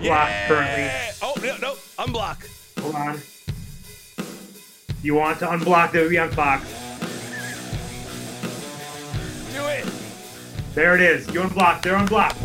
blocked 0.00 0.32
currently. 0.48 0.90
Oh 1.22 1.34
no, 1.42 1.56
no, 1.58 1.74
unblock. 1.98 2.46
Hold 2.80 2.94
on. 2.94 3.20
You 5.02 5.14
want 5.14 5.38
to 5.38 5.46
unblock 5.46 5.92
the 5.92 6.18
on 6.18 6.30
Fox? 6.30 6.64
Do 9.54 9.64
it. 9.66 9.86
There 10.74 10.94
it 10.94 11.00
is. 11.00 11.32
You 11.32 11.42
unblocked. 11.42 11.82
They're 11.82 11.96
unblocked. 11.96 12.36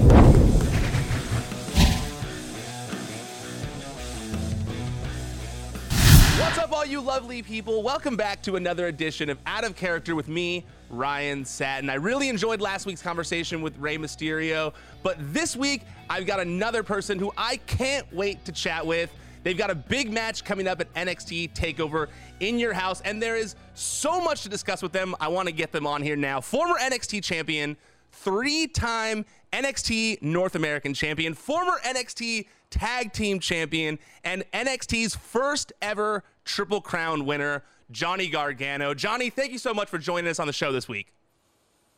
What's 6.40 6.58
up, 6.58 6.72
all 6.72 6.85
you 6.85 7.01
lovely 7.01 7.42
people? 7.42 7.83
Welcome 7.83 8.15
back 8.15 8.42
to 8.44 8.56
another 8.56 8.87
edition 8.87 9.29
of 9.29 9.37
Out 9.46 9.65
of 9.65 9.76
Character 9.76 10.15
with 10.15 10.28
me, 10.28 10.65
Ryan 10.90 11.46
Satin. 11.46 11.90
I 11.90 11.96
really 11.96 12.29
enjoyed 12.29 12.62
last 12.62 12.85
week's 12.85 13.02
conversation 13.02 13.62
with 13.62 13.78
Rey 13.78 13.97
Mysterio, 13.97 14.74
but 15.04 15.17
this 15.34 15.56
week 15.56 15.81
I've 16.09 16.26
got 16.26 16.40
another 16.40 16.84
person 16.84 17.20
who 17.20 17.31
I 17.38 17.58
can't 17.58 18.12
wait 18.13 18.45
to 18.45 18.52
chat 18.52 18.85
with. 18.85 19.12
They've 19.43 19.57
got 19.57 19.70
a 19.70 19.76
big 19.76 20.12
match 20.12 20.43
coming 20.43 20.67
up 20.67 20.81
at 20.81 20.91
NXT 20.95 21.53
TakeOver 21.53 22.07
in 22.40 22.57
your 22.57 22.73
house, 22.73 23.02
and 23.02 23.21
there 23.21 23.35
is 23.35 23.55
so 23.76 24.20
much 24.20 24.41
to 24.41 24.49
discuss 24.49 24.81
with 24.81 24.91
them. 24.91 25.16
I 25.20 25.27
want 25.27 25.48
to 25.48 25.53
get 25.53 25.71
them 25.71 25.85
on 25.85 26.02
here 26.02 26.16
now. 26.16 26.41
Former 26.41 26.76
NXT 26.79 27.23
champion, 27.23 27.77
three 28.12 28.65
time 28.65 29.23
NXT 29.54 30.21
North 30.21 30.55
American 30.55 30.93
champion, 30.93 31.34
former 31.34 31.79
NXT 31.85 32.48
Tag 32.71 33.13
Team 33.13 33.40
champion, 33.40 33.99
and 34.23 34.43
NXT's 34.52 35.15
first 35.15 35.71
ever 35.81 36.23
Triple 36.43 36.81
Crown 36.81 37.26
winner, 37.26 37.63
Johnny 37.91 38.30
Gargano. 38.30 38.94
Johnny, 38.94 39.30
thank 39.30 39.52
you 39.52 39.57
so 39.57 39.73
much 39.73 39.89
for 39.89 39.98
joining 39.98 40.30
us 40.30 40.39
on 40.39 40.48
the 40.48 40.53
show 40.53 40.71
this 40.71 40.88
week. 40.88 41.13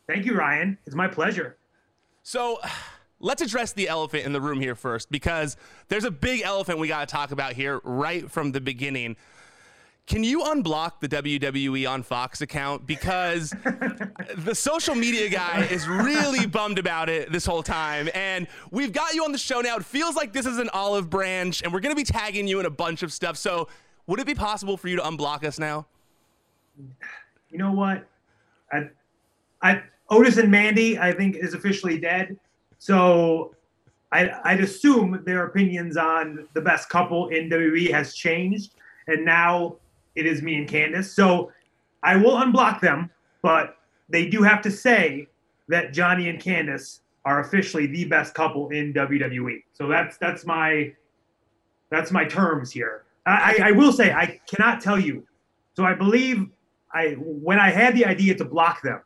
Thank 0.06 0.24
you, 0.24 0.34
Ryan. 0.34 0.78
It's 0.86 0.96
my 0.96 1.08
pleasure. 1.08 1.56
So, 2.22 2.60
let's 3.20 3.42
address 3.42 3.72
the 3.72 3.88
elephant 3.88 4.24
in 4.24 4.32
the 4.32 4.40
room 4.40 4.60
here 4.60 4.74
first 4.74 5.10
because 5.10 5.56
there's 5.88 6.04
a 6.04 6.10
big 6.10 6.42
elephant 6.42 6.78
we 6.78 6.88
got 6.88 7.08
to 7.08 7.12
talk 7.12 7.30
about 7.32 7.52
here 7.52 7.80
right 7.84 8.30
from 8.30 8.52
the 8.52 8.60
beginning. 8.60 9.16
Can 10.06 10.24
you 10.24 10.40
unblock 10.40 11.00
the 11.00 11.08
WWE 11.08 11.86
on 11.86 12.02
Fox 12.02 12.40
account? 12.40 12.86
Because 12.86 13.50
the 14.36 14.54
social 14.54 14.94
media 14.94 15.28
guy 15.28 15.64
is 15.70 15.86
really 15.86 16.46
bummed 16.46 16.78
about 16.78 17.10
it 17.10 17.30
this 17.30 17.44
whole 17.44 17.62
time. 17.62 18.08
And 18.14 18.46
we've 18.70 18.92
got 18.92 19.12
you 19.12 19.24
on 19.24 19.32
the 19.32 19.38
show 19.38 19.60
now. 19.60 19.76
It 19.76 19.84
feels 19.84 20.16
like 20.16 20.32
this 20.32 20.46
is 20.46 20.56
an 20.56 20.70
olive 20.72 21.10
branch, 21.10 21.62
and 21.62 21.74
we're 21.74 21.80
going 21.80 21.94
to 21.94 21.96
be 21.96 22.04
tagging 22.04 22.48
you 22.48 22.58
in 22.58 22.64
a 22.64 22.70
bunch 22.70 23.02
of 23.02 23.12
stuff. 23.12 23.36
So, 23.36 23.68
would 24.08 24.18
it 24.18 24.26
be 24.26 24.34
possible 24.34 24.76
for 24.76 24.88
you 24.88 24.96
to 24.96 25.02
unblock 25.02 25.44
us 25.44 25.58
now? 25.58 25.86
You 27.50 27.58
know 27.58 27.72
what? 27.72 28.08
I, 28.72 28.88
I 29.62 29.82
Otis 30.10 30.38
and 30.38 30.50
Mandy, 30.50 30.98
I 30.98 31.12
think, 31.12 31.36
is 31.36 31.54
officially 31.54 31.98
dead. 32.00 32.36
So 32.78 33.54
I, 34.10 34.30
I'd 34.44 34.60
assume 34.60 35.22
their 35.26 35.44
opinions 35.44 35.96
on 35.96 36.48
the 36.54 36.60
best 36.60 36.88
couple 36.88 37.28
in 37.28 37.50
WWE 37.50 37.90
has 37.92 38.14
changed, 38.14 38.74
and 39.06 39.24
now 39.24 39.76
it 40.16 40.24
is 40.26 40.42
me 40.42 40.56
and 40.56 40.68
Candice. 40.68 41.06
So 41.06 41.52
I 42.02 42.16
will 42.16 42.36
unblock 42.36 42.80
them, 42.80 43.10
but 43.42 43.76
they 44.08 44.26
do 44.28 44.42
have 44.42 44.62
to 44.62 44.70
say 44.70 45.28
that 45.68 45.92
Johnny 45.92 46.30
and 46.30 46.40
Candice 46.40 47.00
are 47.26 47.40
officially 47.40 47.86
the 47.86 48.06
best 48.06 48.32
couple 48.32 48.70
in 48.70 48.94
WWE. 48.94 49.62
So 49.74 49.86
that's 49.86 50.16
that's 50.16 50.46
my 50.46 50.94
that's 51.90 52.10
my 52.10 52.24
terms 52.24 52.70
here. 52.70 53.04
I, 53.28 53.58
I 53.64 53.70
will 53.72 53.92
say 53.92 54.12
I 54.12 54.40
cannot 54.46 54.80
tell 54.80 54.98
you. 54.98 55.26
So 55.76 55.84
I 55.84 55.94
believe 55.94 56.46
I 56.92 57.10
when 57.18 57.58
I 57.58 57.70
had 57.70 57.94
the 57.94 58.04
idea 58.04 58.34
to 58.36 58.44
block 58.44 58.82
them, 58.82 59.00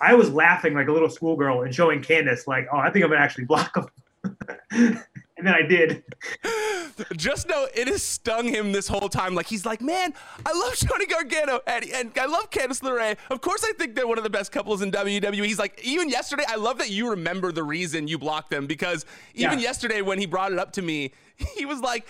I 0.00 0.14
was 0.14 0.30
laughing 0.30 0.74
like 0.74 0.88
a 0.88 0.92
little 0.92 1.10
schoolgirl 1.10 1.62
and 1.62 1.74
showing 1.74 2.00
Candice 2.02 2.46
like, 2.46 2.66
oh, 2.72 2.78
I 2.78 2.90
think 2.90 3.04
I'm 3.04 3.10
gonna 3.10 3.22
actually 3.22 3.44
block 3.44 3.74
them. 3.74 3.86
and 4.70 5.46
then 5.46 5.54
I 5.54 5.62
did. 5.62 6.02
Just 7.16 7.46
know 7.48 7.66
it 7.74 7.88
has 7.88 8.02
stung 8.02 8.46
him 8.48 8.72
this 8.72 8.88
whole 8.88 9.08
time. 9.08 9.34
Like 9.34 9.46
he's 9.46 9.66
like, 9.66 9.80
man, 9.82 10.14
I 10.44 10.52
love 10.52 10.74
Johnny 10.76 11.06
Gargano 11.06 11.60
and, 11.66 11.84
and 11.94 12.12
I 12.18 12.24
love 12.26 12.50
Candice 12.50 12.80
LeRae. 12.80 13.16
Of 13.30 13.40
course, 13.42 13.62
I 13.64 13.72
think 13.74 13.94
they're 13.94 14.06
one 14.08 14.18
of 14.18 14.24
the 14.24 14.30
best 14.30 14.50
couples 14.50 14.80
in 14.82 14.90
WWE. 14.90 15.44
He's 15.44 15.58
like, 15.58 15.78
even 15.84 16.08
yesterday, 16.08 16.44
I 16.48 16.56
love 16.56 16.78
that 16.78 16.90
you 16.90 17.10
remember 17.10 17.52
the 17.52 17.62
reason 17.62 18.08
you 18.08 18.18
blocked 18.18 18.50
them 18.50 18.66
because 18.66 19.04
even 19.34 19.58
Yeah. 19.58 19.64
yesterday 19.64 20.00
when 20.00 20.18
he 20.18 20.26
brought 20.26 20.52
it 20.52 20.58
up 20.58 20.72
to 20.72 20.82
me, 20.82 21.12
he 21.56 21.66
was 21.66 21.80
like. 21.80 22.06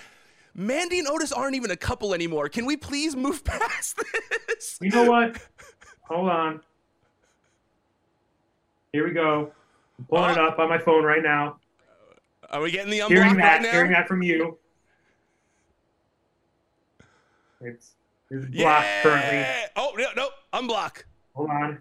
Mandy 0.58 0.98
and 0.98 1.06
Otis 1.06 1.32
aren't 1.32 1.54
even 1.54 1.70
a 1.70 1.76
couple 1.76 2.14
anymore. 2.14 2.48
Can 2.48 2.64
we 2.64 2.76
please 2.76 3.14
move 3.14 3.44
past 3.44 4.02
this? 4.48 4.78
You 4.80 4.90
know 4.90 5.04
what? 5.04 5.36
Hold 6.08 6.30
on. 6.30 6.60
Here 8.92 9.06
we 9.06 9.12
go. 9.12 9.52
I'm 9.98 10.04
pulling 10.06 10.30
it 10.30 10.38
up 10.38 10.58
on 10.58 10.70
my 10.70 10.78
phone 10.78 11.04
right 11.04 11.22
now. 11.22 11.58
Are 12.50 12.62
we 12.62 12.70
getting 12.70 12.90
the 12.90 13.00
unblock 13.00 13.08
Hearing 13.08 13.28
right 13.28 13.36
that, 13.36 13.62
now? 13.62 13.70
hearing 13.70 13.92
that 13.92 14.08
from 14.08 14.22
you. 14.22 14.56
It's, 17.60 17.94
it's 18.30 18.46
blocked 18.46 18.54
yeah. 18.54 19.02
currently. 19.02 19.70
Oh 19.76 19.92
no, 19.96 20.06
no, 20.16 20.28
unblock. 20.54 21.02
Hold 21.34 21.50
on. 21.50 21.78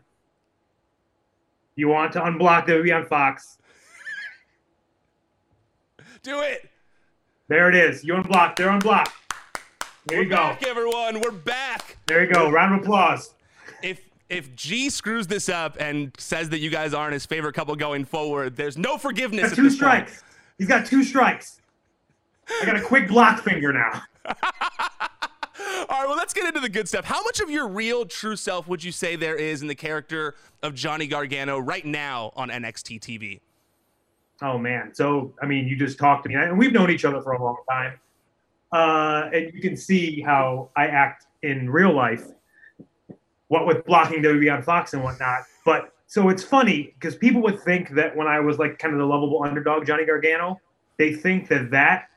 You 1.76 1.88
want 1.88 2.12
to 2.14 2.20
unblock 2.20 2.68
WWE 2.68 2.96
on 2.96 3.06
Fox? 3.06 3.58
Do 6.24 6.42
it. 6.42 6.70
There 7.48 7.70
it 7.70 7.76
is. 7.76 8.04
You 8.04 8.16
unblocked. 8.16 8.58
They're 8.58 8.70
unblocked. 8.70 9.12
There 10.08 10.22
you 10.22 10.30
We're 10.30 10.36
go. 10.36 10.36
back, 10.38 10.64
everyone. 10.68 11.22
We're 11.22 11.32
back. 11.32 11.98
There 12.08 12.24
you 12.26 12.32
go. 12.32 12.50
Round 12.50 12.76
of 12.76 12.82
applause. 12.82 13.34
If 13.84 14.02
if 14.30 14.56
G 14.56 14.90
screws 14.90 15.28
this 15.28 15.50
up 15.50 15.78
and 15.80 16.12
says 16.18 16.50
that 16.50 16.60
you 16.60 16.70
guys 16.72 16.94
aren't 16.94 17.14
his 17.14 17.26
favorite 17.26 17.54
couple 17.54 17.76
going 17.76 18.06
forward, 18.06 18.56
there's 18.56 18.78
no 18.78 18.98
forgiveness. 18.98 19.50
Got 19.50 19.56
two 19.56 19.64
this 19.64 19.74
point. 19.74 20.08
strikes. 20.10 20.24
He's 20.58 20.68
got 20.68 20.86
two 20.86 21.04
strikes. 21.04 21.62
I 22.62 22.66
got 22.66 22.76
a 22.78 22.82
quick 22.82 23.08
block 23.08 23.44
finger 23.44 23.74
now. 23.74 24.02
All 24.28 24.34
right, 26.02 26.08
well, 26.08 26.16
let's 26.18 26.34
get 26.34 26.46
into 26.46 26.60
the 26.60 26.70
good 26.70 26.88
stuff. 26.88 27.06
How 27.06 27.24
much 27.24 27.40
of 27.40 27.50
your 27.50 27.68
real, 27.68 28.06
true 28.06 28.36
self 28.36 28.68
would 28.68 28.84
you 28.84 28.92
say 28.92 29.16
there 29.16 29.36
is 29.36 29.62
in 29.62 29.68
the 29.68 29.76
character 29.76 30.36
of 30.64 30.74
Johnny 30.74 31.08
Gargano 31.08 31.60
right 31.60 31.86
now 31.86 32.32
on 32.36 32.50
NXT 32.50 33.00
TV? 33.00 33.40
Oh 34.42 34.58
man. 34.58 34.94
So 34.94 35.34
I 35.42 35.46
mean, 35.46 35.68
you 35.68 35.76
just 35.76 35.98
talked 35.98 36.24
to 36.24 36.30
me, 36.30 36.36
and 36.36 36.58
we've 36.58 36.74
known 36.74 36.92
each 36.92 37.06
other 37.06 37.22
for 37.22 37.34
a 37.34 37.44
long 37.44 37.58
time, 37.70 38.00
uh, 38.72 39.30
and 39.34 39.54
you 39.54 39.62
can 39.62 39.78
see 39.78 40.22
how 40.22 40.70
I 40.76 40.88
act 40.88 41.26
in 41.44 41.70
real 41.70 41.94
life. 41.94 42.26
What 43.48 43.68
with 43.68 43.86
blocking 43.86 44.24
WWE 44.24 44.54
on 44.54 44.64
Fox 44.64 44.94
and 44.94 45.04
whatnot, 45.04 45.44
but 45.66 45.94
so 46.08 46.30
it's 46.30 46.44
funny 46.44 46.94
because 47.00 47.16
people 47.16 47.42
would 47.44 47.62
think 47.62 47.90
that 47.92 48.16
when 48.16 48.28
I 48.28 48.40
was 48.40 48.60
like 48.60 48.80
kind 48.80 48.94
of 48.94 49.00
the 49.00 49.06
lovable 49.06 49.44
underdog 49.44 49.86
Johnny 49.86 50.06
Gargano, 50.06 50.60
they 50.98 51.14
think 51.14 51.48
that 51.50 51.72
that 51.72 52.10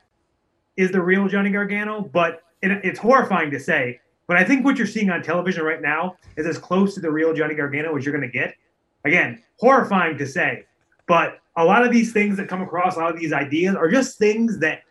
is 0.77 0.91
the 0.91 1.01
real 1.01 1.27
Johnny 1.27 1.49
Gargano, 1.49 2.01
but 2.01 2.41
it, 2.61 2.71
it's 2.83 2.99
horrifying 2.99 3.51
to 3.51 3.59
say. 3.59 3.99
But 4.27 4.37
I 4.37 4.43
think 4.43 4.63
what 4.63 4.77
you're 4.77 4.87
seeing 4.87 5.09
on 5.09 5.23
television 5.23 5.63
right 5.63 5.81
now 5.81 6.15
is 6.37 6.45
as 6.45 6.57
close 6.57 6.93
to 6.95 7.01
the 7.01 7.11
real 7.11 7.33
Johnny 7.33 7.55
Gargano 7.55 7.97
as 7.97 8.05
you're 8.05 8.15
going 8.15 8.29
to 8.29 8.37
get. 8.37 8.53
Again, 9.05 9.41
horrifying 9.57 10.17
to 10.17 10.27
say, 10.27 10.65
but 11.09 11.39
a 11.57 11.65
lot 11.65 11.83
of 11.83 11.91
these 11.91 12.13
things 12.13 12.37
that 12.37 12.47
come 12.47 12.61
across, 12.61 12.95
a 12.95 12.99
lot 12.99 13.11
of 13.11 13.19
these 13.19 13.33
ideas 13.33 13.75
are 13.75 13.89
just 13.89 14.19
things 14.19 14.59
that 14.59 14.83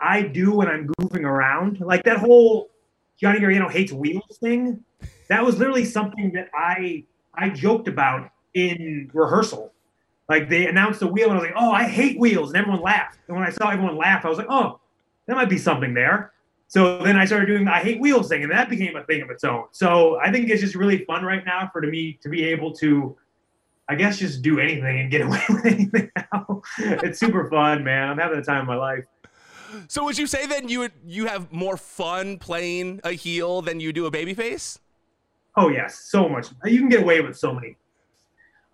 I 0.00 0.22
do 0.22 0.50
when 0.52 0.66
I'm 0.66 0.88
goofing 0.88 1.24
around. 1.24 1.78
Like 1.80 2.04
that 2.04 2.16
whole 2.16 2.70
Johnny 3.20 3.38
Gargano 3.38 3.68
hates 3.68 3.92
wheels 3.92 4.38
thing. 4.40 4.82
That 5.28 5.44
was 5.44 5.58
literally 5.58 5.84
something 5.84 6.32
that 6.32 6.48
I 6.54 7.04
I 7.34 7.50
joked 7.50 7.86
about 7.86 8.30
in 8.54 9.10
rehearsal. 9.12 9.72
Like 10.26 10.48
they 10.48 10.66
announced 10.66 11.00
the 11.00 11.06
wheel, 11.06 11.28
and 11.28 11.38
I 11.38 11.42
was 11.42 11.50
like, 11.50 11.56
"Oh, 11.56 11.70
I 11.70 11.84
hate 11.84 12.18
wheels," 12.18 12.48
and 12.48 12.56
everyone 12.56 12.80
laughed. 12.80 13.18
And 13.28 13.36
when 13.36 13.46
I 13.46 13.50
saw 13.50 13.68
everyone 13.68 13.98
laugh, 13.98 14.24
I 14.24 14.30
was 14.30 14.38
like, 14.38 14.48
"Oh, 14.48 14.80
that 15.26 15.36
might 15.36 15.50
be 15.50 15.58
something 15.58 15.92
there." 15.92 16.32
So 16.66 17.02
then 17.02 17.18
I 17.18 17.26
started 17.26 17.46
doing 17.46 17.66
the 17.66 17.74
"I 17.74 17.80
hate 17.80 18.00
wheels" 18.00 18.28
thing, 18.30 18.42
and 18.42 18.50
that 18.50 18.70
became 18.70 18.96
a 18.96 19.04
thing 19.04 19.20
of 19.20 19.28
its 19.28 19.44
own. 19.44 19.64
So 19.72 20.18
I 20.18 20.32
think 20.32 20.48
it's 20.48 20.62
just 20.62 20.74
really 20.74 21.04
fun 21.04 21.22
right 21.24 21.44
now 21.44 21.68
for 21.70 21.82
me 21.82 22.18
to 22.22 22.30
be 22.30 22.42
able 22.44 22.72
to 22.76 23.16
I 23.88 23.94
guess 23.94 24.18
just 24.18 24.42
do 24.42 24.58
anything 24.60 25.00
and 25.00 25.10
get 25.10 25.20
away 25.26 25.42
with 25.48 25.66
anything 25.66 26.10
now. 26.16 26.62
it's 26.78 27.18
super 27.18 27.48
fun, 27.50 27.84
man. 27.84 28.08
I'm 28.08 28.18
having 28.18 28.38
the 28.38 28.44
time 28.44 28.62
of 28.62 28.66
my 28.66 28.76
life. 28.76 29.04
So 29.88 30.04
would 30.04 30.18
you 30.18 30.26
say 30.26 30.46
then 30.46 30.68
you 30.68 30.80
would 30.80 30.92
you 31.04 31.26
have 31.26 31.50
more 31.52 31.76
fun 31.76 32.38
playing 32.38 33.00
a 33.04 33.12
heel 33.12 33.62
than 33.62 33.80
you 33.80 33.92
do 33.92 34.06
a 34.06 34.10
babyface? 34.10 34.78
Oh 35.56 35.68
yes, 35.68 36.10
so 36.10 36.28
much. 36.28 36.48
You 36.64 36.78
can 36.78 36.88
get 36.88 37.02
away 37.02 37.20
with 37.20 37.36
so 37.36 37.54
many. 37.54 37.76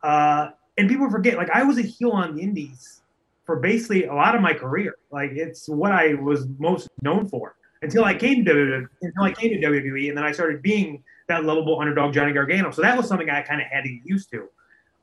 Uh, 0.03 0.51
and 0.77 0.89
people 0.89 1.11
forget, 1.11 1.37
like 1.37 1.51
I 1.51 1.63
was 1.65 1.79
a 1.79 1.83
heel 1.83 2.11
on 2.11 2.37
the 2.37 2.43
Indies 2.43 3.01
for 3.45 3.57
basically 3.57 4.05
a 4.05 4.15
lot 4.15 4.35
of 4.35 4.43
my 4.43 4.53
career. 4.53 4.97
Like 5.11 5.31
it's 5.33 5.69
what 5.69 5.93
I 5.93 6.15
was 6.15 6.47
most 6.59 6.89
known 7.03 7.29
for 7.29 7.57
until 7.83 8.05
I 8.05 8.15
came 8.15 8.45
to 8.45 8.51
WWE, 8.53 8.87
until 9.03 9.23
I 9.23 9.33
came 9.33 9.61
to 9.61 9.67
WWE, 9.67 10.09
and 10.09 10.17
then 10.17 10.25
I 10.25 10.33
started 10.33 10.63
being 10.63 11.03
that 11.29 11.45
lovable 11.45 11.81
underdog 11.81 12.15
Johnny 12.15 12.33
Gargano. 12.33 12.71
So 12.71 12.83
that 12.83 12.97
was 12.97 13.07
something 13.07 13.31
I 13.31 13.43
kind 13.43 13.61
of 13.61 13.69
had 13.69 13.85
to 13.85 13.89
get 13.89 14.03
used 14.05 14.31
to. 14.33 14.49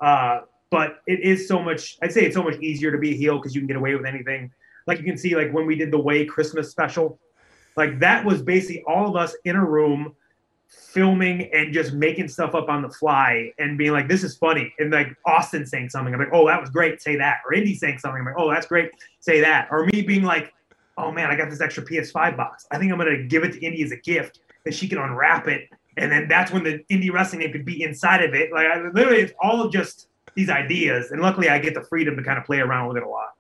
Uh, 0.01 0.41
but 0.69 1.01
it 1.07 1.21
is 1.21 1.47
so 1.47 1.61
much. 1.61 1.97
I'd 2.01 2.11
say 2.11 2.25
it's 2.25 2.35
so 2.35 2.43
much 2.43 2.59
easier 2.59 2.91
to 2.91 2.97
be 2.97 3.11
a 3.11 3.15
heel 3.15 3.37
because 3.37 3.55
you 3.55 3.61
can 3.61 3.67
get 3.67 3.77
away 3.77 3.95
with 3.95 4.05
anything. 4.05 4.51
Like 4.87 4.99
you 4.99 5.05
can 5.05 5.17
see, 5.17 5.35
like 5.35 5.51
when 5.51 5.65
we 5.65 5.75
did 5.75 5.91
the 5.91 5.99
Way 5.99 6.25
Christmas 6.25 6.69
special, 6.69 7.19
like 7.75 7.99
that 7.99 8.25
was 8.25 8.41
basically 8.41 8.83
all 8.87 9.09
of 9.09 9.15
us 9.15 9.35
in 9.45 9.55
a 9.55 9.65
room 9.65 10.15
filming 10.67 11.49
and 11.53 11.73
just 11.73 11.93
making 11.93 12.27
stuff 12.27 12.55
up 12.55 12.69
on 12.69 12.81
the 12.81 12.89
fly 12.89 13.51
and 13.59 13.77
being 13.77 13.91
like, 13.91 14.07
this 14.07 14.23
is 14.23 14.37
funny. 14.37 14.73
And 14.79 14.91
like 14.91 15.15
Austin 15.25 15.65
saying 15.65 15.89
something, 15.89 16.13
I'm 16.13 16.19
like, 16.19 16.29
oh, 16.31 16.47
that 16.47 16.59
was 16.59 16.69
great, 16.69 17.01
say 17.01 17.15
that. 17.17 17.41
Or 17.45 17.53
Indi 17.53 17.75
saying 17.75 17.99
something, 17.99 18.19
I'm 18.19 18.25
like, 18.25 18.35
oh, 18.37 18.49
that's 18.49 18.65
great, 18.65 18.91
say 19.19 19.41
that. 19.41 19.67
Or 19.71 19.85
me 19.85 20.01
being 20.01 20.23
like, 20.23 20.53
oh 20.97 21.11
man, 21.11 21.29
I 21.29 21.35
got 21.35 21.49
this 21.49 21.61
extra 21.61 21.85
PS5 21.85 22.37
box. 22.37 22.65
I 22.71 22.77
think 22.77 22.91
I'm 22.91 22.97
gonna 22.97 23.23
give 23.23 23.43
it 23.43 23.53
to 23.53 23.59
Indi 23.59 23.83
as 23.83 23.91
a 23.91 23.97
gift 23.97 24.39
that 24.63 24.73
she 24.73 24.87
can 24.87 24.97
unwrap 24.97 25.47
it, 25.47 25.69
and 25.97 26.11
then 26.11 26.27
that's 26.27 26.51
when 26.51 26.63
the 26.63 26.83
indie 26.91 27.11
wrestling 27.11 27.41
name 27.41 27.51
could 27.51 27.65
be 27.65 27.83
inside 27.83 28.23
of 28.23 28.33
it. 28.33 28.51
Like 28.51 28.67
I, 28.67 28.81
literally, 28.93 29.21
it's 29.21 29.33
all 29.41 29.61
of 29.61 29.71
just 29.71 30.07
these 30.35 30.49
ideas, 30.49 31.11
and 31.11 31.21
luckily 31.21 31.49
I 31.49 31.59
get 31.59 31.73
the 31.73 31.83
freedom 31.83 32.15
to 32.17 32.23
kind 32.23 32.37
of 32.37 32.45
play 32.45 32.59
around 32.59 32.87
with 32.87 32.97
it 32.97 33.03
a 33.03 33.09
lot. 33.09 33.33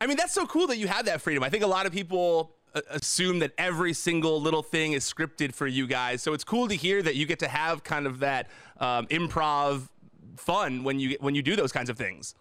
I 0.00 0.06
mean, 0.06 0.16
that's 0.16 0.32
so 0.32 0.46
cool 0.46 0.66
that 0.68 0.78
you 0.78 0.86
have 0.86 1.06
that 1.06 1.20
freedom. 1.20 1.42
I 1.42 1.48
think 1.48 1.64
a 1.64 1.68
lot 1.68 1.84
of 1.86 1.92
people 1.92 2.54
uh, 2.74 2.80
assume 2.90 3.40
that 3.40 3.52
every 3.58 3.92
single 3.92 4.40
little 4.40 4.62
thing 4.62 4.92
is 4.92 5.04
scripted 5.04 5.54
for 5.54 5.66
you 5.66 5.86
guys. 5.86 6.22
So 6.22 6.34
it's 6.34 6.44
cool 6.44 6.68
to 6.68 6.74
hear 6.74 7.02
that 7.02 7.16
you 7.16 7.26
get 7.26 7.40
to 7.40 7.48
have 7.48 7.82
kind 7.82 8.06
of 8.06 8.20
that 8.20 8.48
um, 8.78 9.06
improv 9.06 9.88
fun 10.36 10.84
when 10.84 11.00
you 11.00 11.16
when 11.20 11.34
you 11.34 11.42
do 11.42 11.56
those 11.56 11.72
kinds 11.72 11.90
of 11.90 11.98
things. 11.98 12.34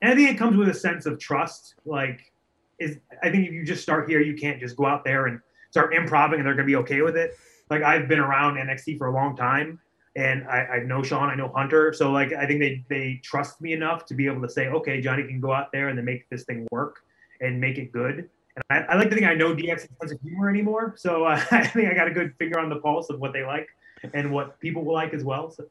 And 0.00 0.12
I 0.12 0.14
think 0.14 0.30
it 0.30 0.38
comes 0.38 0.56
with 0.56 0.68
a 0.68 0.74
sense 0.74 1.06
of 1.06 1.18
trust. 1.18 1.74
Like, 1.84 2.32
is 2.78 2.98
I 3.22 3.30
think 3.30 3.46
if 3.48 3.52
you 3.52 3.64
just 3.64 3.82
start 3.82 4.08
here, 4.08 4.20
you 4.20 4.36
can't 4.36 4.60
just 4.60 4.76
go 4.76 4.86
out 4.86 5.04
there 5.04 5.26
and 5.26 5.40
start 5.70 5.94
improvising 5.94 6.38
and 6.38 6.46
they're 6.46 6.54
gonna 6.54 6.66
be 6.66 6.76
okay 6.76 7.02
with 7.02 7.16
it. 7.16 7.36
Like 7.70 7.82
I've 7.82 8.08
been 8.08 8.20
around 8.20 8.56
NXT 8.56 8.98
for 8.98 9.08
a 9.08 9.12
long 9.12 9.36
time, 9.36 9.80
and 10.14 10.46
I, 10.48 10.66
I 10.66 10.78
know 10.80 11.02
Sean, 11.02 11.28
I 11.28 11.34
know 11.34 11.48
Hunter, 11.48 11.92
so 11.92 12.10
like 12.10 12.32
I 12.32 12.46
think 12.46 12.60
they 12.60 12.84
they 12.88 13.20
trust 13.22 13.60
me 13.60 13.72
enough 13.72 14.06
to 14.06 14.14
be 14.14 14.26
able 14.26 14.42
to 14.42 14.48
say, 14.48 14.68
okay, 14.68 15.00
Johnny 15.00 15.24
can 15.24 15.40
go 15.40 15.52
out 15.52 15.72
there 15.72 15.88
and 15.88 15.98
then 15.98 16.04
make 16.04 16.28
this 16.30 16.44
thing 16.44 16.66
work 16.70 17.04
and 17.40 17.60
make 17.60 17.78
it 17.78 17.92
good. 17.92 18.28
And 18.56 18.64
I, 18.70 18.92
I 18.92 18.96
like 18.96 19.10
to 19.10 19.14
think 19.14 19.26
I 19.26 19.34
know 19.34 19.54
DX's 19.54 19.88
sense 20.00 20.12
of 20.12 20.20
humor 20.22 20.48
anymore, 20.48 20.94
so 20.96 21.24
uh, 21.24 21.42
I 21.50 21.66
think 21.66 21.90
I 21.90 21.94
got 21.94 22.08
a 22.08 22.12
good 22.12 22.34
finger 22.38 22.58
on 22.58 22.68
the 22.68 22.76
pulse 22.76 23.10
of 23.10 23.20
what 23.20 23.32
they 23.32 23.44
like 23.44 23.68
and 24.14 24.32
what 24.32 24.58
people 24.60 24.84
will 24.84 24.94
like 24.94 25.12
as 25.12 25.24
well. 25.24 25.50
So. 25.50 25.64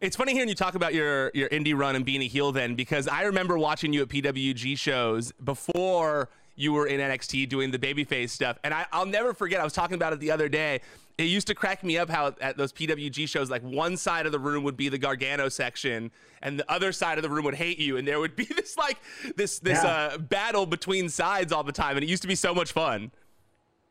It's 0.00 0.16
funny 0.16 0.32
hearing 0.32 0.48
you 0.48 0.54
talk 0.54 0.74
about 0.74 0.94
your 0.94 1.30
your 1.34 1.48
indie 1.48 1.76
run 1.76 1.96
and 1.96 2.04
being 2.04 2.22
a 2.22 2.26
heel 2.26 2.52
then, 2.52 2.74
because 2.74 3.08
I 3.08 3.22
remember 3.22 3.58
watching 3.58 3.92
you 3.92 4.02
at 4.02 4.08
PWG 4.08 4.78
shows 4.78 5.32
before 5.32 6.28
you 6.56 6.72
were 6.72 6.86
in 6.86 7.00
NXT 7.00 7.48
doing 7.48 7.70
the 7.70 7.78
babyface 7.78 8.30
stuff, 8.30 8.58
and 8.64 8.74
I, 8.74 8.86
I'll 8.92 9.06
never 9.06 9.34
forget. 9.34 9.60
I 9.60 9.64
was 9.64 9.72
talking 9.72 9.94
about 9.94 10.12
it 10.12 10.20
the 10.20 10.30
other 10.30 10.48
day. 10.48 10.80
It 11.16 11.24
used 11.24 11.46
to 11.46 11.54
crack 11.54 11.84
me 11.84 11.96
up 11.96 12.10
how 12.10 12.34
at 12.40 12.56
those 12.56 12.72
PWG 12.72 13.28
shows, 13.28 13.48
like 13.48 13.62
one 13.62 13.96
side 13.96 14.26
of 14.26 14.32
the 14.32 14.38
room 14.38 14.64
would 14.64 14.76
be 14.76 14.88
the 14.88 14.98
Gargano 14.98 15.48
section, 15.48 16.10
and 16.42 16.58
the 16.58 16.70
other 16.70 16.90
side 16.90 17.18
of 17.18 17.22
the 17.22 17.30
room 17.30 17.44
would 17.44 17.54
hate 17.54 17.78
you, 17.78 17.96
and 17.96 18.06
there 18.06 18.18
would 18.18 18.34
be 18.34 18.44
this 18.56 18.76
like 18.76 18.98
this 19.36 19.60
this 19.60 19.82
yeah. 19.82 19.90
uh, 19.90 20.18
battle 20.18 20.66
between 20.66 21.08
sides 21.08 21.52
all 21.52 21.62
the 21.62 21.72
time, 21.72 21.96
and 21.96 22.02
it 22.02 22.08
used 22.08 22.22
to 22.22 22.28
be 22.28 22.34
so 22.34 22.52
much 22.52 22.72
fun. 22.72 23.12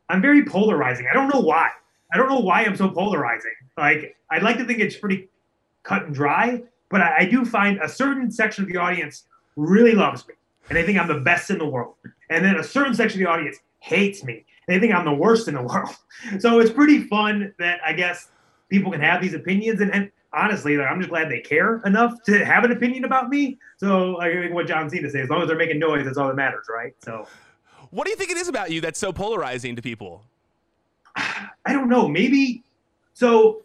I'm 0.09 0.21
very 0.21 0.43
polarizing. 0.43 1.07
I 1.09 1.13
don't 1.13 1.29
know 1.29 1.39
why. 1.39 1.69
I 2.13 2.17
don't 2.17 2.27
know 2.27 2.41
why 2.41 2.63
I'm 2.63 2.75
so 2.75 2.89
polarizing. 2.89 3.53
Like 3.77 4.17
I'd 4.29 4.43
like 4.43 4.57
to 4.57 4.65
think 4.65 4.79
it's 4.79 4.97
pretty 4.97 5.29
cut 5.83 6.03
and 6.03 6.13
dry, 6.13 6.61
but 6.89 6.99
I, 6.99 7.19
I 7.19 7.25
do 7.25 7.45
find 7.45 7.79
a 7.81 7.87
certain 7.87 8.31
section 8.31 8.65
of 8.65 8.69
the 8.69 8.77
audience 8.77 9.23
really 9.55 9.93
loves 9.93 10.27
me, 10.27 10.33
and 10.67 10.77
they 10.77 10.83
think 10.83 10.99
I'm 10.99 11.07
the 11.07 11.21
best 11.21 11.49
in 11.49 11.57
the 11.57 11.67
world, 11.67 11.95
and 12.29 12.43
then 12.43 12.57
a 12.57 12.63
certain 12.65 12.93
section 12.93 13.21
of 13.21 13.27
the 13.27 13.31
audience 13.31 13.59
hates 13.79 14.25
me. 14.25 14.45
They 14.67 14.79
think 14.79 14.93
I'm 14.93 15.05
the 15.05 15.13
worst 15.13 15.47
in 15.47 15.55
the 15.55 15.63
world. 15.63 15.95
So 16.39 16.59
it's 16.59 16.71
pretty 16.71 17.03
fun 17.07 17.53
that 17.59 17.79
I 17.85 17.93
guess 17.93 18.29
people 18.69 18.91
can 18.91 19.01
have 19.01 19.21
these 19.21 19.33
opinions. 19.33 19.81
And, 19.81 19.93
and 19.93 20.11
honestly, 20.33 20.79
I'm 20.79 20.99
just 20.99 21.09
glad 21.09 21.29
they 21.29 21.39
care 21.39 21.81
enough 21.85 22.21
to 22.23 22.43
have 22.43 22.63
an 22.63 22.71
opinion 22.71 23.05
about 23.05 23.29
me. 23.29 23.57
So 23.77 24.19
I 24.19 24.31
think 24.31 24.53
what 24.53 24.67
John 24.67 24.89
Cena 24.89 25.09
says, 25.09 25.23
as 25.23 25.29
long 25.29 25.41
as 25.41 25.47
they're 25.47 25.57
making 25.57 25.79
noise, 25.79 26.05
that's 26.05 26.17
all 26.17 26.27
that 26.27 26.35
matters, 26.35 26.67
right? 26.69 26.93
So, 27.03 27.27
what 27.91 28.05
do 28.05 28.11
you 28.11 28.17
think 28.17 28.31
it 28.31 28.37
is 28.37 28.47
about 28.47 28.71
you 28.71 28.81
that's 28.81 28.99
so 28.99 29.13
polarizing 29.13 29.75
to 29.75 29.81
people? 29.81 30.23
I 31.15 31.71
don't 31.73 31.89
know. 31.89 32.07
Maybe 32.07 32.63
so. 33.13 33.61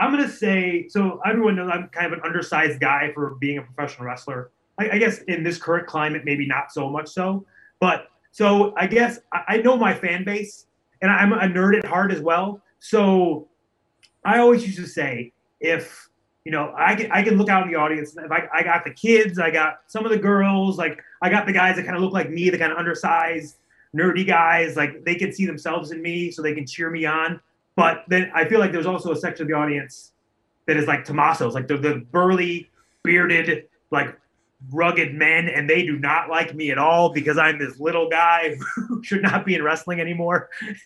I'm 0.00 0.12
gonna 0.12 0.28
say 0.28 0.86
so. 0.88 1.20
Everyone 1.26 1.56
knows 1.56 1.68
I'm 1.72 1.88
kind 1.88 2.06
of 2.06 2.12
an 2.12 2.20
undersized 2.24 2.78
guy 2.78 3.10
for 3.12 3.34
being 3.40 3.58
a 3.58 3.62
professional 3.62 4.06
wrestler. 4.06 4.50
I, 4.78 4.90
I 4.90 4.98
guess 4.98 5.18
in 5.22 5.42
this 5.42 5.58
current 5.58 5.88
climate, 5.88 6.24
maybe 6.24 6.46
not 6.46 6.72
so 6.72 6.88
much 6.88 7.08
so. 7.08 7.44
But 7.80 8.08
so 8.30 8.74
I 8.76 8.86
guess 8.86 9.18
I, 9.32 9.58
know 9.58 9.76
my 9.76 9.94
fan 9.94 10.24
base, 10.24 10.66
and 11.02 11.10
I'm 11.10 11.32
a 11.32 11.38
nerd 11.38 11.78
at 11.78 11.84
heart 11.84 12.12
as 12.12 12.20
well. 12.20 12.60
So 12.78 13.48
I 14.24 14.38
always 14.38 14.64
used 14.64 14.78
to 14.78 14.86
say, 14.86 15.32
if 15.60 16.08
you 16.44 16.52
know, 16.52 16.72
I 16.76 16.94
can 16.94 17.10
I 17.10 17.22
can 17.22 17.36
look 17.36 17.48
out 17.48 17.64
in 17.64 17.72
the 17.72 17.78
audience. 17.78 18.16
If 18.16 18.30
I, 18.30 18.48
I 18.52 18.62
got 18.62 18.84
the 18.84 18.92
kids, 18.92 19.38
I 19.38 19.50
got 19.50 19.80
some 19.86 20.04
of 20.04 20.10
the 20.10 20.18
girls, 20.18 20.78
like 20.78 21.02
I 21.20 21.30
got 21.30 21.46
the 21.46 21.52
guys 21.52 21.76
that 21.76 21.84
kind 21.84 21.96
of 21.96 22.02
look 22.02 22.12
like 22.12 22.30
me, 22.30 22.48
the 22.48 22.58
kind 22.58 22.72
of 22.72 22.78
undersized, 22.78 23.56
nerdy 23.94 24.26
guys, 24.26 24.76
like 24.76 25.04
they 25.04 25.14
can 25.14 25.32
see 25.32 25.46
themselves 25.46 25.90
in 25.90 26.00
me, 26.00 26.30
so 26.30 26.42
they 26.42 26.54
can 26.54 26.66
cheer 26.66 26.90
me 26.90 27.04
on. 27.06 27.40
But 27.76 28.04
then 28.08 28.30
I 28.34 28.48
feel 28.48 28.60
like 28.60 28.72
there's 28.72 28.86
also 28.86 29.12
a 29.12 29.16
section 29.16 29.42
of 29.42 29.48
the 29.48 29.54
audience 29.54 30.12
that 30.66 30.76
is 30.76 30.86
like 30.86 31.04
Tommaso's, 31.04 31.54
like 31.54 31.68
the, 31.68 31.76
the 31.76 32.06
burly, 32.10 32.70
bearded, 33.02 33.68
like 33.90 34.18
rugged 34.70 35.14
men, 35.14 35.48
and 35.48 35.68
they 35.68 35.84
do 35.84 35.98
not 35.98 36.28
like 36.28 36.54
me 36.54 36.70
at 36.70 36.78
all 36.78 37.12
because 37.12 37.38
I'm 37.38 37.58
this 37.58 37.78
little 37.78 38.08
guy 38.08 38.56
who 38.88 39.02
should 39.02 39.22
not 39.22 39.46
be 39.46 39.54
in 39.54 39.62
wrestling 39.62 40.00
anymore. 40.00 40.48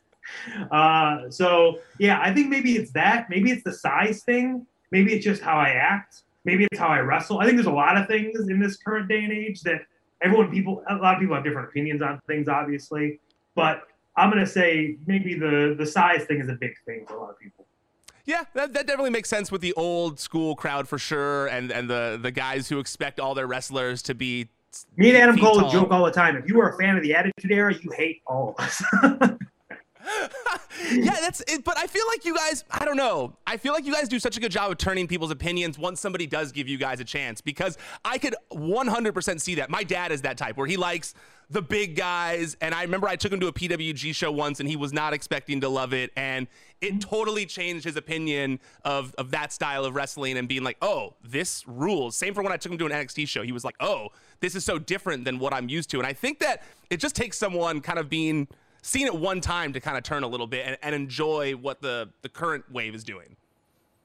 Uh, 0.70 1.28
so 1.30 1.80
yeah, 1.98 2.20
I 2.22 2.32
think 2.32 2.48
maybe 2.48 2.76
it's 2.76 2.92
that. 2.92 3.28
Maybe 3.28 3.50
it's 3.50 3.64
the 3.64 3.72
size 3.72 4.22
thing. 4.22 4.64
Maybe 4.92 5.12
it's 5.12 5.24
just 5.24 5.42
how 5.42 5.58
I 5.58 5.70
act. 5.70 6.22
Maybe 6.44 6.64
it's 6.70 6.78
how 6.78 6.86
I 6.86 7.00
wrestle. 7.00 7.40
I 7.40 7.44
think 7.44 7.56
there's 7.56 7.66
a 7.66 7.72
lot 7.72 7.96
of 7.96 8.06
things 8.06 8.48
in 8.48 8.60
this 8.60 8.76
current 8.76 9.08
day 9.08 9.24
and 9.24 9.32
age 9.32 9.62
that 9.62 9.82
everyone 10.22 10.50
people 10.50 10.84
a 10.88 10.94
lot 10.94 11.14
of 11.14 11.20
people 11.20 11.34
have 11.34 11.44
different 11.44 11.68
opinions 11.68 12.02
on 12.02 12.20
things, 12.26 12.48
obviously. 12.48 13.18
But 13.54 13.82
I'm 14.16 14.30
gonna 14.30 14.46
say 14.46 14.96
maybe 15.06 15.34
the 15.34 15.75
the 15.76 15.86
size 15.86 16.25
thing 16.25 16.40
is 16.40 16.48
a 16.48 16.54
big 16.54 16.75
thing 16.86 17.04
for 17.06 17.16
a 17.16 17.20
lot 17.20 17.30
of 17.30 17.38
people. 17.38 17.66
Yeah, 18.24 18.44
that, 18.54 18.72
that 18.74 18.86
definitely 18.86 19.10
makes 19.10 19.28
sense 19.28 19.50
with 19.50 19.60
the 19.60 19.72
old 19.74 20.20
school 20.20 20.54
crowd 20.54 20.88
for 20.88 20.98
sure, 20.98 21.46
and 21.48 21.72
and 21.72 21.90
the 21.90 22.19
the 22.20 22.30
guys 22.30 22.69
who 22.69 22.78
expect 22.78 23.19
all 23.19 23.34
their 23.34 23.46
wrestlers 23.46 24.02
to 24.02 24.14
be. 24.14 24.48
Me 24.96 25.10
and 25.10 25.19
Adam 25.19 25.38
Cole 25.38 25.69
joke 25.69 25.90
all 25.90 26.04
the 26.04 26.10
time. 26.10 26.36
If 26.36 26.48
you 26.48 26.60
are 26.60 26.70
a 26.70 26.78
fan 26.78 26.96
of 26.96 27.02
the 27.02 27.14
Attitude 27.14 27.50
Era, 27.50 27.74
you 27.74 27.90
hate 27.90 28.22
all 28.26 28.54
of 28.56 28.64
us. 28.64 28.82
yeah, 30.93 31.16
that's 31.20 31.40
it. 31.46 31.64
But 31.64 31.78
I 31.78 31.87
feel 31.87 32.04
like 32.08 32.25
you 32.25 32.34
guys, 32.34 32.64
I 32.70 32.84
don't 32.84 32.96
know. 32.96 33.37
I 33.46 33.56
feel 33.56 33.72
like 33.72 33.87
you 33.87 33.93
guys 33.93 34.08
do 34.08 34.19
such 34.19 34.37
a 34.37 34.40
good 34.40 34.52
job 34.52 34.70
of 34.70 34.78
turning 34.78 35.06
people's 35.06 35.31
opinions 35.31 35.78
once 35.78 36.00
somebody 36.00 36.26
does 36.26 36.52
give 36.52 36.69
you 36.69 36.78
guys 36.78 37.00
a 37.00 37.04
chance 37.04 37.40
because 37.40 37.78
I 38.04 38.19
could 38.19 38.34
100% 38.52 39.40
see 39.40 39.56
that. 39.56 39.70
My 39.70 39.84
dad 39.84 40.12
is 40.12 40.22
that 40.22 40.37
type 40.37 40.56
where 40.56 40.66
he 40.66 40.76
likes 40.76 41.14
the 41.50 41.62
big 41.62 41.96
guys. 41.96 42.56
And 42.60 42.75
I 42.75 42.82
remember 42.82 43.06
I 43.06 43.16
took 43.16 43.32
him 43.32 43.40
to 43.40 43.46
a 43.46 43.52
PWG 43.52 44.14
show 44.14 44.32
once 44.32 44.58
and 44.58 44.69
he 44.69 44.76
was 44.76 44.93
not 44.93 45.12
expecting 45.12 45.60
to 45.60 45.69
love 45.69 45.93
it. 45.93 46.10
And 46.16 46.46
it 46.81 47.00
totally 47.00 47.46
changed 47.46 47.84
his 47.84 47.96
opinion 47.96 48.58
of, 48.84 49.14
of 49.16 49.31
that 49.32 49.52
style 49.52 49.84
of 49.84 49.94
wrestling 49.94 50.38
and 50.38 50.49
being 50.49 50.64
like, 50.64 50.78
oh, 50.82 51.14
this 51.22 51.66
rules. 51.69 52.16
Same 52.16 52.34
for 52.34 52.43
when 52.43 52.52
I 52.52 52.56
took 52.56 52.72
him 52.72 52.78
to 52.78 52.87
an 52.87 52.93
NXT 52.93 53.28
show. 53.28 53.43
He 53.43 53.52
was 53.52 53.64
like, 53.64 53.76
oh, 53.81 54.08
this 54.40 54.54
is 54.54 54.64
so 54.64 54.78
different 54.78 55.25
than 55.25 55.38
what 55.38 55.52
I'm 55.52 55.69
used 55.69 55.90
to. 55.90 55.99
And 55.99 56.06
I 56.06 56.12
think 56.12 56.40
that 56.40 56.62
it 56.90 56.99
just 56.99 57.14
takes 57.14 57.38
someone 57.38 57.81
kind 57.81 57.99
of 57.99 58.08
being 58.08 58.49
seen 58.82 59.06
it 59.06 59.14
one 59.14 59.40
time 59.40 59.73
to 59.73 59.80
kind 59.80 59.97
of 59.97 60.02
turn 60.02 60.23
a 60.23 60.28
little 60.28 60.47
bit 60.47 60.66
and, 60.66 60.76
and 60.83 60.95
enjoy 60.95 61.52
what 61.52 61.80
the, 61.80 62.11
the 62.23 62.28
current 62.28 62.64
wave 62.71 62.95
is 62.95 63.04
doing. 63.04 63.37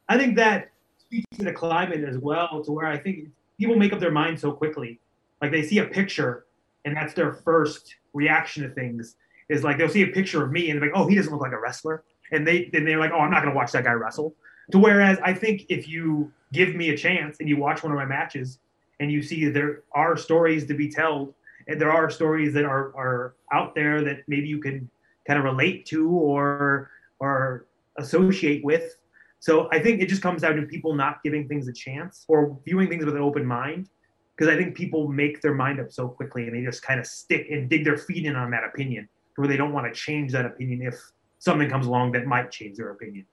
I 0.07 0.17
think 0.17 0.35
that 0.37 0.69
speaks 0.99 1.25
to 1.37 1.43
the 1.43 1.53
climate 1.53 2.03
as 2.03 2.17
well, 2.17 2.63
to 2.63 2.71
where 2.71 2.87
I 2.87 2.97
think 2.97 3.29
people 3.59 3.75
make 3.75 3.91
up 3.91 3.99
their 3.99 4.11
mind 4.11 4.39
so 4.39 4.51
quickly. 4.51 4.99
Like 5.41 5.51
they 5.51 5.63
see 5.63 5.79
a 5.79 5.85
picture 5.85 6.45
and 6.85 6.95
that's 6.95 7.13
their 7.13 7.33
first 7.33 7.95
reaction 8.13 8.63
to 8.63 8.69
things 8.69 9.15
is 9.49 9.63
like 9.63 9.77
they'll 9.77 9.89
see 9.89 10.03
a 10.03 10.07
picture 10.07 10.43
of 10.43 10.51
me 10.51 10.69
and 10.69 10.81
they're 10.81 10.89
like, 10.89 10.97
oh, 10.97 11.07
he 11.07 11.15
doesn't 11.15 11.31
look 11.31 11.41
like 11.41 11.51
a 11.51 11.59
wrestler. 11.59 12.03
And 12.31 12.45
they 12.45 12.69
then 12.71 12.85
they're 12.85 12.99
like, 12.99 13.11
oh, 13.11 13.19
I'm 13.19 13.31
not 13.31 13.43
gonna 13.43 13.55
watch 13.55 13.71
that 13.71 13.83
guy 13.83 13.91
wrestle. 13.91 14.35
To 14.71 14.79
whereas 14.79 15.17
I 15.23 15.33
think 15.33 15.65
if 15.69 15.87
you 15.87 16.31
give 16.53 16.75
me 16.75 16.89
a 16.89 16.97
chance 16.97 17.37
and 17.39 17.49
you 17.49 17.57
watch 17.57 17.83
one 17.83 17.91
of 17.91 17.97
my 17.97 18.05
matches 18.05 18.59
and 18.99 19.11
you 19.11 19.21
see 19.21 19.47
there 19.47 19.83
are 19.91 20.17
stories 20.17 20.65
to 20.67 20.73
be 20.73 20.89
told 20.89 21.33
there 21.67 21.91
are 21.91 22.09
stories 22.09 22.53
that 22.53 22.65
are 22.65 22.95
are 22.95 23.35
out 23.51 23.75
there 23.75 24.03
that 24.03 24.19
maybe 24.27 24.47
you 24.47 24.59
can 24.59 24.89
kind 25.25 25.37
of 25.39 25.45
relate 25.45 25.85
to 25.87 26.09
or 26.09 26.89
or 27.19 27.65
associate 27.97 28.63
with. 28.63 28.97
So 29.39 29.67
I 29.71 29.79
think 29.79 30.01
it 30.01 30.07
just 30.07 30.21
comes 30.21 30.41
down 30.41 30.55
to 30.55 30.63
people 30.63 30.93
not 30.93 31.21
giving 31.23 31.47
things 31.47 31.67
a 31.67 31.73
chance 31.73 32.25
or 32.27 32.57
viewing 32.65 32.89
things 32.89 33.05
with 33.05 33.15
an 33.15 33.21
open 33.21 33.45
mind. 33.45 33.89
Because 34.35 34.53
I 34.53 34.57
think 34.57 34.75
people 34.75 35.07
make 35.07 35.41
their 35.41 35.55
mind 35.55 35.79
up 35.79 35.91
so 35.91 36.07
quickly 36.07 36.47
and 36.47 36.55
they 36.55 36.63
just 36.63 36.83
kind 36.83 36.99
of 36.99 37.07
stick 37.07 37.47
and 37.49 37.67
dig 37.67 37.83
their 37.83 37.97
feet 37.97 38.25
in 38.25 38.35
on 38.35 38.51
that 38.51 38.63
opinion 38.63 39.09
where 39.35 39.47
they 39.47 39.57
don't 39.57 39.73
want 39.73 39.91
to 39.91 39.99
change 39.99 40.31
that 40.31 40.45
opinion 40.45 40.81
if 40.83 40.95
something 41.39 41.69
comes 41.69 41.87
along 41.87 42.11
that 42.11 42.25
might 42.25 42.51
change 42.51 42.77
their 42.77 42.91
opinion 42.91 43.25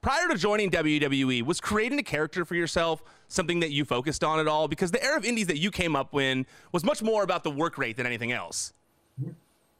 prior 0.00 0.28
to 0.28 0.36
joining 0.36 0.70
WWE, 0.70 1.42
was 1.42 1.60
creating 1.60 1.98
a 1.98 2.02
character 2.02 2.44
for 2.44 2.54
yourself 2.54 3.02
something 3.28 3.60
that 3.60 3.70
you 3.70 3.84
focused 3.84 4.24
on 4.24 4.40
at 4.40 4.48
all? 4.48 4.68
Because 4.68 4.90
the 4.90 5.02
era 5.02 5.16
of 5.16 5.24
indies 5.24 5.46
that 5.48 5.58
you 5.58 5.70
came 5.70 5.94
up 5.94 6.14
in 6.14 6.46
was 6.72 6.84
much 6.84 7.02
more 7.02 7.22
about 7.22 7.44
the 7.44 7.50
work 7.50 7.78
rate 7.78 7.96
than 7.96 8.06
anything 8.06 8.32
else. 8.32 8.72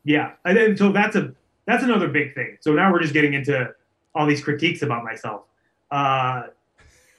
Yeah, 0.04 0.32
and 0.44 0.78
so 0.78 0.92
that's 0.92 1.16
a 1.16 1.34
that's 1.66 1.84
another 1.84 2.08
big 2.08 2.34
thing. 2.34 2.56
So 2.60 2.72
now 2.72 2.90
we're 2.90 3.00
just 3.00 3.12
getting 3.12 3.34
into 3.34 3.72
all 4.14 4.26
these 4.26 4.42
critiques 4.42 4.82
about 4.82 5.04
myself. 5.04 5.42
Uh, 5.90 6.44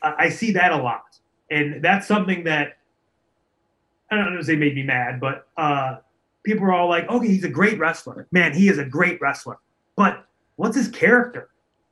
I 0.01 0.29
see 0.29 0.51
that 0.53 0.71
a 0.71 0.77
lot, 0.77 1.03
and 1.51 1.83
that's 1.83 2.07
something 2.07 2.43
that 2.45 2.77
I 4.09 4.15
don't 4.15 4.33
know 4.33 4.39
if 4.39 4.47
they 4.47 4.55
made 4.55 4.75
me 4.75 4.83
mad, 4.83 5.19
but 5.19 5.47
uh, 5.57 5.97
people 6.43 6.65
are 6.65 6.73
all 6.73 6.89
like, 6.89 7.07
"Okay, 7.07 7.27
he's 7.27 7.43
a 7.43 7.49
great 7.49 7.77
wrestler. 7.77 8.27
Man, 8.31 8.53
he 8.53 8.67
is 8.67 8.79
a 8.79 8.85
great 8.85 9.21
wrestler." 9.21 9.59
But 9.95 10.25
what's 10.55 10.75
his 10.75 10.87
character? 10.87 11.50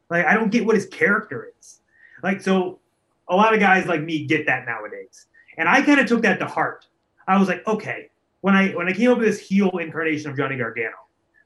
Like 0.09 0.25
I 0.25 0.33
don't 0.33 0.49
get 0.49 0.65
what 0.65 0.75
his 0.75 0.87
character 0.87 1.51
is. 1.59 1.81
Like 2.23 2.41
so 2.41 2.79
a 3.27 3.35
lot 3.35 3.53
of 3.53 3.59
guys 3.59 3.85
like 3.85 4.01
me 4.01 4.25
get 4.25 4.45
that 4.47 4.65
nowadays. 4.65 5.27
And 5.57 5.69
I 5.69 5.81
kind 5.81 5.99
of 5.99 6.07
took 6.07 6.21
that 6.23 6.39
to 6.39 6.45
heart. 6.45 6.87
I 7.27 7.37
was 7.37 7.47
like, 7.47 7.65
okay, 7.67 8.09
when 8.41 8.55
I 8.55 8.69
when 8.69 8.87
I 8.87 8.93
came 8.93 9.11
up 9.11 9.19
with 9.19 9.27
this 9.27 9.39
heel 9.39 9.69
incarnation 9.77 10.31
of 10.31 10.37
Johnny 10.37 10.57
Gargano, 10.57 10.95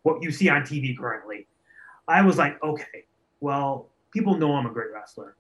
what 0.03 0.22
you 0.22 0.32
see 0.32 0.50
on 0.50 0.62
TV 0.62 0.98
currently. 0.98 1.48
I 2.08 2.22
was 2.22 2.38
like, 2.38 2.62
okay, 2.62 3.05
well, 3.39 3.89
people 4.12 4.38
know 4.38 4.55
I'm 4.55 4.65
a 4.65 4.72
great 4.72 4.91
wrestler, 4.93 5.36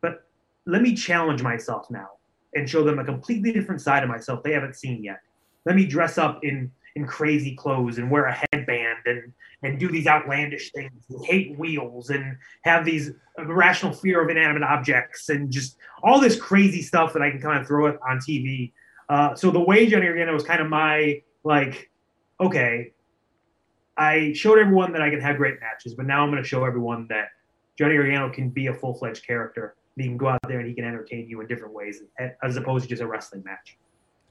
but 0.00 0.26
let 0.64 0.80
me 0.80 0.94
challenge 0.94 1.42
myself 1.42 1.90
now 1.90 2.10
and 2.54 2.68
show 2.68 2.84
them 2.84 2.98
a 2.98 3.04
completely 3.04 3.52
different 3.52 3.80
side 3.80 4.02
of 4.02 4.08
myself 4.08 4.42
they 4.42 4.52
haven't 4.52 4.76
seen 4.76 5.02
yet. 5.02 5.20
Let 5.66 5.76
me 5.76 5.86
dress 5.86 6.18
up 6.18 6.42
in 6.42 6.70
in 6.94 7.06
crazy 7.06 7.54
clothes 7.54 7.98
and 7.98 8.10
wear 8.10 8.24
a 8.24 8.44
headband 8.52 8.87
and 9.16 9.32
and 9.62 9.78
do 9.78 9.88
these 9.88 10.06
outlandish 10.06 10.70
things 10.72 10.92
hate 11.24 11.58
wheels 11.58 12.10
and 12.10 12.36
have 12.62 12.84
these 12.84 13.10
irrational 13.38 13.92
fear 13.92 14.22
of 14.22 14.30
inanimate 14.30 14.62
objects 14.62 15.28
and 15.30 15.50
just 15.50 15.76
all 16.02 16.20
this 16.20 16.40
crazy 16.40 16.82
stuff 16.82 17.12
that 17.12 17.22
I 17.22 17.30
can 17.30 17.40
kind 17.40 17.60
of 17.60 17.66
throw 17.66 17.86
it 17.86 17.98
on 18.08 18.18
TV. 18.18 18.72
Uh, 19.08 19.34
so 19.34 19.50
the 19.50 19.60
way 19.60 19.86
Johnny 19.86 20.06
Gargano 20.06 20.32
was 20.32 20.44
kind 20.44 20.60
of 20.60 20.68
my 20.68 21.22
like, 21.42 21.90
okay, 22.40 22.92
I 23.96 24.32
showed 24.32 24.58
everyone 24.58 24.92
that 24.92 25.02
I 25.02 25.10
can 25.10 25.20
have 25.20 25.36
great 25.36 25.60
matches, 25.60 25.94
but 25.94 26.06
now 26.06 26.22
I'm 26.22 26.30
going 26.30 26.42
to 26.42 26.48
show 26.48 26.64
everyone 26.64 27.06
that 27.08 27.30
Johnny 27.76 27.96
Gargano 27.96 28.30
can 28.30 28.50
be 28.50 28.68
a 28.68 28.74
full 28.74 28.94
fledged 28.94 29.26
character. 29.26 29.74
He 29.96 30.04
can 30.04 30.16
go 30.16 30.28
out 30.28 30.38
there 30.46 30.60
and 30.60 30.68
he 30.68 30.74
can 30.74 30.84
entertain 30.84 31.28
you 31.28 31.40
in 31.40 31.48
different 31.48 31.74
ways 31.74 32.02
as 32.42 32.56
opposed 32.56 32.84
to 32.84 32.88
just 32.88 33.02
a 33.02 33.06
wrestling 33.06 33.42
match. 33.44 33.76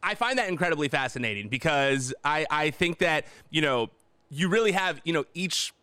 I 0.01 0.15
find 0.15 0.37
that 0.37 0.47
incredibly 0.47 0.87
fascinating 0.87 1.49
because 1.49 2.13
I, 2.23 2.45
I 2.49 2.69
think 2.69 2.99
that, 2.99 3.25
you 3.49 3.61
know, 3.61 3.89
you 4.29 4.49
really 4.49 4.71
have, 4.71 5.01
you 5.03 5.13
know, 5.13 5.25
each 5.33 5.73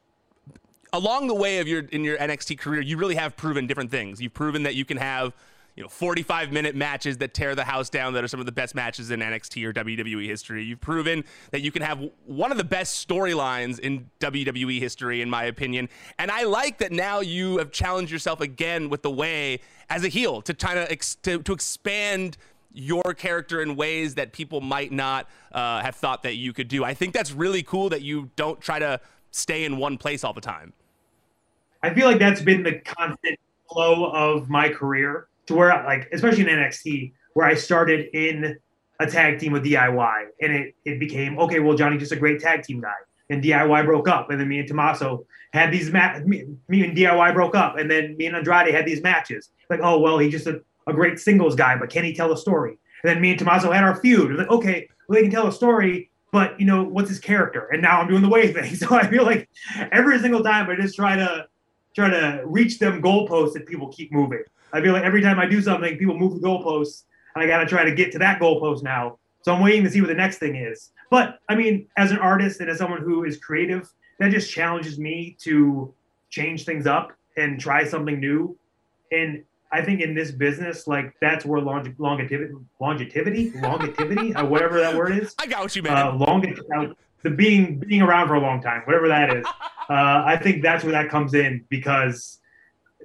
along 0.92 1.26
the 1.26 1.34
way 1.34 1.58
of 1.58 1.68
your 1.68 1.80
in 1.80 2.04
your 2.04 2.16
NXT 2.18 2.58
career, 2.58 2.80
you 2.80 2.96
really 2.96 3.16
have 3.16 3.36
proven 3.36 3.66
different 3.66 3.90
things. 3.90 4.20
You've 4.20 4.34
proven 4.34 4.62
that 4.62 4.74
you 4.74 4.84
can 4.84 4.96
have, 4.96 5.32
you 5.74 5.82
know, 5.82 5.88
45 5.88 6.52
minute 6.52 6.76
matches 6.76 7.18
that 7.18 7.34
tear 7.34 7.54
the 7.54 7.64
house 7.64 7.90
down 7.90 8.14
that 8.14 8.22
are 8.22 8.28
some 8.28 8.40
of 8.40 8.46
the 8.46 8.52
best 8.52 8.74
matches 8.74 9.10
in 9.10 9.20
NXT 9.20 9.64
or 9.64 9.72
WWE 9.72 10.26
history. 10.26 10.64
You've 10.64 10.80
proven 10.80 11.24
that 11.50 11.62
you 11.62 11.72
can 11.72 11.82
have 11.82 12.00
one 12.24 12.52
of 12.52 12.58
the 12.58 12.64
best 12.64 13.06
storylines 13.06 13.80
in 13.80 14.08
WWE 14.20 14.78
history 14.78 15.20
in 15.20 15.28
my 15.28 15.44
opinion. 15.44 15.88
And 16.18 16.30
I 16.30 16.44
like 16.44 16.78
that 16.78 16.92
now 16.92 17.20
you 17.20 17.58
have 17.58 17.72
challenged 17.72 18.12
yourself 18.12 18.40
again 18.40 18.88
with 18.88 19.02
the 19.02 19.10
way 19.10 19.60
as 19.90 20.04
a 20.04 20.08
heel 20.08 20.42
to 20.42 20.54
try 20.54 20.74
of 20.74 20.90
ex- 20.90 21.16
to, 21.16 21.42
to 21.42 21.52
expand 21.52 22.36
your 22.74 23.14
character 23.16 23.62
in 23.62 23.76
ways 23.76 24.16
that 24.16 24.32
people 24.32 24.60
might 24.60 24.92
not 24.92 25.28
uh, 25.52 25.80
have 25.80 25.94
thought 25.94 26.24
that 26.24 26.34
you 26.34 26.52
could 26.52 26.68
do. 26.68 26.84
I 26.84 26.92
think 26.92 27.14
that's 27.14 27.32
really 27.32 27.62
cool 27.62 27.88
that 27.90 28.02
you 28.02 28.30
don't 28.36 28.60
try 28.60 28.78
to 28.80 29.00
stay 29.30 29.64
in 29.64 29.78
one 29.78 29.96
place 29.96 30.24
all 30.24 30.32
the 30.32 30.40
time. 30.40 30.72
I 31.82 31.94
feel 31.94 32.06
like 32.06 32.18
that's 32.18 32.42
been 32.42 32.62
the 32.62 32.80
constant 32.80 33.38
flow 33.70 34.10
of 34.10 34.48
my 34.48 34.68
career 34.68 35.28
to 35.46 35.54
where, 35.54 35.68
like, 35.84 36.08
especially 36.12 36.42
in 36.42 36.48
NXT, 36.48 37.12
where 37.34 37.46
I 37.46 37.54
started 37.54 38.08
in 38.12 38.58
a 39.00 39.06
tag 39.06 39.38
team 39.38 39.52
with 39.52 39.64
DIY, 39.64 40.24
and 40.40 40.52
it 40.52 40.74
it 40.84 40.98
became 40.98 41.38
okay. 41.38 41.60
Well, 41.60 41.76
Johnny's 41.76 42.00
just 42.00 42.12
a 42.12 42.16
great 42.16 42.40
tag 42.40 42.62
team 42.62 42.80
guy, 42.80 42.94
and 43.28 43.42
DIY 43.42 43.84
broke 43.84 44.08
up, 44.08 44.30
and 44.30 44.40
then 44.40 44.48
me 44.48 44.60
and 44.60 44.68
Tommaso 44.68 45.26
had 45.52 45.72
these 45.72 45.90
mat. 45.90 46.26
Me, 46.26 46.44
me 46.68 46.84
and 46.84 46.96
DIY 46.96 47.34
broke 47.34 47.54
up, 47.54 47.76
and 47.76 47.90
then 47.90 48.16
me 48.16 48.26
and 48.26 48.36
Andrade 48.36 48.72
had 48.72 48.86
these 48.86 49.02
matches. 49.02 49.50
Like, 49.68 49.80
oh 49.82 49.98
well, 49.98 50.18
he's 50.18 50.32
just 50.32 50.46
a 50.46 50.62
a 50.86 50.92
great 50.92 51.18
singles 51.18 51.54
guy, 51.54 51.76
but 51.76 51.90
can 51.90 52.04
he 52.04 52.14
tell 52.14 52.32
a 52.32 52.36
story? 52.36 52.78
And 53.02 53.10
then 53.10 53.20
me 53.20 53.30
and 53.30 53.38
Tommaso 53.38 53.70
had 53.70 53.84
our 53.84 53.96
feud. 53.96 54.36
Like, 54.36 54.50
okay, 54.50 54.88
well, 55.08 55.16
they 55.16 55.22
can 55.22 55.30
tell 55.30 55.46
a 55.46 55.52
story, 55.52 56.10
but 56.32 56.58
you 56.58 56.66
know, 56.66 56.82
what's 56.82 57.08
his 57.08 57.20
character? 57.20 57.68
And 57.72 57.82
now 57.82 58.00
I'm 58.00 58.08
doing 58.08 58.22
the 58.22 58.28
way 58.28 58.52
thing. 58.52 58.74
So 58.76 58.94
I 58.94 59.06
feel 59.06 59.24
like 59.24 59.48
every 59.92 60.18
single 60.18 60.42
time 60.42 60.68
I 60.70 60.76
just 60.76 60.96
try 60.96 61.16
to 61.16 61.46
try 61.94 62.10
to 62.10 62.42
reach 62.44 62.78
them 62.78 63.00
goalposts 63.00 63.52
that 63.52 63.66
people 63.66 63.88
keep 63.88 64.10
moving. 64.12 64.42
I 64.72 64.80
feel 64.80 64.92
like 64.92 65.04
every 65.04 65.22
time 65.22 65.38
I 65.38 65.46
do 65.46 65.62
something, 65.62 65.96
people 65.96 66.18
move 66.18 66.40
the 66.40 66.46
goalposts, 66.46 67.04
and 67.34 67.44
I 67.44 67.46
got 67.46 67.58
to 67.58 67.66
try 67.66 67.84
to 67.84 67.94
get 67.94 68.10
to 68.12 68.18
that 68.18 68.40
goalpost 68.40 68.82
now. 68.82 69.18
So 69.42 69.54
I'm 69.54 69.62
waiting 69.62 69.84
to 69.84 69.90
see 69.90 70.00
what 70.00 70.08
the 70.08 70.14
next 70.14 70.38
thing 70.38 70.56
is. 70.56 70.90
But 71.10 71.38
I 71.48 71.54
mean, 71.54 71.86
as 71.96 72.10
an 72.10 72.18
artist 72.18 72.60
and 72.60 72.68
as 72.68 72.78
someone 72.78 73.02
who 73.02 73.24
is 73.24 73.38
creative, 73.38 73.92
that 74.18 74.30
just 74.30 74.50
challenges 74.50 74.98
me 74.98 75.36
to 75.42 75.94
change 76.30 76.64
things 76.64 76.86
up 76.86 77.12
and 77.36 77.60
try 77.60 77.84
something 77.84 78.18
new. 78.18 78.56
And 79.12 79.44
I 79.74 79.82
think 79.82 80.00
in 80.00 80.14
this 80.14 80.30
business, 80.30 80.86
like 80.86 81.12
that's 81.20 81.44
where 81.44 81.60
long, 81.60 81.92
longevity, 81.98 82.54
longevity, 82.80 83.50
longevity, 83.56 84.32
uh, 84.32 84.44
whatever 84.44 84.78
that 84.78 84.96
word 84.96 85.18
is. 85.18 85.34
I 85.40 85.46
got 85.46 85.62
what 85.62 85.74
you 85.74 85.82
meant. 85.82 85.98
Uh, 85.98 86.14
long, 86.14 86.46
uh, 86.76 86.94
the 87.22 87.30
being 87.30 87.80
being 87.80 88.00
around 88.00 88.28
for 88.28 88.34
a 88.34 88.40
long 88.40 88.62
time, 88.62 88.82
whatever 88.84 89.08
that 89.08 89.36
is. 89.36 89.44
Uh, 89.86 90.24
I 90.24 90.38
think 90.38 90.62
that's 90.62 90.82
where 90.82 90.92
that 90.92 91.10
comes 91.10 91.34
in 91.34 91.62
because 91.68 92.40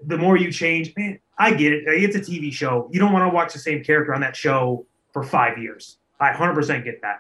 the 0.06 0.18
more 0.18 0.38
you 0.38 0.50
change, 0.50 0.94
man, 0.96 1.20
I 1.38 1.52
get 1.52 1.74
it. 1.74 1.84
It's 1.88 2.16
a 2.16 2.22
TV 2.22 2.54
show. 2.54 2.90
You 2.90 3.02
don't 3.02 3.12
want 3.12 3.30
to 3.30 3.36
watch 3.36 3.52
the 3.52 3.60
same 3.60 3.84
character 3.84 4.16
on 4.16 4.22
that 4.22 4.34
show 4.34 4.86
for 5.12 5.22
five 5.22 5.58
years. 5.58 5.98
I 6.22 6.32
100% 6.32 6.86
get 6.86 7.02
that. 7.02 7.20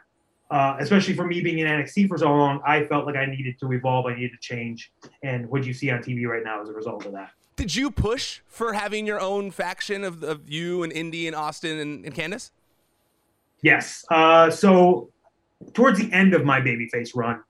Uh, 0.50 0.78
especially 0.80 1.14
for 1.14 1.28
me 1.28 1.42
being 1.42 1.60
in 1.60 1.68
NXT 1.68 2.08
for 2.08 2.18
so 2.18 2.34
long, 2.34 2.62
I 2.66 2.86
felt 2.86 3.06
like 3.06 3.18
I 3.18 3.26
needed 3.26 3.60
to 3.60 3.70
evolve. 3.74 4.06
I 4.06 4.16
needed 4.16 4.32
to 4.32 4.40
change. 4.40 4.94
And 5.24 5.50
what 5.50 5.66
you 5.66 5.74
see 5.74 5.92
on 5.92 6.00
TV 6.00 6.26
right 6.26 6.42
now 6.42 6.62
is 6.62 6.70
a 6.70 6.74
result 6.74 7.06
of 7.06 7.12
that. 7.12 7.32
Did 7.60 7.76
you 7.76 7.92
push 7.92 8.40
for 8.48 8.72
having 8.72 9.06
your 9.06 9.20
own 9.20 9.52
faction 9.52 10.06
of, 10.06 10.24
of 10.24 10.50
you 10.50 10.82
and 10.82 10.94
Indi 10.94 11.28
and 11.28 11.36
Austin 11.36 11.78
and, 11.78 12.06
and 12.06 12.16
Candice? 12.16 12.52
Yes. 13.62 14.06
Uh, 14.10 14.50
so 14.50 15.10
towards 15.74 16.00
the 16.00 16.10
end 16.14 16.34
of 16.34 16.46
my 16.46 16.62
babyface 16.62 17.14
run, 17.14 17.44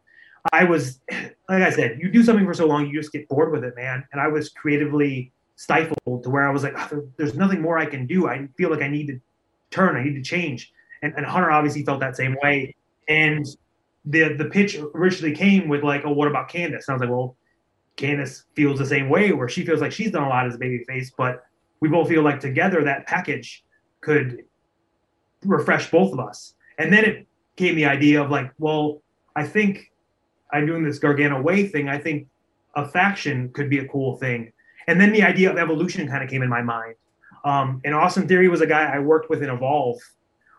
I 0.51 0.63
was, 0.63 0.99
like 1.11 1.61
I 1.61 1.69
said, 1.69 1.99
you 2.01 2.09
do 2.09 2.23
something 2.23 2.43
for 2.43 2.55
so 2.55 2.65
long, 2.65 2.87
you 2.87 2.99
just 2.99 3.11
get 3.11 3.29
bored 3.29 3.51
with 3.51 3.63
it, 3.63 3.75
man. 3.75 4.03
And 4.11 4.19
I 4.19 4.27
was 4.29 4.49
creatively 4.49 5.31
stifled 5.57 6.23
to 6.23 6.29
where 6.31 6.49
I 6.49 6.51
was 6.51 6.63
like, 6.63 6.73
oh, 6.91 7.07
there's 7.17 7.35
nothing 7.35 7.61
more 7.61 7.77
I 7.77 7.85
can 7.85 8.07
do. 8.07 8.27
I 8.27 8.47
feel 8.57 8.71
like 8.71 8.81
I 8.81 8.87
need 8.87 9.05
to 9.09 9.21
turn, 9.69 9.95
I 9.95 10.03
need 10.03 10.15
to 10.15 10.23
change. 10.23 10.73
And, 11.03 11.13
and 11.17 11.23
Hunter 11.23 11.51
obviously 11.51 11.85
felt 11.85 11.99
that 11.99 12.17
same 12.17 12.35
way. 12.41 12.75
And 13.07 13.45
the 14.05 14.33
the 14.33 14.45
pitch 14.45 14.79
originally 14.95 15.35
came 15.35 15.69
with 15.69 15.83
like, 15.83 16.01
oh, 16.03 16.13
what 16.13 16.27
about 16.27 16.49
Candice? 16.49 16.87
And 16.87 16.89
I 16.89 16.93
was 16.93 17.01
like, 17.01 17.09
well, 17.11 17.35
Candice 17.99 18.43
feels 18.55 18.79
the 18.79 18.85
same 18.85 19.09
way, 19.09 19.31
where 19.31 19.49
she 19.49 19.65
feels 19.65 19.81
like 19.81 19.91
she's 19.91 20.11
done 20.11 20.23
a 20.23 20.29
lot 20.29 20.47
as 20.47 20.55
a 20.55 20.57
babyface, 20.57 21.11
but 21.17 21.43
we 21.81 21.89
both 21.89 22.07
feel 22.07 22.23
like 22.23 22.39
together 22.39 22.83
that 22.83 23.07
package 23.07 23.63
could 24.01 24.43
refresh 25.43 25.91
both 25.91 26.13
of 26.13 26.19
us. 26.19 26.55
And 26.77 26.91
then 26.91 27.05
it 27.05 27.27
came 27.55 27.75
the 27.75 27.85
idea 27.85 28.21
of 28.21 28.29
like, 28.29 28.51
well, 28.57 29.01
I 29.35 29.45
think 29.45 29.91
I'm 30.51 30.65
doing 30.65 30.83
this 30.83 30.99
Gargano 30.99 31.41
way 31.41 31.67
thing. 31.67 31.89
I 31.89 31.97
think 31.97 32.27
a 32.75 32.87
faction 32.87 33.49
could 33.49 33.69
be 33.69 33.79
a 33.79 33.87
cool 33.87 34.17
thing. 34.17 34.51
And 34.87 34.99
then 34.99 35.11
the 35.11 35.23
idea 35.23 35.51
of 35.51 35.57
evolution 35.57 36.07
kind 36.07 36.23
of 36.23 36.29
came 36.29 36.41
in 36.41 36.49
my 36.49 36.61
mind. 36.61 36.95
Um, 37.45 37.81
and 37.85 37.93
Austin 37.93 38.27
Theory 38.27 38.47
was 38.47 38.61
a 38.61 38.67
guy 38.67 38.85
I 38.85 38.99
worked 38.99 39.29
with 39.29 39.43
in 39.43 39.49
Evolve. 39.49 39.99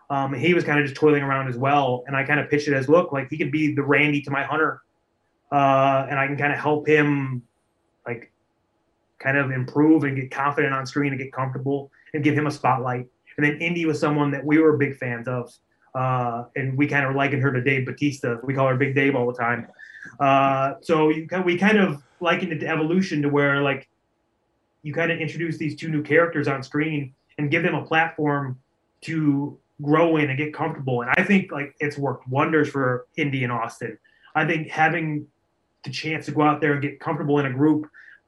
Um, 0.09 0.33
he 0.33 0.53
was 0.53 0.63
kind 0.63 0.79
of 0.79 0.85
just 0.85 0.95
toiling 0.95 1.23
around 1.23 1.47
as 1.47 1.57
well. 1.57 2.03
And 2.07 2.15
I 2.15 2.23
kind 2.23 2.39
of 2.39 2.49
pitched 2.49 2.67
it 2.67 2.73
as 2.73 2.89
look, 2.89 3.11
like 3.11 3.29
he 3.29 3.37
could 3.37 3.51
be 3.51 3.73
the 3.73 3.83
Randy 3.83 4.21
to 4.23 4.31
my 4.31 4.43
Hunter 4.43 4.81
uh, 5.51 6.07
and 6.09 6.19
I 6.19 6.27
can 6.27 6.37
kind 6.37 6.53
of 6.53 6.59
help 6.59 6.87
him 6.87 7.43
like 8.05 8.31
kind 9.19 9.37
of 9.37 9.51
improve 9.51 10.03
and 10.03 10.15
get 10.15 10.31
confident 10.31 10.73
on 10.73 10.85
screen 10.85 11.11
and 11.11 11.21
get 11.21 11.31
comfortable 11.31 11.91
and 12.13 12.23
give 12.23 12.35
him 12.35 12.47
a 12.47 12.51
spotlight. 12.51 13.07
And 13.37 13.45
then 13.45 13.61
Indi 13.61 13.85
was 13.85 13.99
someone 13.99 14.31
that 14.31 14.45
we 14.45 14.57
were 14.57 14.77
big 14.77 14.97
fans 14.97 15.27
of. 15.27 15.51
Uh, 15.93 16.45
and 16.55 16.77
we 16.77 16.87
kind 16.87 17.05
of 17.05 17.15
likened 17.15 17.41
her 17.41 17.51
to 17.51 17.61
Dave 17.61 17.85
Batista. 17.85 18.37
We 18.43 18.53
call 18.53 18.67
her 18.67 18.77
Big 18.77 18.95
Dave 18.95 19.13
all 19.13 19.27
the 19.27 19.37
time. 19.37 19.67
Uh, 20.19 20.75
so 20.81 21.09
you, 21.09 21.27
we 21.43 21.57
kind 21.57 21.77
of 21.77 22.01
likened 22.21 22.53
it 22.53 22.59
to 22.59 22.67
evolution 22.67 23.21
to 23.21 23.29
where 23.29 23.61
like 23.61 23.89
you 24.83 24.93
kind 24.93 25.11
of 25.11 25.19
introduce 25.19 25.57
these 25.57 25.75
two 25.75 25.89
new 25.89 26.01
characters 26.01 26.47
on 26.47 26.63
screen 26.63 27.13
and 27.37 27.51
give 27.51 27.63
them 27.63 27.75
a 27.75 27.83
platform 27.83 28.57
to 29.01 29.57
grow 29.81 30.17
in 30.17 30.29
and 30.29 30.37
get 30.37 30.53
comfortable. 30.53 31.01
And 31.01 31.11
I 31.17 31.23
think 31.23 31.51
like 31.51 31.75
it's 31.79 31.97
worked 31.97 32.27
wonders 32.27 32.69
for 32.69 33.07
Indi 33.17 33.43
and 33.43 33.51
Austin. 33.51 33.97
I 34.33 34.45
think 34.45 34.69
having 34.69 35.27
the 35.83 35.89
chance 35.89 36.25
to 36.25 36.31
go 36.31 36.41
out 36.41 36.61
there 36.61 36.73
and 36.73 36.81
get 36.81 36.99
comfortable 36.99 37.39
in 37.39 37.45
a 37.45 37.53
group, 37.53 37.87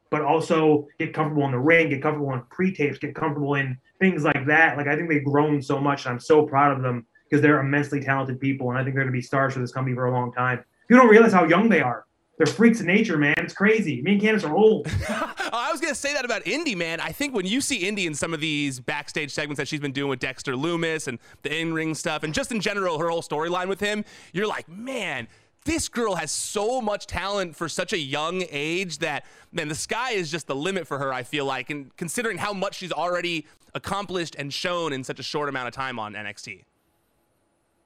but 0.09 0.21
also 0.21 0.87
get 0.99 1.13
comfortable 1.13 1.45
in 1.45 1.51
the 1.51 1.59
ring, 1.59 1.89
get 1.89 2.01
comfortable 2.01 2.33
in 2.33 2.41
pre-tapes, 2.49 2.97
get 2.99 3.15
comfortable 3.15 3.55
in 3.55 3.77
things 3.99 4.23
like 4.23 4.45
that. 4.45 4.77
Like 4.77 4.87
I 4.87 4.95
think 4.95 5.09
they've 5.09 5.23
grown 5.23 5.61
so 5.61 5.79
much, 5.79 6.05
and 6.05 6.13
I'm 6.13 6.19
so 6.19 6.45
proud 6.45 6.75
of 6.75 6.83
them 6.83 7.05
because 7.29 7.41
they're 7.41 7.59
immensely 7.59 7.99
talented 7.99 8.39
people, 8.39 8.69
and 8.69 8.77
I 8.77 8.83
think 8.83 8.95
they're 8.95 9.03
going 9.03 9.13
to 9.13 9.17
be 9.17 9.21
stars 9.21 9.53
for 9.53 9.59
this 9.59 9.71
company 9.71 9.95
for 9.95 10.05
a 10.05 10.11
long 10.11 10.31
time. 10.31 10.63
You 10.89 10.97
don't 10.97 11.07
realize 11.07 11.33
how 11.33 11.45
young 11.45 11.69
they 11.69 11.81
are. 11.81 12.05
They're 12.37 12.47
freaks 12.47 12.79
of 12.79 12.87
nature, 12.87 13.17
man. 13.17 13.35
It's 13.37 13.53
crazy. 13.53 14.01
Me 14.01 14.13
and 14.13 14.21
Candice 14.21 14.47
are 14.47 14.55
old. 14.55 14.87
I 15.09 15.69
was 15.71 15.79
gonna 15.79 15.93
say 15.93 16.13
that 16.13 16.25
about 16.25 16.47
Indi, 16.47 16.73
man. 16.73 16.99
I 16.99 17.11
think 17.11 17.35
when 17.35 17.45
you 17.45 17.61
see 17.61 17.87
Indi 17.87 18.07
in 18.07 18.15
some 18.15 18.33
of 18.33 18.39
these 18.39 18.79
backstage 18.79 19.31
segments 19.31 19.59
that 19.59 19.67
she's 19.67 19.79
been 19.79 19.91
doing 19.91 20.09
with 20.09 20.19
Dexter 20.19 20.55
Loomis 20.55 21.07
and 21.07 21.19
the 21.43 21.55
in-ring 21.55 21.93
stuff, 21.93 22.23
and 22.23 22.33
just 22.33 22.51
in 22.51 22.59
general 22.59 22.97
her 22.97 23.09
whole 23.09 23.21
storyline 23.21 23.67
with 23.67 23.79
him, 23.79 24.03
you're 24.33 24.47
like, 24.47 24.67
man, 24.67 25.27
this 25.65 25.87
girl 25.89 26.15
has 26.15 26.31
so 26.31 26.81
much 26.81 27.07
talent 27.07 27.55
for 27.55 27.69
such 27.69 27.93
a 27.93 27.97
young 27.97 28.43
age 28.49 28.99
that 28.99 29.25
man 29.51 29.67
the 29.67 29.75
sky 29.75 30.11
is 30.11 30.31
just 30.31 30.47
the 30.47 30.55
limit 30.55 30.87
for 30.87 30.99
her 30.99 31.13
i 31.13 31.23
feel 31.23 31.45
like 31.45 31.69
and 31.69 31.95
considering 31.97 32.37
how 32.37 32.53
much 32.53 32.75
she's 32.75 32.91
already 32.91 33.45
accomplished 33.75 34.35
and 34.37 34.53
shown 34.53 34.93
in 34.93 35.03
such 35.03 35.19
a 35.19 35.23
short 35.23 35.49
amount 35.49 35.67
of 35.67 35.73
time 35.73 35.99
on 35.99 36.13
nxt 36.13 36.63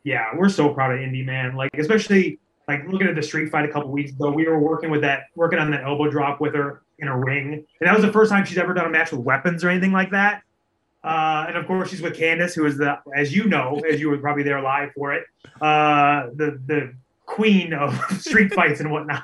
yeah 0.04 0.28
we're 0.36 0.50
so 0.50 0.74
proud 0.74 0.94
of 0.94 1.02
Indi, 1.02 1.24
man. 1.24 1.56
Like 1.56 1.72
especially 1.78 2.40
like 2.68 2.86
looking 2.88 3.08
at 3.08 3.16
the 3.16 3.24
street 3.24 3.50
fight 3.50 3.66
a 3.66 3.72
couple 3.72 3.90
weeks 3.92 4.12
ago 4.12 4.32
we 4.32 4.48
were 4.48 4.60
working 4.60 4.90
with 4.90 5.02
that 5.02 5.24
working 5.36 5.60
on 5.60 5.72
that 5.72 5.84
elbow 5.84 6.10
drop 6.10 6.40
with 6.40 6.56
her 6.56 6.82
in 7.00 7.08
a 7.08 7.18
ring. 7.18 7.54
And 7.54 7.88
that 7.88 7.94
was 7.94 8.04
the 8.04 8.12
first 8.12 8.32
time 8.32 8.46
she's 8.46 8.58
ever 8.58 8.74
done 8.74 8.86
a 8.86 8.90
match 8.90 9.12
with 9.12 9.22
weapons 9.22 9.64
or 9.64 9.70
anything 9.70 9.92
like 9.92 10.12
that. 10.12 10.44
Uh, 11.04 11.46
and 11.48 11.58
of 11.58 11.68
course, 11.68 11.90
she's 11.90 12.02
with 12.02 12.18
Candice, 12.18 12.56
who 12.56 12.66
is 12.66 12.78
the, 12.78 12.98
as 13.16 13.34
you 13.34 13.46
know, 13.46 13.80
as 13.90 14.00
you 14.00 14.10
were 14.10 14.18
probably 14.18 14.44
there 14.44 14.62
live 14.62 14.92
for 14.94 15.14
it, 15.14 15.26
uh, 15.62 16.28
the 16.36 16.60
the 16.66 16.94
queen 17.28 17.74
of 17.74 17.94
street 18.20 18.52
fights 18.54 18.80
and 18.80 18.92
whatnot. 18.92 19.24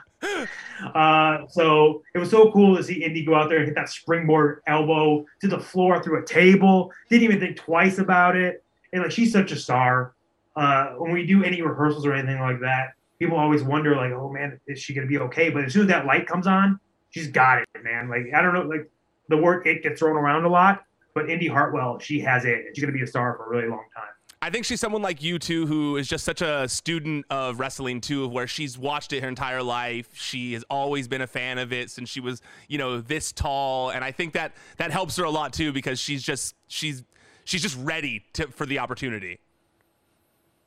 Uh, 0.94 1.48
so 1.48 2.04
it 2.14 2.20
was 2.20 2.30
so 2.30 2.52
cool 2.52 2.76
to 2.76 2.84
see 2.84 3.04
Indi 3.04 3.26
go 3.26 3.34
out 3.34 3.50
there 3.50 3.58
and 3.58 3.66
hit 3.66 3.76
that 3.76 3.90
springboard 3.90 4.62
elbow 4.68 5.26
to 5.42 5.48
the 5.48 5.60
floor 5.60 6.04
through 6.04 6.22
a 6.22 6.26
table. 6.26 6.92
Didn't 7.10 7.24
even 7.24 7.40
think 7.40 7.58
twice 7.58 7.98
about 7.98 8.36
it. 8.36 8.64
And 8.92 9.02
like 9.02 9.12
she's 9.12 9.32
such 9.32 9.52
a 9.52 9.56
star. 9.56 10.14
Uh, 10.56 10.90
when 10.98 11.12
we 11.12 11.26
do 11.26 11.44
any 11.44 11.64
rehearsals 11.64 12.06
or 12.06 12.14
anything 12.14 12.40
like 12.40 12.60
that, 12.60 12.90
people 13.18 13.38
always 13.38 13.64
wonder 13.64 13.96
like, 13.96 14.12
oh 14.12 14.30
man, 14.30 14.60
is 14.68 14.80
she 14.80 14.94
gonna 14.94 15.08
be 15.08 15.18
okay? 15.18 15.50
But 15.50 15.64
as 15.64 15.74
soon 15.74 15.84
as 15.84 15.88
that 15.88 16.06
light 16.06 16.28
comes 16.28 16.46
on, 16.46 16.80
she's 17.10 17.28
got 17.28 17.60
it, 17.60 17.68
man. 17.84 18.10
Like 18.10 18.28
I 18.36 18.42
don't 18.42 18.54
know, 18.54 18.62
like 18.64 18.90
the 19.30 19.38
word 19.38 19.66
it 19.66 19.82
gets 19.82 20.00
thrown 20.00 20.16
around 20.16 20.46
a 20.46 20.50
lot, 20.50 20.84
but 21.16 21.30
Indi 21.30 21.48
Hartwell, 21.48 21.98
she 22.00 22.20
has 22.20 22.46
it. 22.46 22.66
She's 22.74 22.84
gonna 22.84 22.94
be 22.96 23.02
a 23.02 23.08
star 23.08 23.36
for 23.38 23.46
a 23.46 23.50
really 23.50 23.70
long 23.70 23.86
time. 23.96 24.13
I 24.44 24.50
think 24.50 24.66
she's 24.66 24.82
someone 24.82 25.02
like 25.02 25.24
you 25.24 25.40
too, 25.40 25.66
who 25.68 25.96
is 25.96 26.06
just 26.06 26.26
such 26.26 26.42
a 26.42 26.68
student 26.68 27.26
of 27.30 27.62
wrestling 27.62 28.02
too, 28.02 28.26
of 28.26 28.34
where 28.34 28.46
she's 28.46 28.78
watched 28.78 29.14
it 29.14 29.24
her 29.24 29.30
entire 29.30 29.64
life. 29.64 30.10
She 30.16 30.52
has 30.52 30.66
always 30.70 31.08
been 31.08 31.22
a 31.22 31.28
fan 31.28 31.58
of 31.58 31.72
it 31.72 31.90
since 31.90 32.10
she 32.10 32.20
was, 32.20 32.42
you 32.68 32.78
know, 32.78 33.00
this 33.00 33.32
tall, 33.32 33.92
and 33.92 34.04
I 34.04 34.12
think 34.12 34.34
that 34.34 34.52
that 34.76 34.92
helps 34.92 35.16
her 35.16 35.24
a 35.24 35.30
lot 35.30 35.54
too 35.54 35.72
because 35.72 35.98
she's 35.98 36.22
just 36.22 36.56
she's 36.68 37.06
she's 37.46 37.62
just 37.62 37.78
ready 37.80 38.26
to, 38.34 38.48
for 38.48 38.66
the 38.66 38.80
opportunity. 38.80 39.40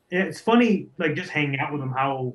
It's 0.09 0.41
funny, 0.41 0.87
like 0.97 1.13
just 1.13 1.29
hanging 1.29 1.59
out 1.59 1.71
with 1.71 1.79
them. 1.79 1.93
How 1.95 2.33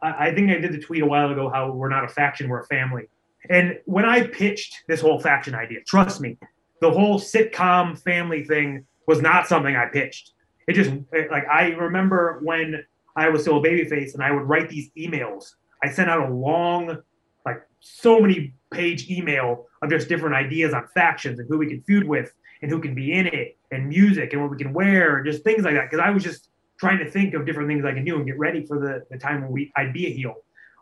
I, 0.00 0.28
I 0.28 0.34
think 0.34 0.48
I 0.52 0.60
did 0.60 0.70
the 0.70 0.78
tweet 0.78 1.02
a 1.02 1.06
while 1.06 1.32
ago. 1.32 1.50
How 1.52 1.72
we're 1.72 1.88
not 1.88 2.04
a 2.04 2.08
faction, 2.08 2.48
we're 2.48 2.60
a 2.60 2.66
family. 2.66 3.08
And 3.50 3.80
when 3.86 4.04
I 4.04 4.28
pitched 4.28 4.84
this 4.86 5.00
whole 5.00 5.18
faction 5.18 5.56
idea, 5.56 5.80
trust 5.88 6.20
me, 6.20 6.38
the 6.80 6.90
whole 6.92 7.18
sitcom 7.18 7.98
family 7.98 8.44
thing 8.44 8.86
was 9.08 9.20
not 9.20 9.48
something 9.48 9.74
I 9.74 9.86
pitched 9.86 10.34
it 10.68 10.74
just 10.74 10.90
like 11.30 11.46
I 11.50 11.70
remember 11.70 12.40
when 12.42 12.84
I 13.16 13.30
was 13.30 13.42
still 13.42 13.56
a 13.56 13.62
babyface 13.62 14.14
and 14.14 14.22
I 14.22 14.30
would 14.30 14.42
write 14.42 14.68
these 14.68 14.90
emails. 14.96 15.54
I 15.82 15.90
sent 15.90 16.10
out 16.10 16.28
a 16.28 16.32
long, 16.32 16.98
like 17.46 17.62
so 17.80 18.20
many 18.20 18.52
page 18.70 19.10
email 19.10 19.66
of 19.82 19.88
just 19.88 20.08
different 20.08 20.36
ideas 20.36 20.74
on 20.74 20.86
factions 20.88 21.38
and 21.38 21.48
who 21.48 21.56
we 21.56 21.68
can 21.68 21.82
feud 21.82 22.06
with 22.06 22.32
and 22.60 22.70
who 22.70 22.80
can 22.80 22.94
be 22.94 23.12
in 23.14 23.26
it 23.26 23.56
and 23.70 23.88
music 23.88 24.34
and 24.34 24.42
what 24.42 24.50
we 24.50 24.58
can 24.58 24.74
wear 24.74 25.16
and 25.16 25.26
just 25.26 25.42
things 25.42 25.64
like 25.64 25.74
that. 25.74 25.90
Because 25.90 26.04
I 26.04 26.10
was 26.10 26.22
just 26.22 26.50
trying 26.78 26.98
to 26.98 27.10
think 27.10 27.32
of 27.32 27.46
different 27.46 27.68
things 27.68 27.84
I 27.86 27.92
can 27.92 28.04
do 28.04 28.16
and 28.16 28.26
get 28.26 28.38
ready 28.38 28.66
for 28.66 28.78
the, 28.78 29.04
the 29.10 29.18
time 29.18 29.40
when 29.40 29.50
we 29.50 29.72
I'd 29.74 29.94
be 29.94 30.06
a 30.06 30.10
heel. 30.10 30.34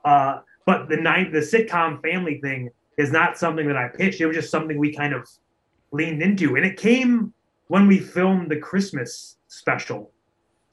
Uh, 0.05 0.40
but 0.64 0.88
the 0.88 0.97
night 0.97 1.33
the 1.33 1.38
sitcom 1.38 2.02
family 2.02 2.40
thing 2.40 2.71
is 2.99 3.12
not 3.12 3.38
something 3.38 3.69
that 3.69 3.76
I 3.76 3.87
pitched. 3.88 4.21
It 4.21 4.26
was 4.26 4.35
just 4.35 4.50
something 4.50 4.78
we 4.78 4.93
kind 4.93 5.14
of 5.14 5.28
leaned 5.93 6.23
into, 6.23 6.57
and 6.57 6.66
it 6.66 6.76
came 6.76 7.33
when 7.69 7.87
we 7.87 7.99
filmed 7.99 8.50
the 8.50 8.59
Christmas 8.59 9.36
special 9.49 10.11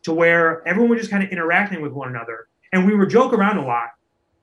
to 0.04 0.14
where 0.14 0.68
everyone 0.68 0.90
was 0.90 1.00
just 1.00 1.12
kind 1.12 1.24
of 1.24 1.30
interacting 1.30 1.82
with 1.82 1.94
one 1.94 2.10
another. 2.10 2.48
And 2.72 2.86
we 2.86 2.96
would 2.96 3.10
joke 3.10 3.34
around 3.34 3.58
a 3.58 3.66
lot 3.66 3.90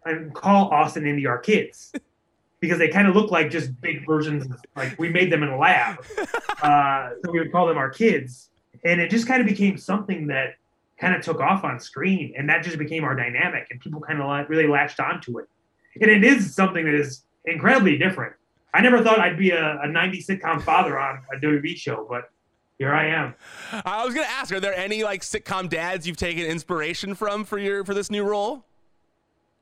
and 0.05 0.35
call 0.35 0.69
Austin 0.71 1.07
Indi 1.07 1.27
our 1.27 1.39
kids 1.39 1.93
because 2.61 2.79
they 2.79 2.89
kind 2.89 3.09
of 3.09 3.15
look 3.15 3.31
like 3.31 3.51
just 3.51 3.79
big 3.81 4.07
versions. 4.07 4.47
Of, 4.47 4.57
like 4.77 4.99
we 4.99 5.09
made 5.09 5.31
them 5.31 5.43
in 5.43 5.51
a 5.51 5.59
lab. 5.59 6.05
Uh, 6.63 7.13
so 7.25 7.31
we 7.31 7.39
would 7.39 7.51
call 7.51 7.67
them 7.67 7.79
our 7.79 7.89
kids. 7.89 8.51
And 8.85 9.01
it 9.01 9.09
just 9.09 9.27
kind 9.27 9.41
of 9.41 9.47
became 9.47 9.79
something 9.79 10.27
that 10.27 10.57
kind 10.99 11.15
of 11.15 11.23
took 11.23 11.41
off 11.41 11.65
on 11.65 11.81
screen. 11.81 12.35
And 12.37 12.47
that 12.51 12.63
just 12.63 12.77
became 12.77 13.03
our 13.03 13.17
dynamic. 13.17 13.67
And 13.71 13.81
people 13.81 13.99
kind 13.99 14.21
of 14.21 14.51
really 14.51 14.67
latched 14.67 15.01
onto 15.01 15.39
it. 15.39 15.49
And 16.03 16.11
it 16.11 16.23
is 16.23 16.55
something 16.55 16.85
that 16.85 16.93
is 16.93 17.25
incredibly 17.47 17.97
different. 17.97 18.35
I 18.75 18.83
never 18.83 19.03
thought 19.03 19.21
I'd 19.21 19.39
be 19.39 19.53
a, 19.53 19.81
a 19.81 19.89
90 19.89 20.23
sitcom 20.23 20.61
father 20.61 20.99
on 20.99 21.23
a 21.35 21.39
WWE 21.41 21.77
show, 21.77 22.07
but 22.07 22.31
here 22.81 22.95
I 22.95 23.09
am. 23.09 23.35
I 23.85 24.07
was 24.07 24.15
gonna 24.15 24.27
ask, 24.27 24.53
are 24.55 24.59
there 24.59 24.75
any 24.75 25.05
like 25.05 25.21
sitcom 25.21 25.69
dads 25.69 26.07
you've 26.07 26.17
taken 26.17 26.47
inspiration 26.47 27.15
from 27.15 27.45
for 27.45 27.59
your 27.59 27.85
for 27.85 27.93
this 27.93 28.11
new 28.11 28.25
role? 28.25 28.65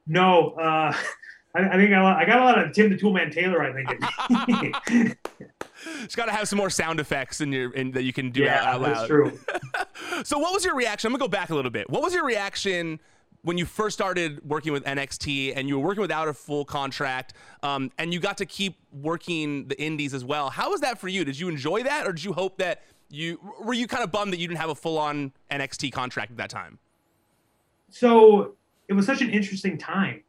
No, 0.07 0.51
uh, 0.51 0.95
I, 1.55 1.69
I, 1.69 1.77
think 1.77 1.93
I, 1.93 2.21
I, 2.21 2.25
got 2.25 2.39
a 2.41 2.45
lot 2.45 2.65
of 2.65 2.73
Tim 2.73 2.91
the 2.91 2.97
Toolman 2.97 3.33
Taylor. 3.33 3.61
I 3.61 3.73
think. 3.73 5.17
It's 6.02 6.17
got 6.17 6.26
to 6.26 6.33
have 6.33 6.49
some 6.49 6.57
more 6.57 6.71
sound 6.71 7.00
effects 7.00 7.41
in 7.41 7.52
your 7.52 7.73
in, 7.73 7.91
that 7.93 8.04
you 8.04 8.13
can 8.13 8.31
do 8.31 8.43
yeah, 8.43 8.61
out, 8.61 8.67
out 8.67 8.81
loud. 8.81 8.97
That's 8.97 9.07
true. 9.07 9.39
so, 10.25 10.39
what 10.39 10.52
was 10.52 10.65
your 10.65 10.76
reaction? 10.76 11.09
I'm 11.09 11.13
gonna 11.13 11.25
go 11.25 11.28
back 11.28 11.50
a 11.50 11.54
little 11.54 11.71
bit. 11.71 11.91
What 11.91 12.02
was 12.02 12.15
your 12.15 12.25
reaction? 12.25 13.00
when 13.43 13.57
you 13.57 13.65
first 13.65 13.97
started 13.97 14.41
working 14.45 14.73
with 14.73 14.85
NXT 14.85 15.52
and 15.57 15.69
you 15.69 15.78
were 15.78 15.87
working 15.87 16.00
without 16.00 16.26
a 16.26 16.35
full 16.35 16.65
contract, 16.65 17.35
um, 17.63 17.91
and 17.97 18.13
you 18.13 18.19
got 18.19 18.37
to 18.39 18.45
keep 18.45 18.76
working 18.93 19.69
the 19.69 19.81
indies 19.81 20.13
as 20.13 20.25
well. 20.25 20.50
How 20.50 20.73
was 20.73 20.81
that 20.81 20.99
for 20.99 21.07
you? 21.07 21.25
Did 21.25 21.39
you 21.39 21.49
enjoy 21.49 21.85
that, 21.85 22.04
or 22.04 22.13
did 22.13 22.25
you 22.25 22.33
hope 22.33 22.59
that 22.59 22.83
you 23.10 23.40
were 23.60 23.75
you 23.75 23.86
kind 23.86 24.04
of 24.04 24.12
bummed 24.12 24.32
that 24.32 24.38
you 24.38 24.49
didn't 24.49 24.60
have 24.60 24.71
a 24.71 24.75
full 24.75 24.99
on 24.99 25.32
NXT 25.50 25.92
contract 25.92 26.30
at 26.30 26.36
that 26.36 26.50
time? 26.50 26.78
So 27.90 28.56
it 28.88 28.92
was 28.92 29.06
such 29.06 29.23
an 29.23 29.30
interesting 29.30 29.78
time 29.78 30.23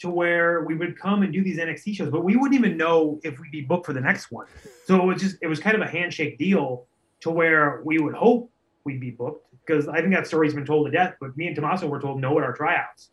to 0.00 0.10
where 0.10 0.62
we 0.62 0.74
would 0.74 0.98
come 0.98 1.22
and 1.22 1.32
do 1.32 1.42
these 1.42 1.58
NXT 1.58 1.94
shows, 1.94 2.10
but 2.10 2.24
we 2.24 2.36
wouldn't 2.36 2.58
even 2.58 2.76
know 2.76 3.20
if 3.22 3.38
we'd 3.38 3.52
be 3.52 3.62
booked 3.62 3.86
for 3.86 3.92
the 3.92 4.00
next 4.00 4.30
one. 4.30 4.46
So 4.86 5.00
it 5.00 5.06
was 5.06 5.22
just 5.22 5.36
it 5.40 5.46
was 5.46 5.60
kind 5.60 5.76
of 5.76 5.82
a 5.82 5.88
handshake 5.88 6.38
deal 6.38 6.86
to 7.20 7.30
where 7.30 7.80
we 7.84 7.98
would 7.98 8.14
hope 8.14 8.50
we'd 8.84 9.00
be 9.00 9.10
booked 9.10 9.46
because 9.64 9.88
I 9.88 10.00
think 10.00 10.12
that 10.12 10.26
story's 10.26 10.54
been 10.54 10.66
told 10.66 10.86
to 10.86 10.92
death. 10.92 11.14
But 11.20 11.36
me 11.36 11.46
and 11.46 11.56
Tommaso 11.56 11.86
were 11.86 12.00
told 12.00 12.20
no 12.20 12.36
at 12.38 12.44
our 12.44 12.52
tryouts. 12.52 13.10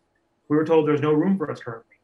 We 0.48 0.56
were 0.56 0.64
told 0.64 0.86
there's 0.86 1.00
no 1.00 1.12
room 1.12 1.38
for 1.38 1.50
us 1.50 1.60
currently. 1.60 1.96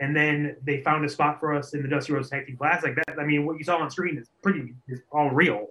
And 0.00 0.14
then 0.14 0.56
they 0.64 0.82
found 0.82 1.04
a 1.04 1.08
spot 1.08 1.40
for 1.40 1.52
us 1.52 1.74
in 1.74 1.82
the 1.82 1.88
Dusty 1.88 2.12
Rhodes 2.12 2.30
Tag 2.30 2.46
Team 2.46 2.56
Classic. 2.56 2.94
That 2.94 3.18
I 3.18 3.24
mean, 3.24 3.44
what 3.44 3.58
you 3.58 3.64
saw 3.64 3.78
on 3.78 3.90
screen 3.90 4.16
is 4.16 4.28
pretty 4.42 4.74
is 4.86 5.00
all 5.10 5.30
real 5.30 5.70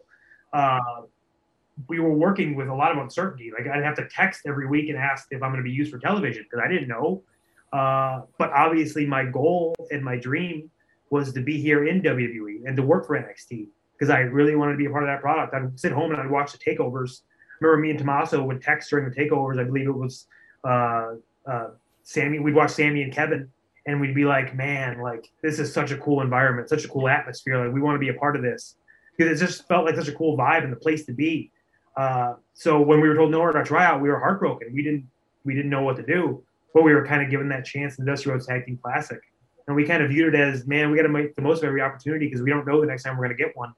uh, 0.54 0.80
we 1.88 2.00
were 2.00 2.14
working 2.14 2.56
with 2.56 2.68
a 2.68 2.74
lot 2.74 2.92
of 2.92 2.98
uncertainty. 2.98 3.52
Like 3.56 3.68
I'd 3.68 3.84
have 3.84 3.96
to 3.98 4.08
text 4.10 4.42
every 4.48 4.68
week 4.68 4.90
and 4.90 4.98
ask 4.98 5.28
if 5.32 5.44
I'm 5.44 5.52
going 5.52 5.64
to 5.64 5.70
be 5.70 5.72
used 5.72 5.92
for 5.92 6.00
television 6.00 6.44
because 6.44 6.64
I 6.64 6.68
didn't 6.72 6.88
know. 6.88 7.24
Uh, 7.72 8.22
but 8.38 8.52
obviously, 8.52 9.06
my 9.06 9.26
goal 9.26 9.76
and 9.92 10.04
my 10.04 10.18
dream 10.18 10.70
was 11.10 11.34
to 11.34 11.42
be 11.42 11.60
here 11.62 11.88
in 11.88 12.02
WWE 12.02 12.66
and 12.66 12.76
to 12.78 12.84
work 12.84 13.06
for 13.06 13.18
NXT 13.18 13.68
because 13.94 14.10
I 14.10 14.20
really 14.20 14.56
wanted 14.56 14.74
to 14.74 14.78
be 14.78 14.86
a 14.86 14.90
part 14.90 15.04
of 15.04 15.08
that 15.08 15.22
product. 15.22 15.54
I'd 15.54 15.80
sit 15.80 15.92
home 15.92 16.12
and 16.12 16.22
I'd 16.22 16.30
watch 16.30 16.52
the 16.52 16.58
takeovers. 16.58 17.22
remember 17.60 17.82
me 17.82 17.90
and 17.92 18.00
Tommaso 18.00 18.44
would 18.44 18.62
text 18.62 18.90
during 18.90 19.10
the 19.10 19.16
takeovers. 19.16 19.60
I 19.60 19.64
believe 19.64 19.88
it 19.88 19.96
was 19.96 20.28
uh, 20.64 21.16
uh, 21.46 21.70
Sami. 22.04 22.40
We'd 22.40 22.56
watch 22.56 22.72
Sami 22.72 23.04
and 23.04 23.14
Kevin, 23.14 23.50
and 23.86 24.00
we'd 24.00 24.16
be 24.16 24.26
like, 24.26 24.56
"Man, 24.56 25.00
like 25.02 25.30
this 25.42 25.60
is 25.60 25.74
such 25.74 25.92
a 25.92 25.98
cool 25.98 26.22
environment, 26.22 26.70
such 26.70 26.86
a 26.86 26.88
cool 26.88 27.08
atmosphere. 27.08 27.66
Like 27.66 27.74
we 27.74 27.82
want 27.82 27.96
to 27.96 28.00
be 28.00 28.10
a 28.10 28.14
part 28.14 28.36
of 28.36 28.42
this." 28.42 28.76
It 29.18 29.36
just 29.36 29.68
felt 29.68 29.86
like 29.86 29.96
such 29.96 30.08
a 30.08 30.14
cool 30.14 30.38
vibe 30.38 30.64
and 30.64 30.72
the 30.72 30.78
place 30.78 31.06
to 31.06 31.14
be. 31.14 31.52
Uh, 31.96 32.36
so 32.54 32.80
when 32.80 33.02
we 33.02 33.08
were 33.08 33.16
told 33.16 33.32
no 33.32 33.48
at 33.48 33.56
our 33.56 33.64
tryout, 33.64 34.02
we 34.02 34.10
were 34.10 34.20
heartbroken. 34.20 34.72
We 34.74 34.84
didn't 34.84 35.08
we 35.44 35.56
didn't 35.56 35.72
know 35.72 35.82
what 35.82 35.96
to 35.96 36.04
do, 36.04 36.44
but 36.74 36.84
we 36.84 36.94
were 36.94 37.06
kind 37.06 37.24
of 37.24 37.30
given 37.30 37.50
that 37.50 37.66
chance 37.66 37.98
in 37.98 38.06
the 38.06 38.12
Dusty 38.12 38.30
Rhodes 38.30 38.46
Tag 38.46 38.66
Team 38.66 38.78
Classic, 38.82 39.20
and 39.66 39.76
we 39.76 39.86
kind 39.86 40.04
of 40.04 40.10
viewed 40.10 40.34
it 40.34 40.40
as, 40.40 40.68
man, 40.68 40.92
we 40.92 40.98
got 40.98 41.04
to 41.04 41.10
make 41.10 41.36
the 41.36 41.42
most 41.42 41.60
of 41.60 41.66
every 41.66 41.82
opportunity 41.82 42.28
because 42.28 42.42
we 42.42 42.50
don't 42.50 42.68
know 42.68 42.80
the 42.82 42.88
next 42.88 43.04
time 43.04 43.18
we're 43.18 43.26
going 43.26 43.38
to 43.38 43.44
get 43.44 43.56
one. 43.56 43.74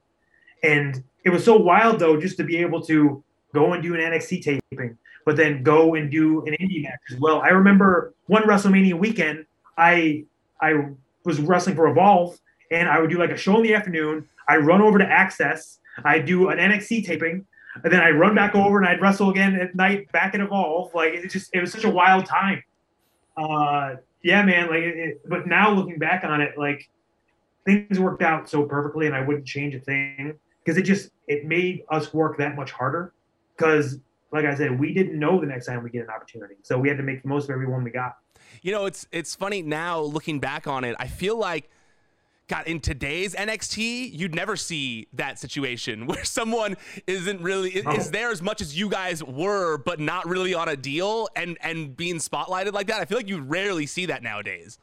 And 0.62 1.02
it 1.24 1.30
was 1.30 1.44
so 1.44 1.56
wild 1.56 1.98
though, 1.98 2.20
just 2.20 2.36
to 2.38 2.44
be 2.44 2.58
able 2.58 2.82
to 2.82 3.22
go 3.54 3.72
and 3.72 3.82
do 3.82 3.94
an 3.94 4.00
NXT 4.00 4.60
taping, 4.70 4.98
but 5.24 5.36
then 5.36 5.62
go 5.62 5.94
and 5.94 6.10
do 6.10 6.44
an 6.46 6.54
indie 6.60 6.82
match 6.82 7.00
as 7.10 7.18
well. 7.18 7.40
I 7.40 7.48
remember 7.48 8.14
one 8.26 8.42
WrestleMania 8.42 8.94
weekend, 8.94 9.46
I 9.76 10.24
I 10.60 10.90
was 11.24 11.40
wrestling 11.40 11.76
for 11.76 11.88
Evolve, 11.88 12.38
and 12.70 12.88
I 12.88 13.00
would 13.00 13.10
do 13.10 13.18
like 13.18 13.30
a 13.30 13.36
show 13.36 13.56
in 13.56 13.62
the 13.62 13.74
afternoon. 13.74 14.28
I 14.50 14.56
run 14.56 14.82
over 14.82 14.98
to 14.98 15.04
Axxess. 15.04 15.78
I 16.04 16.18
do 16.18 16.48
an 16.48 16.58
NXT 16.58 17.06
taping, 17.06 17.46
and 17.84 17.92
then 17.92 18.00
I 18.00 18.10
run 18.10 18.34
back 18.34 18.56
over 18.56 18.78
and 18.78 18.86
I'd 18.86 19.00
wrestle 19.00 19.30
again 19.30 19.54
at 19.54 19.76
night 19.76 20.10
back 20.10 20.34
at 20.34 20.40
Evolve. 20.40 20.92
Like 20.92 21.14
it 21.14 21.28
just 21.28 21.50
it 21.54 21.60
was 21.60 21.70
such 21.70 21.84
a 21.84 21.90
wild 21.90 22.26
time. 22.26 22.62
Uh, 23.36 23.96
yeah, 24.22 24.42
man. 24.42 24.68
Like, 24.68 24.82
it, 24.82 25.28
but 25.28 25.46
now 25.46 25.70
looking 25.70 25.98
back 25.98 26.24
on 26.24 26.40
it, 26.40 26.58
like 26.58 26.90
things 27.64 28.00
worked 28.00 28.22
out 28.22 28.48
so 28.48 28.64
perfectly, 28.64 29.06
and 29.06 29.14
I 29.14 29.22
wouldn't 29.22 29.46
change 29.46 29.74
a 29.76 29.80
thing 29.80 30.34
because 30.64 30.76
it 30.76 30.82
just 30.82 31.10
it 31.28 31.46
made 31.46 31.84
us 31.88 32.12
work 32.12 32.36
that 32.38 32.56
much 32.56 32.72
harder. 32.72 33.12
Because, 33.56 34.00
like 34.32 34.46
I 34.46 34.54
said, 34.56 34.80
we 34.80 34.92
didn't 34.92 35.18
know 35.18 35.40
the 35.40 35.46
next 35.46 35.66
time 35.66 35.84
we 35.84 35.90
get 35.90 36.02
an 36.02 36.10
opportunity, 36.10 36.56
so 36.62 36.76
we 36.76 36.88
had 36.88 36.96
to 36.96 37.04
make 37.04 37.22
the 37.22 37.28
most 37.28 37.44
of 37.44 37.50
every 37.50 37.66
one 37.66 37.84
we 37.84 37.90
got. 37.90 38.16
You 38.62 38.72
know, 38.72 38.86
it's 38.86 39.06
it's 39.12 39.36
funny 39.36 39.62
now 39.62 40.00
looking 40.00 40.40
back 40.40 40.66
on 40.66 40.82
it. 40.82 40.96
I 40.98 41.06
feel 41.06 41.38
like 41.38 41.70
God, 42.50 42.66
in 42.66 42.80
today's 42.80 43.36
NXT, 43.36 44.12
you'd 44.12 44.34
never 44.34 44.56
see 44.56 45.06
that 45.12 45.38
situation 45.38 46.06
where 46.08 46.24
someone 46.24 46.76
isn't 47.06 47.40
really 47.40 47.84
oh. 47.86 47.92
is 47.94 48.10
there 48.10 48.32
as 48.32 48.42
much 48.42 48.60
as 48.60 48.76
you 48.76 48.88
guys 48.88 49.22
were, 49.22 49.78
but 49.78 50.00
not 50.00 50.26
really 50.26 50.52
on 50.52 50.68
a 50.68 50.76
deal 50.76 51.28
and 51.36 51.56
and 51.60 51.96
being 51.96 52.16
spotlighted 52.16 52.72
like 52.72 52.88
that. 52.88 53.00
I 53.00 53.04
feel 53.04 53.18
like 53.18 53.28
you 53.28 53.40
rarely 53.40 53.86
see 53.86 54.06
that 54.06 54.24
nowadays. 54.24 54.80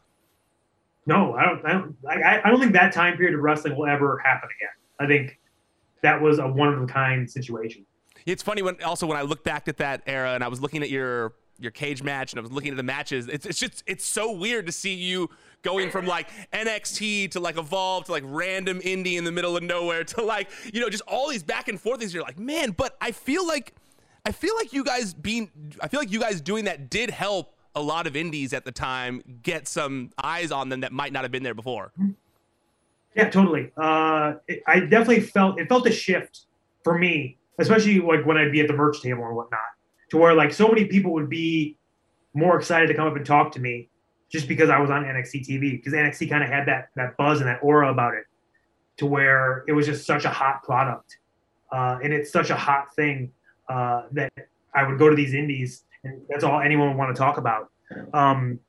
No, 1.05 1.33
I 1.33 1.45
don't. 1.45 1.65
I 1.65 1.73
don't. 1.73 1.95
I, 2.07 2.41
I 2.45 2.49
don't 2.49 2.61
think 2.61 2.71
that 2.71 2.93
time 2.93 3.17
period 3.17 3.35
of 3.35 3.41
wrestling 3.41 3.75
will 3.75 3.87
ever 3.87 4.17
happen 4.23 4.47
again. 4.57 4.73
I 5.01 5.05
think 5.05 5.37
that 6.03 6.21
was 6.21 6.39
a 6.39 6.47
one 6.47 6.73
of 6.73 6.81
a 6.81 6.87
kind 6.87 7.29
situation. 7.29 7.85
It's 8.25 8.43
funny 8.43 8.61
when 8.61 8.81
also 8.81 9.07
when 9.07 9.17
I 9.17 9.23
look 9.23 9.43
back 9.43 9.67
at 9.67 9.75
that 9.77 10.03
era 10.07 10.35
and 10.35 10.43
I 10.43 10.47
was 10.47 10.61
looking 10.61 10.83
at 10.83 10.89
your 10.89 11.33
your 11.59 11.71
cage 11.71 12.03
match 12.03 12.31
and 12.33 12.39
I 12.39 12.41
was 12.41 12.51
looking 12.51 12.71
at 12.71 12.77
the 12.77 12.83
matches. 12.83 13.27
It's 13.27 13.45
it's 13.45 13.59
just 13.59 13.83
it's 13.85 14.05
so 14.05 14.31
weird 14.31 14.65
to 14.67 14.71
see 14.71 14.93
you 14.93 15.29
going 15.63 15.89
from 15.89 16.05
like 16.05 16.29
NXT 16.53 17.31
to 17.31 17.39
like 17.39 17.57
Evolve 17.57 18.05
to 18.05 18.11
like 18.11 18.23
random 18.25 18.79
indie 18.79 19.17
in 19.17 19.23
the 19.23 19.31
middle 19.31 19.57
of 19.57 19.63
nowhere 19.63 20.03
to 20.03 20.23
like 20.23 20.49
you 20.73 20.81
know 20.81 20.89
just 20.89 21.03
all 21.07 21.29
these 21.29 21.43
back 21.43 21.67
and 21.67 21.79
forth 21.79 21.99
things. 21.99 22.13
You're 22.13 22.23
like, 22.23 22.39
man, 22.39 22.71
but 22.71 22.95
I 23.01 23.11
feel 23.11 23.45
like 23.47 23.73
I 24.25 24.31
feel 24.31 24.55
like 24.55 24.73
you 24.73 24.83
guys 24.83 25.13
being 25.13 25.51
I 25.81 25.87
feel 25.87 25.99
like 25.99 26.11
you 26.11 26.19
guys 26.19 26.41
doing 26.41 26.65
that 26.65 26.89
did 26.89 27.09
help 27.09 27.55
a 27.75 27.81
lot 27.81 28.07
of 28.07 28.15
indies 28.15 28.53
at 28.53 28.65
the 28.65 28.71
time 28.71 29.21
get 29.43 29.67
some 29.67 30.11
eyes 30.21 30.51
on 30.51 30.69
them 30.69 30.81
that 30.81 30.91
might 30.91 31.13
not 31.13 31.23
have 31.23 31.31
been 31.31 31.43
there 31.43 31.53
before. 31.53 31.91
Yeah, 33.15 33.29
totally. 33.29 33.71
Uh, 33.77 34.33
it, 34.47 34.63
I 34.67 34.81
definitely 34.81 35.21
felt 35.21 35.59
it 35.59 35.69
felt 35.69 35.87
a 35.87 35.91
shift 35.91 36.45
for 36.83 36.97
me, 36.97 37.37
especially 37.57 37.99
like 37.99 38.25
when 38.25 38.37
I'd 38.37 38.51
be 38.51 38.61
at 38.61 38.67
the 38.67 38.73
merch 38.73 39.01
table 39.01 39.21
or 39.21 39.33
whatnot, 39.33 39.59
to 40.09 40.17
where 40.17 40.33
like 40.33 40.53
so 40.53 40.67
many 40.67 40.85
people 40.85 41.13
would 41.13 41.29
be 41.29 41.77
more 42.33 42.57
excited 42.57 42.87
to 42.87 42.93
come 42.93 43.07
up 43.07 43.15
and 43.15 43.25
talk 43.25 43.51
to 43.53 43.59
me 43.59 43.89
just 44.31 44.47
because 44.47 44.69
I 44.69 44.79
was 44.79 44.89
on 44.89 45.03
NXT 45.03 45.47
TV 45.47 45.71
because 45.71 45.93
NXT 45.93 46.29
kind 46.29 46.43
of 46.43 46.49
had 46.49 46.67
that 46.67 46.89
that 46.95 47.17
buzz 47.17 47.39
and 47.39 47.47
that 47.49 47.59
aura 47.61 47.91
about 47.91 48.13
it, 48.13 48.25
to 48.97 49.05
where 49.05 49.63
it 49.67 49.73
was 49.73 49.85
just 49.85 50.05
such 50.05 50.25
a 50.25 50.29
hot 50.29 50.63
product, 50.63 51.17
uh, 51.71 51.99
and 52.03 52.13
it's 52.13 52.31
such 52.31 52.49
a 52.49 52.55
hot 52.55 52.93
thing 52.95 53.31
uh, 53.69 54.03
that 54.11 54.31
I 54.73 54.87
would 54.87 54.99
go 54.99 55.09
to 55.09 55.15
these 55.15 55.33
indies 55.33 55.83
and 56.03 56.21
that's 56.29 56.43
all 56.43 56.61
anyone 56.61 56.89
would 56.89 56.97
want 56.97 57.15
to 57.15 57.19
talk 57.19 57.37
about. 57.37 57.71
Um, 58.13 58.59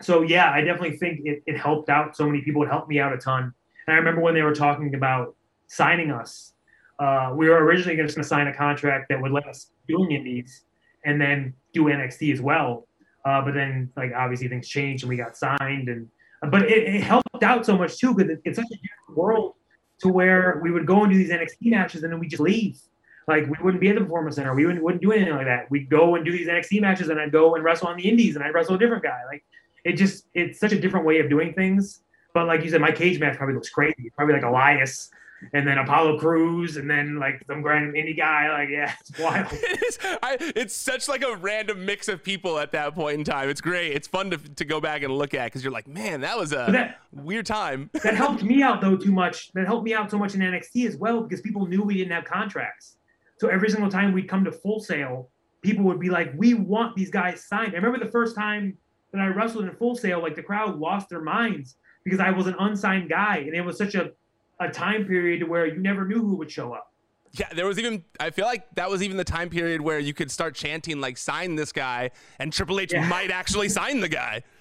so 0.00 0.22
yeah, 0.22 0.50
I 0.50 0.60
definitely 0.60 0.96
think 0.96 1.20
it, 1.24 1.42
it 1.46 1.56
helped 1.56 1.88
out 1.88 2.16
so 2.16 2.26
many 2.26 2.42
people. 2.42 2.62
It 2.62 2.68
helped 2.68 2.88
me 2.88 3.00
out 3.00 3.12
a 3.12 3.18
ton. 3.18 3.52
And 3.86 3.94
I 3.94 3.98
remember 3.98 4.20
when 4.20 4.34
they 4.34 4.42
were 4.42 4.54
talking 4.54 4.94
about 4.94 5.34
signing 5.66 6.10
us, 6.10 6.52
uh, 6.98 7.32
we 7.34 7.48
were 7.48 7.64
originally 7.64 7.96
just 7.96 8.16
going 8.16 8.22
to 8.22 8.28
sign 8.28 8.48
a 8.48 8.54
contract 8.54 9.08
that 9.08 9.20
would 9.20 9.32
let 9.32 9.46
us 9.46 9.70
doing 9.86 10.12
indies 10.12 10.64
and 11.08 11.18
then 11.18 11.54
do 11.72 11.84
NXT 11.84 12.32
as 12.34 12.40
well. 12.40 12.86
Uh, 13.24 13.42
but 13.42 13.54
then, 13.54 13.90
like 13.96 14.12
obviously, 14.14 14.46
things 14.48 14.68
changed 14.68 15.02
and 15.04 15.08
we 15.08 15.16
got 15.16 15.36
signed. 15.36 15.88
And 15.88 16.08
but 16.50 16.62
it, 16.62 16.94
it 16.94 17.02
helped 17.02 17.42
out 17.42 17.64
so 17.64 17.76
much 17.76 17.98
too 17.98 18.14
because 18.14 18.30
it, 18.30 18.40
it's 18.44 18.56
such 18.56 18.66
a 18.66 18.76
different 18.76 19.16
world 19.16 19.54
to 20.00 20.08
where 20.08 20.60
we 20.62 20.70
would 20.70 20.86
go 20.86 21.02
and 21.02 21.12
do 21.12 21.18
these 21.18 21.30
NXT 21.30 21.70
matches 21.70 22.02
and 22.04 22.12
then 22.12 22.20
we 22.20 22.28
just 22.28 22.42
leave. 22.42 22.78
Like 23.26 23.44
we 23.46 23.56
wouldn't 23.62 23.80
be 23.80 23.88
at 23.88 23.94
the 23.94 24.02
performance 24.02 24.36
center. 24.36 24.54
We 24.54 24.66
wouldn't, 24.66 24.84
wouldn't 24.84 25.02
do 25.02 25.12
anything 25.12 25.34
like 25.34 25.46
that. 25.46 25.70
We'd 25.70 25.90
go 25.90 26.14
and 26.14 26.24
do 26.24 26.32
these 26.32 26.46
NXT 26.46 26.80
matches, 26.80 27.08
and 27.08 27.18
I'd 27.20 27.32
go 27.32 27.54
and 27.56 27.64
wrestle 27.64 27.88
on 27.88 27.96
the 27.96 28.08
Indies, 28.08 28.36
and 28.36 28.44
I'd 28.44 28.54
wrestle 28.54 28.76
a 28.76 28.78
different 28.78 29.02
guy. 29.02 29.20
Like 29.30 29.44
it 29.84 29.94
just 29.94 30.26
it's 30.34 30.60
such 30.60 30.72
a 30.72 30.80
different 30.80 31.04
way 31.04 31.20
of 31.20 31.28
doing 31.28 31.52
things. 31.54 32.00
But 32.34 32.46
like 32.46 32.62
you 32.62 32.70
said, 32.70 32.80
my 32.80 32.92
cage 32.92 33.18
match 33.18 33.36
probably 33.36 33.54
looks 33.54 33.70
crazy. 33.70 34.12
probably 34.16 34.34
like 34.34 34.44
Elias 34.44 35.10
and 35.52 35.66
then 35.66 35.78
Apollo 35.78 36.18
Crews, 36.18 36.76
and 36.76 36.90
then 36.90 37.18
like 37.18 37.42
some 37.46 37.62
grand 37.62 37.94
indie 37.94 38.16
guy. 38.16 38.50
Like, 38.50 38.68
yeah, 38.70 38.94
it's 39.00 39.18
wild. 39.18 39.46
it 39.52 39.82
is, 39.82 39.98
I, 40.22 40.36
it's 40.40 40.74
such 40.74 41.08
like 41.08 41.22
a 41.22 41.36
random 41.36 41.84
mix 41.84 42.08
of 42.08 42.22
people 42.22 42.58
at 42.58 42.72
that 42.72 42.94
point 42.94 43.18
in 43.18 43.24
time. 43.24 43.48
It's 43.48 43.60
great. 43.60 43.92
It's 43.92 44.08
fun 44.08 44.30
to, 44.30 44.38
to 44.38 44.64
go 44.64 44.80
back 44.80 45.02
and 45.02 45.16
look 45.16 45.34
at 45.34 45.46
because 45.46 45.62
you're 45.62 45.72
like, 45.72 45.88
man, 45.88 46.20
that 46.22 46.36
was 46.36 46.52
a 46.52 46.66
that, 46.70 46.98
weird 47.12 47.46
time. 47.46 47.90
that 48.02 48.14
helped 48.14 48.42
me 48.42 48.62
out 48.62 48.80
though 48.80 48.96
too 48.96 49.12
much. 49.12 49.52
That 49.52 49.66
helped 49.66 49.84
me 49.84 49.94
out 49.94 50.10
so 50.10 50.18
much 50.18 50.34
in 50.34 50.40
NXT 50.40 50.86
as 50.86 50.96
well 50.96 51.22
because 51.22 51.40
people 51.40 51.66
knew 51.66 51.82
we 51.82 51.94
didn't 51.94 52.12
have 52.12 52.24
contracts. 52.24 52.96
So 53.38 53.48
every 53.48 53.70
single 53.70 53.90
time 53.90 54.12
we'd 54.12 54.28
come 54.28 54.44
to 54.44 54.52
Full 54.52 54.80
Sail, 54.80 55.30
people 55.62 55.84
would 55.84 56.00
be 56.00 56.10
like, 56.10 56.32
"We 56.36 56.54
want 56.54 56.96
these 56.96 57.10
guys 57.10 57.44
signed." 57.44 57.72
I 57.72 57.76
remember 57.76 58.04
the 58.04 58.10
first 58.10 58.34
time 58.34 58.76
that 59.12 59.20
I 59.20 59.28
wrestled 59.28 59.64
in 59.64 59.74
Full 59.76 59.94
Sail, 59.94 60.20
like 60.20 60.34
the 60.34 60.42
crowd 60.42 60.78
lost 60.78 61.08
their 61.08 61.22
minds 61.22 61.76
because 62.04 62.20
I 62.20 62.30
was 62.30 62.46
an 62.46 62.56
unsigned 62.58 63.08
guy, 63.08 63.38
and 63.38 63.54
it 63.54 63.64
was 63.64 63.78
such 63.78 63.94
a 63.94 64.12
a 64.60 64.68
time 64.68 65.04
period 65.04 65.48
where 65.48 65.66
you 65.66 65.78
never 65.78 66.06
knew 66.06 66.20
who 66.20 66.36
would 66.36 66.50
show 66.50 66.72
up. 66.72 66.92
Yeah, 67.32 67.48
there 67.54 67.66
was 67.66 67.78
even 67.78 68.04
I 68.18 68.30
feel 68.30 68.46
like 68.46 68.66
that 68.74 68.90
was 68.90 69.02
even 69.02 69.16
the 69.16 69.24
time 69.24 69.50
period 69.50 69.80
where 69.80 69.98
you 69.98 70.14
could 70.14 70.30
start 70.30 70.54
chanting 70.54 71.00
like 71.00 71.18
sign 71.18 71.56
this 71.56 71.72
guy 71.72 72.10
and 72.38 72.52
Triple 72.52 72.80
H 72.80 72.92
yeah. 72.92 73.06
might 73.06 73.30
actually 73.30 73.68
sign 73.68 74.00
the 74.00 74.08
guy. 74.08 74.42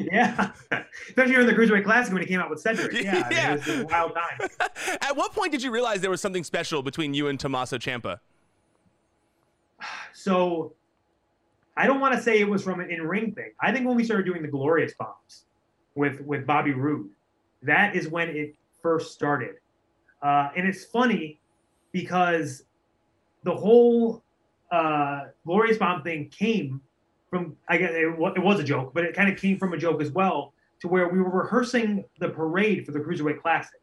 Yeah. 0.00 0.52
Especially 1.08 1.34
in 1.34 1.46
the 1.46 1.52
Cruiserweight 1.52 1.82
Classic 1.82 2.12
when 2.12 2.22
he 2.22 2.28
came 2.28 2.38
out 2.38 2.50
with 2.50 2.60
Cedric. 2.60 2.92
Yeah. 3.02 3.28
yeah. 3.32 3.54
it 3.54 3.66
was 3.66 3.68
a 3.68 3.84
wild 3.86 4.12
time. 4.14 4.48
At 5.00 5.16
what 5.16 5.32
point 5.32 5.50
did 5.50 5.60
you 5.60 5.72
realize 5.72 6.00
there 6.00 6.10
was 6.10 6.20
something 6.20 6.44
special 6.44 6.84
between 6.84 7.14
you 7.14 7.26
and 7.26 7.40
Tommaso 7.40 7.78
Ciampa? 7.78 8.20
So 10.12 10.74
I 11.76 11.86
don't 11.86 12.00
want 12.00 12.14
to 12.14 12.20
say 12.20 12.40
it 12.40 12.48
was 12.48 12.62
from 12.62 12.80
an 12.80 12.90
in-ring 12.90 13.32
thing. 13.32 13.50
I 13.60 13.72
think 13.72 13.86
when 13.86 13.96
we 13.96 14.04
started 14.04 14.26
doing 14.26 14.42
the 14.42 14.48
glorious 14.48 14.94
bombs 14.94 15.44
with 15.94 16.20
with 16.20 16.46
Bobby 16.46 16.72
Roode, 16.72 17.10
that 17.62 17.96
is 17.96 18.08
when 18.08 18.28
it 18.28 18.54
first 18.82 19.12
started. 19.12 19.56
Uh, 20.22 20.48
and 20.56 20.66
it's 20.66 20.84
funny 20.84 21.40
because 21.92 22.64
the 23.44 23.54
whole 23.54 24.22
uh, 24.70 25.24
glorious 25.44 25.78
bomb 25.78 26.02
thing 26.02 26.28
came 26.28 26.80
from 27.30 27.56
I 27.68 27.76
guess 27.76 27.90
it, 27.92 28.06
it 28.06 28.42
was 28.42 28.60
a 28.60 28.64
joke, 28.64 28.92
but 28.94 29.04
it 29.04 29.14
kind 29.14 29.30
of 29.30 29.38
came 29.38 29.58
from 29.58 29.74
a 29.74 29.76
joke 29.76 30.00
as 30.00 30.10
well, 30.10 30.54
to 30.80 30.88
where 30.88 31.08
we 31.08 31.20
were 31.20 31.42
rehearsing 31.42 32.04
the 32.20 32.28
parade 32.30 32.86
for 32.86 32.92
the 32.92 33.00
Cruiserweight 33.00 33.40
Classic, 33.40 33.80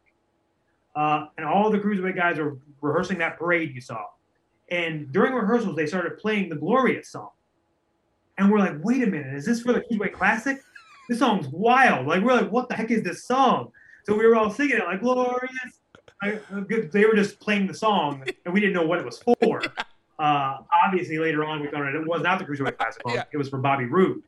uh, 0.96 1.26
and 1.36 1.46
all 1.46 1.70
the 1.70 1.78
Cruiserweight 1.78 2.16
guys 2.16 2.38
were 2.38 2.58
rehearsing 2.80 3.18
that 3.18 3.38
parade 3.38 3.74
you 3.74 3.80
saw, 3.80 4.04
and 4.70 5.12
during 5.12 5.32
rehearsals 5.32 5.76
they 5.76 5.86
started 5.86 6.18
playing 6.18 6.48
the 6.48 6.56
Glorious 6.56 7.10
song, 7.12 7.30
and 8.38 8.50
we're 8.50 8.58
like, 8.58 8.74
wait 8.82 9.02
a 9.04 9.06
minute, 9.06 9.34
is 9.34 9.44
this 9.44 9.62
for 9.62 9.72
the 9.72 9.80
Cruiserweight 9.80 10.12
Classic? 10.12 10.60
This 11.08 11.20
song's 11.20 11.46
wild. 11.48 12.08
Like 12.08 12.22
we're 12.22 12.34
like, 12.34 12.50
what 12.50 12.68
the 12.68 12.74
heck 12.74 12.90
is 12.90 13.04
this 13.04 13.24
song? 13.24 13.70
So 14.06 14.16
we 14.16 14.24
were 14.24 14.36
all 14.36 14.50
singing 14.50 14.76
it 14.76 14.84
like 14.84 15.00
glorious. 15.00 15.80
I, 16.22 16.38
they 16.92 17.04
were 17.04 17.16
just 17.16 17.40
playing 17.40 17.66
the 17.66 17.74
song, 17.74 18.24
and 18.44 18.54
we 18.54 18.60
didn't 18.60 18.74
know 18.74 18.86
what 18.86 18.98
it 18.98 19.04
was 19.04 19.18
for. 19.18 19.62
Uh, 20.18 20.62
obviously, 20.86 21.18
later 21.18 21.44
on, 21.44 21.60
we 21.60 21.68
found 21.68 21.84
out 21.84 21.94
it 21.94 22.08
was 22.08 22.22
not 22.22 22.38
the 22.38 22.44
Cruiserweight 22.46 22.78
Classic 22.78 23.02
song. 23.06 23.16
Yeah. 23.16 23.24
It 23.32 23.36
was 23.36 23.50
for 23.50 23.58
Bobby 23.58 23.84
Roode. 23.84 24.22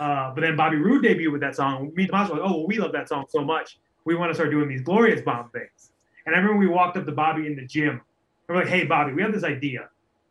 Uh, 0.00 0.32
but 0.34 0.40
then 0.40 0.56
Bobby 0.56 0.78
Roode 0.78 1.04
debuted 1.04 1.30
with 1.30 1.42
that 1.42 1.54
song. 1.54 1.92
Me 1.94 2.04
and 2.04 2.10
Tomas 2.10 2.30
were 2.30 2.36
like, 2.36 2.48
oh, 2.48 2.56
well, 2.56 2.66
we 2.66 2.78
love 2.78 2.90
that 2.92 3.06
song 3.06 3.26
so 3.28 3.42
much. 3.44 3.78
We 4.06 4.14
want 4.14 4.30
to 4.30 4.34
start 4.34 4.50
doing 4.50 4.66
these 4.66 4.80
glorious 4.80 5.20
bomb 5.20 5.50
things. 5.50 5.90
And 6.24 6.34
I 6.34 6.38
remember 6.38 6.58
we 6.58 6.68
walked 6.68 6.96
up 6.96 7.04
to 7.04 7.12
Bobby 7.12 7.46
in 7.46 7.54
the 7.54 7.66
gym. 7.66 8.00
We 8.48 8.54
are 8.54 8.58
like, 8.58 8.68
hey, 8.68 8.86
Bobby, 8.86 9.12
we 9.12 9.20
have 9.20 9.34
this 9.34 9.44
idea. 9.44 9.90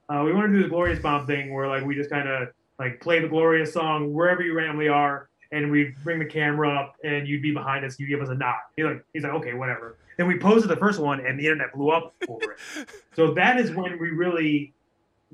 Uh, 0.10 0.23
we 0.25 0.34
want 0.34 0.47
to 0.47 0.53
do 0.53 0.63
this 0.63 0.71
glorious 0.71 0.97
bomb 0.97 1.27
thing 1.27 1.53
where 1.53 1.67
like 1.67 1.86
we 1.86 1.93
just 1.93 2.10
kind 2.10 2.27
of 2.27 2.49
like 2.79 2.99
play 2.99 3.19
the 3.19 3.27
glorious 3.27 3.73
song 3.73 4.12
wherever 4.12 4.41
you 4.41 4.55
randomly 4.55 4.88
are, 4.88 5.29
and 5.56 5.72
we 5.72 5.96
bring 6.04 6.20
the 6.20 6.26
camera 6.26 6.70
up, 6.70 6.96
and 7.04 7.28
you'd 7.28 7.41
be 7.41 7.54
behind 7.54 7.86
us. 7.86 7.98
You 7.98 8.08
give 8.08 8.22
us 8.22 8.28
a 8.28 8.36
nod. 8.36 8.56
He's 8.76 8.86
like, 8.86 9.06
he's 9.13 9.24
like, 9.24 9.32
okay, 9.34 9.54
whatever. 9.54 9.98
Then 10.18 10.28
we 10.28 10.38
posted 10.38 10.70
the 10.70 10.76
first 10.76 11.00
one, 11.00 11.26
and 11.26 11.39
the 11.39 11.46
internet 11.46 11.74
blew 11.74 11.91
up 11.91 12.13
over 12.28 12.58
it. 12.78 12.89
so 13.15 13.34
that 13.34 13.58
is 13.58 13.72
when 13.72 13.98
we 14.00 14.10
really 14.10 14.74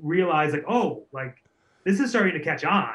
realized 0.00 0.54
like, 0.54 0.64
oh, 0.68 1.04
like 1.12 1.42
this 1.84 1.98
is 1.98 2.10
starting 2.10 2.34
to 2.34 2.40
catch 2.40 2.64
on. 2.64 2.94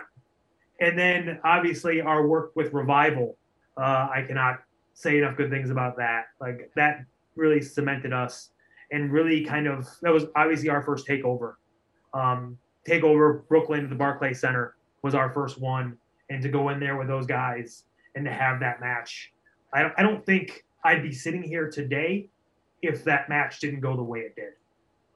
And 0.80 0.98
then 0.98 1.40
obviously 1.44 2.00
our 2.02 2.26
work 2.26 2.52
with 2.56 2.72
Revival, 2.72 3.36
uh, 3.78 4.08
I 4.14 4.24
cannot 4.26 4.60
say 4.94 5.18
enough 5.18 5.36
good 5.36 5.50
things 5.50 5.70
about 5.70 5.98
that. 5.98 6.28
Like 6.40 6.72
that 6.76 7.04
really 7.36 7.62
cemented 7.62 8.14
us 8.14 8.52
and 8.92 9.12
really 9.12 9.44
kind 9.44 9.68
of 9.68 9.88
that 10.02 10.14
was 10.14 10.26
obviously 10.36 10.70
our 10.70 10.82
first 10.82 11.08
takeover. 11.08 11.56
Um, 12.14 12.58
takeover 12.88 13.48
Brooklyn 13.48 13.84
at 13.84 13.90
the 13.90 13.96
Barclays 13.96 14.40
Center 14.40 14.76
was 15.02 15.14
our 15.14 15.32
first 15.34 15.60
one, 15.60 15.98
and 16.30 16.42
to 16.42 16.50
go 16.50 16.70
in 16.70 16.80
there 16.80 16.98
with 16.98 17.08
those 17.08 17.26
guys 17.26 17.84
and 18.16 18.26
to 18.26 18.32
have 18.32 18.60
that 18.60 18.80
match, 18.80 19.32
I 19.74 19.82
don't, 19.82 19.94
I 19.98 20.04
don't 20.04 20.26
think 20.26 20.66
I'd 20.84 21.04
be 21.04 21.12
sitting 21.12 21.44
here 21.44 21.70
today 21.70 22.30
if 22.82 23.04
that 23.06 23.30
match 23.30 23.60
didn't 23.60 23.80
go 23.80 23.96
the 23.96 24.04
way 24.04 24.20
it 24.20 24.36
did. 24.36 24.54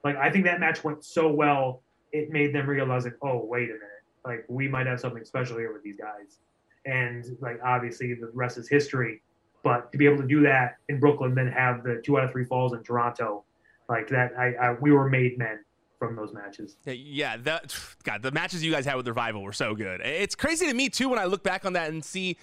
Like 0.04 0.18
I 0.18 0.30
think 0.30 0.46
that 0.46 0.60
match 0.60 0.84
went 0.84 1.04
so 1.06 1.32
well, 1.32 1.82
it 2.12 2.30
made 2.30 2.54
them 2.54 2.68
realize 2.68 3.06
like, 3.06 3.18
oh 3.22 3.44
wait 3.46 3.70
a 3.70 3.74
minute, 3.74 4.04
like 4.26 4.46
we 4.48 4.68
might 4.68 4.88
have 4.88 5.00
something 5.00 5.24
special 5.24 5.58
here 5.58 5.74
with 5.74 5.84
these 5.84 5.98
guys, 5.98 6.40
and 6.86 7.26
like 7.40 7.60
obviously 7.64 8.14
the 8.14 8.32
rest 8.34 8.58
is 8.58 8.68
history. 8.68 9.22
But 9.64 9.92
to 9.92 9.98
be 9.98 10.06
able 10.06 10.18
to 10.18 10.28
do 10.28 10.42
that 10.42 10.78
in 10.90 11.00
Brooklyn, 11.00 11.36
then 11.36 11.48
have 11.52 11.84
the 11.84 12.02
two 12.04 12.18
out 12.18 12.24
of 12.24 12.32
three 12.32 12.46
falls 12.46 12.74
in 12.74 12.82
Toronto, 12.82 13.44
like 13.88 14.08
that, 14.08 14.32
I, 14.38 14.54
I 14.54 14.74
we 14.80 14.92
were 14.92 15.10
made 15.10 15.38
men 15.38 15.64
from 16.02 16.16
those 16.16 16.34
matches. 16.34 16.78
Yeah, 16.84 17.38
that 17.38 17.76
God, 18.04 18.24
the 18.24 18.32
matches 18.32 18.64
you 18.64 18.72
guys 18.72 18.86
had 18.86 18.96
with 18.96 19.08
Revival 19.08 19.44
were 19.44 19.54
so 19.54 19.76
good. 19.76 20.02
It's 20.02 20.34
crazy 20.34 20.66
to 20.66 20.74
me 20.74 20.90
too 20.90 21.10
when 21.10 21.20
I 21.20 21.26
look 21.26 21.44
back 21.44 21.64
on 21.64 21.74
that 21.74 21.92
and 21.92 22.04
see 22.04 22.38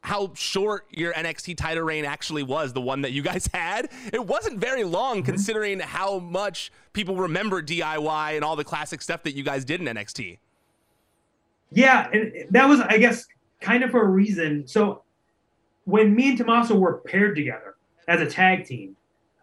how 0.00 0.32
short 0.34 0.86
your 0.90 1.14
NXT 1.14 1.56
title 1.56 1.84
reign 1.84 2.04
actually 2.04 2.42
was, 2.42 2.72
the 2.72 2.80
one 2.80 3.02
that 3.02 3.12
you 3.12 3.22
guys 3.22 3.48
had. 3.54 3.88
It 4.12 4.26
wasn't 4.26 4.58
very 4.58 4.82
long 4.82 5.18
mm-hmm. 5.18 5.26
considering 5.26 5.78
how 5.78 6.18
much 6.18 6.72
people 6.92 7.16
remember 7.16 7.62
DIY 7.62 8.34
and 8.34 8.44
all 8.44 8.56
the 8.56 8.64
classic 8.64 9.00
stuff 9.00 9.22
that 9.22 9.34
you 9.34 9.44
guys 9.44 9.64
did 9.64 9.80
in 9.80 9.86
NXT. 9.86 10.38
Yeah, 11.70 12.10
and 12.12 12.32
that 12.50 12.68
was, 12.68 12.80
I 12.80 12.98
guess, 12.98 13.26
kind 13.60 13.84
of 13.84 13.92
for 13.92 14.02
a 14.02 14.08
reason. 14.08 14.66
So 14.66 15.02
when 15.84 16.14
me 16.14 16.30
and 16.30 16.38
Tommaso 16.38 16.74
were 16.74 16.98
paired 16.98 17.36
together 17.36 17.76
as 18.08 18.20
a 18.20 18.26
tag 18.26 18.66
team, 18.66 18.96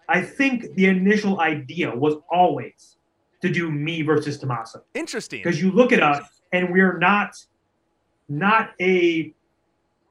I 0.10 0.22
think 0.22 0.76
the 0.76 0.88
initial 0.88 1.40
idea 1.40 1.96
was 1.96 2.16
always 2.30 2.98
to 3.42 3.50
do 3.50 3.72
me 3.72 4.02
versus 4.02 4.38
Tommaso. 4.38 4.84
Interesting. 4.94 5.42
Because 5.44 5.62
you 5.62 5.72
look 5.72 5.92
at 5.92 6.02
us 6.02 6.24
and 6.54 6.72
we're 6.72 6.98
not 6.98 7.36
not 8.30 8.72
a 8.80 9.34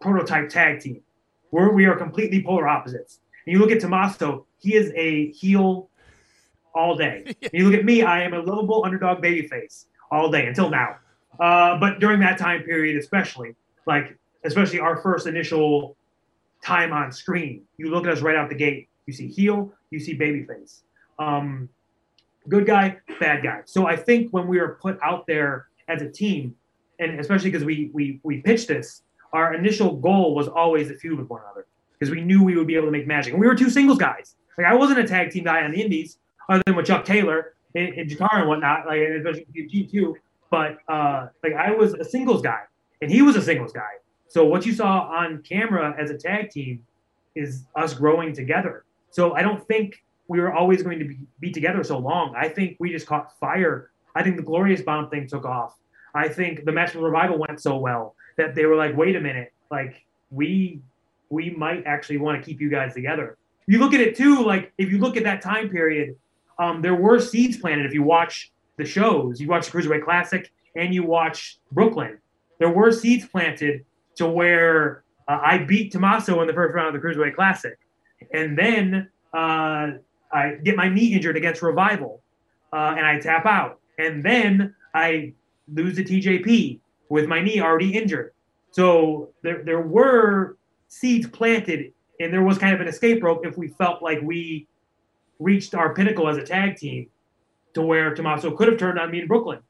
prototype 0.01 0.49
tag 0.49 0.81
team. 0.81 1.03
Where 1.51 1.71
we 1.71 1.87
are 1.87 1.97
completely 1.97 2.43
polar 2.45 2.69
opposites. 2.69 3.21
And 3.47 3.53
you 3.53 3.59
look 3.59 3.71
at 3.71 3.81
Tommaso, 3.81 4.47
he 4.59 4.75
is 4.75 4.93
a 4.95 5.33
heel 5.33 5.89
all 6.75 6.97
day. 6.97 7.35
yeah. 7.41 7.49
You 7.53 7.69
look 7.69 7.79
at 7.79 7.85
me, 7.85 8.03
I 8.03 8.23
am 8.23 8.35
a 8.35 8.41
lovable 8.41 8.85
underdog 8.85 9.23
babyface 9.23 9.87
all 10.11 10.31
day 10.31 10.47
until 10.47 10.71
now. 10.71 10.97
Uh, 11.39 11.79
but 11.79 11.99
during 11.99 12.21
that 12.21 12.39
time 12.39 12.63
period, 12.63 12.97
especially, 12.97 13.55
like 13.87 14.17
especially 14.45 14.79
our 14.79 14.99
first 14.99 15.27
initial 15.27 15.97
time 16.63 16.93
on 16.93 17.11
screen, 17.11 17.63
you 17.79 17.91
look 17.91 18.07
at 18.07 18.13
us 18.13 18.21
right 18.21 18.37
out 18.37 18.49
the 18.49 18.55
gate. 18.55 18.89
You 19.07 19.13
see 19.13 19.27
heel, 19.27 19.73
you 19.91 19.99
see 19.99 20.17
babyface. 20.17 20.83
Um, 21.19 21.69
good 22.51 22.67
guy, 22.67 22.99
bad 23.19 23.43
guy. 23.43 23.61
So 23.65 23.87
I 23.87 23.97
think 23.97 24.31
when 24.33 24.47
we 24.47 24.59
were 24.61 24.79
put 24.83 24.99
out 25.03 25.27
there 25.27 25.69
as 25.89 26.03
a 26.03 26.11
team, 26.11 26.55
and 26.99 27.19
especially 27.19 27.51
because 27.51 27.65
we 27.65 27.91
we 27.95 28.21
we 28.23 28.43
pitched 28.43 28.69
this, 28.69 29.03
our 29.33 29.55
initial 29.55 29.97
goal 29.97 30.35
was 30.35 30.49
always 30.49 30.89
to 30.89 30.97
feud 30.97 31.19
with 31.19 31.31
one 31.31 31.41
another 31.43 31.67
because 31.93 32.11
we 32.15 32.21
knew 32.21 32.43
we 32.43 32.57
would 32.57 32.67
be 32.67 32.77
able 32.77 32.87
to 32.87 32.97
make 32.99 33.07
magic. 33.07 33.33
And 33.33 33.41
we 33.41 33.47
were 33.47 33.55
two 33.55 33.71
singles 33.71 33.99
guys. 33.99 34.35
Like 34.59 34.67
I 34.67 34.75
wasn't 34.75 34.99
a 34.99 35.07
tag 35.07 35.31
team 35.31 35.45
guy 35.45 35.63
on 35.63 35.71
the 35.71 35.81
Indies, 35.81 36.19
other 36.49 36.63
than 36.67 36.77
with 36.77 36.87
Chuck 36.87 37.05
Taylor 37.05 37.55
and, 37.75 37.95
in 37.95 38.09
guitar 38.09 38.41
and 38.41 38.49
whatnot, 38.49 38.87
like 38.87 39.01
especially 39.01 39.47
G 39.55 39.87
two. 39.87 40.17
But 40.51 40.79
uh, 40.89 41.29
like 41.43 41.55
I 41.55 41.71
was 41.71 41.95
a 41.95 42.05
singles 42.05 42.43
guy, 42.43 42.63
and 43.01 43.11
he 43.11 43.23
was 43.23 43.37
a 43.37 43.43
singles 43.43 43.73
guy. 43.73 43.93
So 44.29 44.45
what 44.45 44.67
you 44.67 44.73
saw 44.73 45.09
on 45.09 45.43
camera 45.43 45.95
as 45.99 46.11
a 46.11 46.19
tag 46.19 46.51
team 46.51 46.85
is 47.35 47.65
us 47.75 47.95
growing 47.95 48.33
together. 48.33 48.85
So 49.11 49.35
I 49.35 49.43
don't 49.43 49.67
think 49.67 50.03
we 50.31 50.39
were 50.39 50.53
always 50.53 50.85
going 50.85 51.01
to 51.01 51.05
be, 51.05 51.19
be 51.41 51.51
together 51.51 51.83
so 51.83 51.99
long. 51.99 52.33
I 52.37 52.49
think 52.49 52.77
we 52.79 52.93
just 52.93 53.05
caught 53.05 53.37
fire. 53.41 53.91
I 54.15 54.23
think 54.23 54.37
the 54.37 54.45
Glorious 54.45 54.81
Bomb 54.81 55.11
thing 55.11 55.27
took 55.27 55.45
off. 55.45 55.77
I 56.15 56.29
think 56.29 56.65
the 56.65 56.71
match 56.71 56.95
with 56.95 57.03
Revival 57.03 57.37
went 57.37 57.61
so 57.61 57.79
well 57.79 58.15
that 58.37 58.55
they 58.55 58.65
were 58.65 58.77
like, 58.77 58.97
wait 58.97 59.17
a 59.17 59.21
minute, 59.21 59.53
like 59.73 60.07
we 60.31 60.83
we 61.31 61.51
might 61.51 61.83
actually 61.85 62.19
want 62.19 62.41
to 62.41 62.49
keep 62.49 62.61
you 62.61 62.71
guys 62.71 62.95
together. 62.95 63.39
You 63.67 63.81
look 63.81 63.93
at 63.93 64.01
it 64.01 64.17
too, 64.17 64.45
like 64.45 64.73
if 64.79 64.93
you 64.93 64.99
look 64.99 65.17
at 65.17 65.25
that 65.25 65.43
time 65.43 65.69
period, 65.69 66.15
um, 66.61 66.81
there 66.81 66.95
were 66.95 67.19
seeds 67.19 67.57
planted. 67.57 67.85
If 67.87 67.93
you 67.93 68.05
watch 68.05 68.53
the 68.77 68.85
shows, 68.85 69.41
you 69.41 69.49
watch 69.49 69.69
the 69.69 69.77
Cruiserweight 69.77 70.05
Classic 70.05 70.49
and 70.77 70.95
you 70.95 71.03
watch 71.03 71.59
Brooklyn, 71.73 72.19
there 72.61 72.71
were 72.71 72.93
seeds 72.93 73.27
planted 73.27 73.85
to 74.15 74.29
where 74.29 75.03
uh, 75.27 75.41
I 75.43 75.59
beat 75.59 75.91
Tommaso 75.91 76.41
in 76.41 76.47
the 76.47 76.53
first 76.55 76.73
round 76.73 76.95
of 76.95 77.03
the 77.03 77.05
Cruiserweight 77.05 77.35
Classic, 77.35 77.77
and 78.33 78.57
then 78.57 79.09
uh, 79.33 79.93
I 80.33 80.57
get 80.63 80.77
my 80.77 80.89
knee 80.89 81.15
injured 81.15 81.37
against 81.37 81.63
Revival, 81.63 82.23
uh, 82.73 82.95
and 82.97 83.07
I 83.07 83.19
tap 83.19 83.47
out, 83.47 83.81
and 83.99 84.25
then 84.25 84.75
I 84.95 85.35
lose 85.73 85.97
to 85.97 86.05
TJP 86.05 86.81
with 87.09 87.27
my 87.27 87.41
knee 87.41 87.61
already 87.61 87.97
injured. 87.97 88.33
So 88.71 89.31
there, 89.43 89.63
there 89.65 89.81
were 89.81 90.57
seeds 90.89 91.27
planted, 91.29 91.93
and 92.21 92.33
there 92.33 92.43
was 92.43 92.59
kind 92.59 92.75
of 92.75 92.81
an 92.81 92.89
escape 92.89 93.23
rope 93.23 93.45
if 93.45 93.57
we 93.59 93.69
felt 93.69 94.03
like 94.03 94.21
we 94.23 94.69
reached 95.39 95.75
our 95.75 95.95
pinnacle 95.95 96.29
as 96.29 96.37
a 96.37 96.45
tag 96.45 96.77
team 96.77 97.09
to 97.75 97.83
where 97.83 98.15
Tommaso 98.15 98.51
could 98.53 98.69
have 98.69 98.79
turned 98.79 98.99
on 98.99 99.11
me 99.11 99.21
in 99.21 99.27
Brooklyn, 99.27 99.61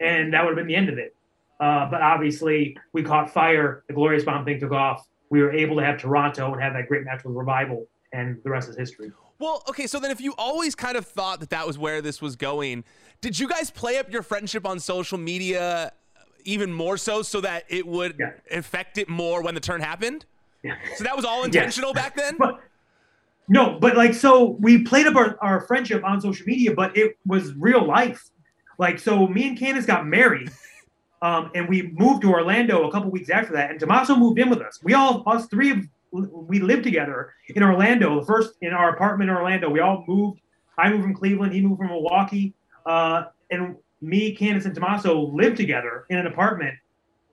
and 0.00 0.32
that 0.32 0.42
would 0.44 0.50
have 0.50 0.56
been 0.56 0.66
the 0.66 0.76
end 0.76 0.88
of 0.88 0.98
it. 0.98 1.14
Uh, 1.60 1.88
but 1.90 2.00
obviously, 2.02 2.76
we 2.92 3.02
caught 3.02 3.32
fire. 3.32 3.84
The 3.88 3.94
Glorious 3.94 4.24
Bomb 4.24 4.44
thing 4.44 4.60
took 4.60 4.72
off. 4.72 5.06
We 5.30 5.42
were 5.42 5.52
able 5.52 5.76
to 5.76 5.84
have 5.84 5.98
Toronto 5.98 6.52
and 6.52 6.62
have 6.62 6.72
that 6.74 6.88
great 6.88 7.04
match 7.04 7.24
with 7.24 7.34
Revival, 7.34 7.86
and 8.12 8.40
the 8.44 8.50
rest 8.50 8.68
is 8.68 8.76
history. 8.76 9.12
Well, 9.38 9.62
okay, 9.68 9.86
so 9.86 10.00
then 10.00 10.10
if 10.10 10.20
you 10.20 10.34
always 10.36 10.74
kind 10.74 10.96
of 10.96 11.06
thought 11.06 11.40
that 11.40 11.50
that 11.50 11.66
was 11.66 11.78
where 11.78 12.02
this 12.02 12.20
was 12.20 12.34
going, 12.34 12.84
did 13.20 13.38
you 13.38 13.48
guys 13.48 13.70
play 13.70 13.98
up 13.98 14.10
your 14.10 14.22
friendship 14.22 14.66
on 14.66 14.80
social 14.80 15.18
media 15.18 15.92
even 16.44 16.72
more 16.72 16.96
so 16.96 17.22
so 17.22 17.40
that 17.40 17.64
it 17.68 17.86
would 17.86 18.16
yeah. 18.18 18.32
affect 18.50 18.98
it 18.98 19.08
more 19.08 19.42
when 19.42 19.54
the 19.54 19.60
turn 19.60 19.80
happened? 19.80 20.24
Yeah. 20.62 20.74
So 20.96 21.04
that 21.04 21.14
was 21.14 21.24
all 21.24 21.44
intentional 21.44 21.92
yes. 21.94 22.04
back 22.04 22.16
then? 22.16 22.36
But, 22.36 22.60
no, 23.48 23.78
but 23.78 23.96
like, 23.96 24.14
so 24.14 24.56
we 24.60 24.82
played 24.82 25.06
up 25.06 25.14
our, 25.14 25.38
our 25.40 25.60
friendship 25.62 26.04
on 26.04 26.20
social 26.20 26.46
media, 26.46 26.74
but 26.74 26.96
it 26.96 27.16
was 27.24 27.54
real 27.54 27.86
life. 27.86 28.30
Like, 28.76 28.98
so 28.98 29.26
me 29.26 29.48
and 29.48 29.58
Candice 29.58 29.86
got 29.86 30.06
married. 30.06 30.50
Um, 31.20 31.50
and 31.54 31.68
we 31.68 31.90
moved 31.96 32.22
to 32.22 32.30
Orlando 32.30 32.88
a 32.88 32.92
couple 32.92 33.10
weeks 33.10 33.28
after 33.28 33.52
that, 33.54 33.70
and 33.70 33.80
Tommaso 33.80 34.14
moved 34.14 34.38
in 34.38 34.50
with 34.50 34.60
us. 34.60 34.78
We 34.84 34.94
all, 34.94 35.24
us 35.26 35.46
three, 35.46 35.88
we 36.10 36.60
lived 36.60 36.84
together 36.84 37.34
in 37.48 37.62
Orlando. 37.62 38.20
The 38.20 38.26
first 38.26 38.54
in 38.62 38.72
our 38.72 38.94
apartment 38.94 39.30
in 39.30 39.36
Orlando, 39.36 39.68
we 39.68 39.80
all 39.80 40.04
moved. 40.06 40.40
I 40.76 40.90
moved 40.90 41.02
from 41.02 41.14
Cleveland. 41.14 41.52
He 41.52 41.60
moved 41.60 41.78
from 41.78 41.88
Milwaukee, 41.88 42.54
uh, 42.86 43.24
and 43.50 43.76
me, 44.00 44.36
Candice, 44.36 44.64
and 44.64 44.74
Tommaso 44.74 45.20
lived 45.20 45.56
together 45.56 46.06
in 46.08 46.18
an 46.18 46.26
apartment 46.26 46.76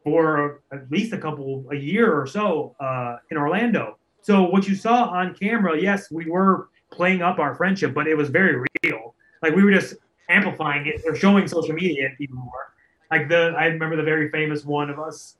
for 0.03 0.61
at 0.71 0.89
least 0.91 1.13
a 1.13 1.17
couple 1.17 1.65
a 1.71 1.75
year 1.75 2.13
or 2.13 2.27
so 2.27 2.75
uh, 2.79 3.17
in 3.31 3.37
Orlando. 3.37 3.97
So 4.21 4.43
what 4.43 4.67
you 4.67 4.75
saw 4.75 5.05
on 5.05 5.35
camera, 5.35 5.79
yes, 5.79 6.09
we 6.11 6.25
were 6.29 6.69
playing 6.91 7.21
up 7.21 7.39
our 7.39 7.55
friendship, 7.55 7.93
but 7.93 8.07
it 8.07 8.15
was 8.15 8.29
very 8.29 8.63
real. 8.83 9.15
Like 9.41 9.55
we 9.55 9.63
were 9.63 9.71
just 9.71 9.95
amplifying 10.29 10.87
it 10.87 11.01
or 11.05 11.15
showing 11.15 11.47
social 11.47 11.73
media 11.73 12.09
even 12.19 12.35
more. 12.35 12.73
Like 13.11 13.29
the 13.29 13.53
I 13.57 13.65
remember 13.65 13.95
the 13.95 14.03
very 14.03 14.29
famous 14.31 14.63
one 14.65 14.89
of 14.89 14.99
us 14.99 15.37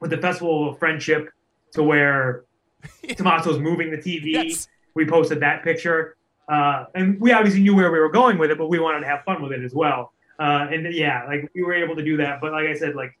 with 0.00 0.10
the 0.10 0.18
Festival 0.18 0.70
of 0.70 0.78
Friendship 0.78 1.30
to 1.72 1.82
where 1.82 2.44
Tommaso's 3.16 3.58
moving 3.58 3.90
the 3.90 3.98
TV. 3.98 4.32
Yes. 4.32 4.68
We 4.94 5.06
posted 5.06 5.40
that 5.40 5.62
picture. 5.62 6.16
Uh, 6.48 6.86
and 6.94 7.20
we 7.20 7.32
obviously 7.32 7.60
knew 7.60 7.76
where 7.76 7.92
we 7.92 7.98
were 7.98 8.10
going 8.10 8.36
with 8.36 8.50
it, 8.50 8.58
but 8.58 8.68
we 8.68 8.80
wanted 8.80 9.00
to 9.00 9.06
have 9.06 9.22
fun 9.24 9.40
with 9.40 9.52
it 9.52 9.62
as 9.62 9.72
well. 9.72 10.12
Uh, 10.38 10.66
and 10.70 10.92
yeah, 10.92 11.24
like 11.26 11.48
we 11.54 11.62
were 11.62 11.74
able 11.74 11.94
to 11.94 12.02
do 12.02 12.16
that. 12.16 12.40
But 12.40 12.52
like 12.52 12.66
I 12.66 12.74
said, 12.74 12.96
like 12.96 13.16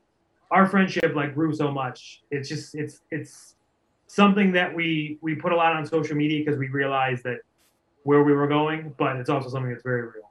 our 0.50 0.66
friendship 0.66 1.14
like 1.14 1.34
grew 1.34 1.54
so 1.54 1.70
much. 1.70 2.22
It's 2.30 2.48
just 2.48 2.74
it's 2.74 3.02
it's 3.10 3.54
something 4.06 4.52
that 4.52 4.74
we 4.74 5.18
we 5.20 5.34
put 5.34 5.52
a 5.52 5.56
lot 5.56 5.76
on 5.76 5.86
social 5.86 6.16
media 6.16 6.42
because 6.44 6.58
we 6.58 6.68
realized 6.68 7.22
that 7.24 7.38
where 8.02 8.22
we 8.22 8.32
were 8.32 8.48
going, 8.48 8.94
but 8.98 9.16
it's 9.16 9.30
also 9.30 9.48
something 9.48 9.70
that's 9.70 9.82
very 9.82 10.02
real. 10.02 10.30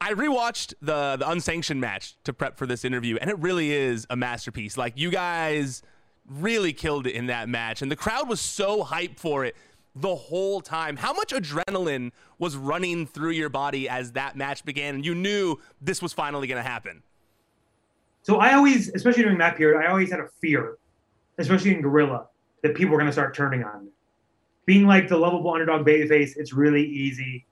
I 0.00 0.14
rewatched 0.14 0.74
the 0.80 1.16
the 1.18 1.28
unsanctioned 1.28 1.80
match 1.80 2.16
to 2.24 2.32
prep 2.32 2.56
for 2.56 2.64
this 2.64 2.84
interview, 2.84 3.18
and 3.20 3.28
it 3.28 3.38
really 3.38 3.72
is 3.72 4.06
a 4.08 4.16
masterpiece. 4.16 4.78
Like 4.78 4.94
you 4.96 5.10
guys 5.10 5.82
really 6.28 6.72
killed 6.72 7.06
it 7.06 7.14
in 7.14 7.26
that 7.26 7.48
match, 7.48 7.82
and 7.82 7.90
the 7.90 7.96
crowd 7.96 8.28
was 8.28 8.40
so 8.40 8.84
hyped 8.84 9.18
for 9.18 9.44
it 9.44 9.56
the 9.96 10.14
whole 10.14 10.60
time. 10.60 10.96
How 10.96 11.12
much 11.12 11.32
adrenaline 11.32 12.12
was 12.38 12.56
running 12.56 13.06
through 13.06 13.30
your 13.30 13.48
body 13.48 13.88
as 13.88 14.12
that 14.12 14.36
match 14.36 14.64
began, 14.64 14.94
and 14.96 15.04
you 15.04 15.14
knew 15.14 15.56
this 15.80 16.00
was 16.00 16.12
finally 16.12 16.46
going 16.46 16.62
to 16.62 16.68
happen? 16.68 17.02
So 18.22 18.36
I 18.36 18.54
always, 18.54 18.88
especially 18.90 19.22
during 19.22 19.38
that 19.38 19.56
period, 19.56 19.82
I 19.82 19.90
always 19.90 20.10
had 20.10 20.20
a 20.20 20.28
fear, 20.40 20.76
especially 21.38 21.74
in 21.74 21.80
Gorilla, 21.80 22.26
that 22.62 22.74
people 22.74 22.92
were 22.92 22.98
going 22.98 23.08
to 23.08 23.12
start 23.12 23.34
turning 23.34 23.64
on 23.64 23.86
me. 23.86 23.90
Being 24.66 24.86
like 24.86 25.08
the 25.08 25.16
lovable 25.16 25.52
underdog 25.52 25.86
babyface, 25.86 26.36
it's 26.36 26.52
really 26.52 26.84
easy 26.84 27.46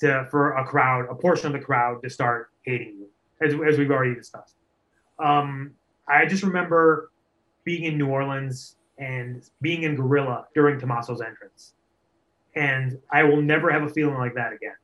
to 0.00 0.26
for 0.30 0.54
a 0.54 0.64
crowd, 0.64 1.06
a 1.10 1.14
portion 1.14 1.46
of 1.46 1.52
the 1.52 1.60
crowd, 1.60 2.02
to 2.02 2.10
start 2.10 2.50
hating 2.62 2.96
you, 2.98 3.08
as, 3.40 3.54
as 3.72 3.78
we've 3.78 3.90
already 3.90 4.14
discussed. 4.14 4.56
Um, 5.18 5.72
I 6.08 6.26
just 6.26 6.42
remember 6.42 7.10
being 7.64 7.84
in 7.84 7.98
New 7.98 8.08
Orleans 8.08 8.76
and 8.98 9.42
being 9.62 9.84
in 9.84 9.96
Gorilla 9.96 10.46
during 10.54 10.80
Tommaso's 10.80 11.22
entrance, 11.22 11.74
and 12.56 12.98
I 13.12 13.24
will 13.24 13.42
never 13.42 13.70
have 13.72 13.82
a 13.82 13.88
feeling 13.88 14.16
like 14.18 14.34
that 14.34 14.52
again. 14.52 14.76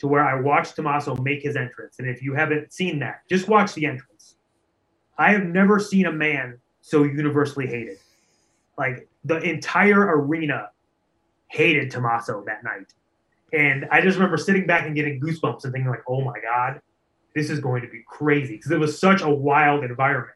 To 0.00 0.08
where 0.08 0.24
I 0.26 0.40
watched 0.40 0.76
Tommaso 0.76 1.16
make 1.16 1.42
his 1.42 1.56
entrance, 1.56 1.98
and 2.00 2.08
if 2.08 2.22
you 2.22 2.34
haven't 2.34 2.72
seen 2.72 2.98
that, 3.00 3.22
just 3.28 3.48
watch 3.48 3.74
the 3.74 3.86
entrance 3.86 4.34
I 5.18 5.32
have 5.32 5.44
never 5.44 5.78
seen 5.78 6.06
a 6.06 6.12
man 6.12 6.58
so 6.80 7.04
universally 7.04 7.66
hated. 7.66 7.98
Like 8.78 9.08
the 9.24 9.38
entire 9.40 10.00
arena 10.00 10.70
hated 11.48 11.90
Tommaso 11.90 12.44
that 12.46 12.64
night. 12.64 12.92
And 13.52 13.86
I 13.92 14.00
just 14.00 14.16
remember 14.16 14.36
sitting 14.36 14.66
back 14.66 14.86
and 14.86 14.96
getting 14.96 15.20
goosebumps 15.20 15.64
and 15.64 15.72
thinking 15.72 15.90
like, 15.90 16.02
"Oh 16.08 16.22
my 16.22 16.40
god, 16.40 16.80
this 17.34 17.50
is 17.50 17.60
going 17.60 17.82
to 17.82 17.88
be 17.88 18.02
crazy." 18.08 18.56
Because 18.56 18.72
it 18.72 18.80
was 18.80 18.98
such 18.98 19.22
a 19.22 19.30
wild 19.30 19.84
environment 19.84 20.33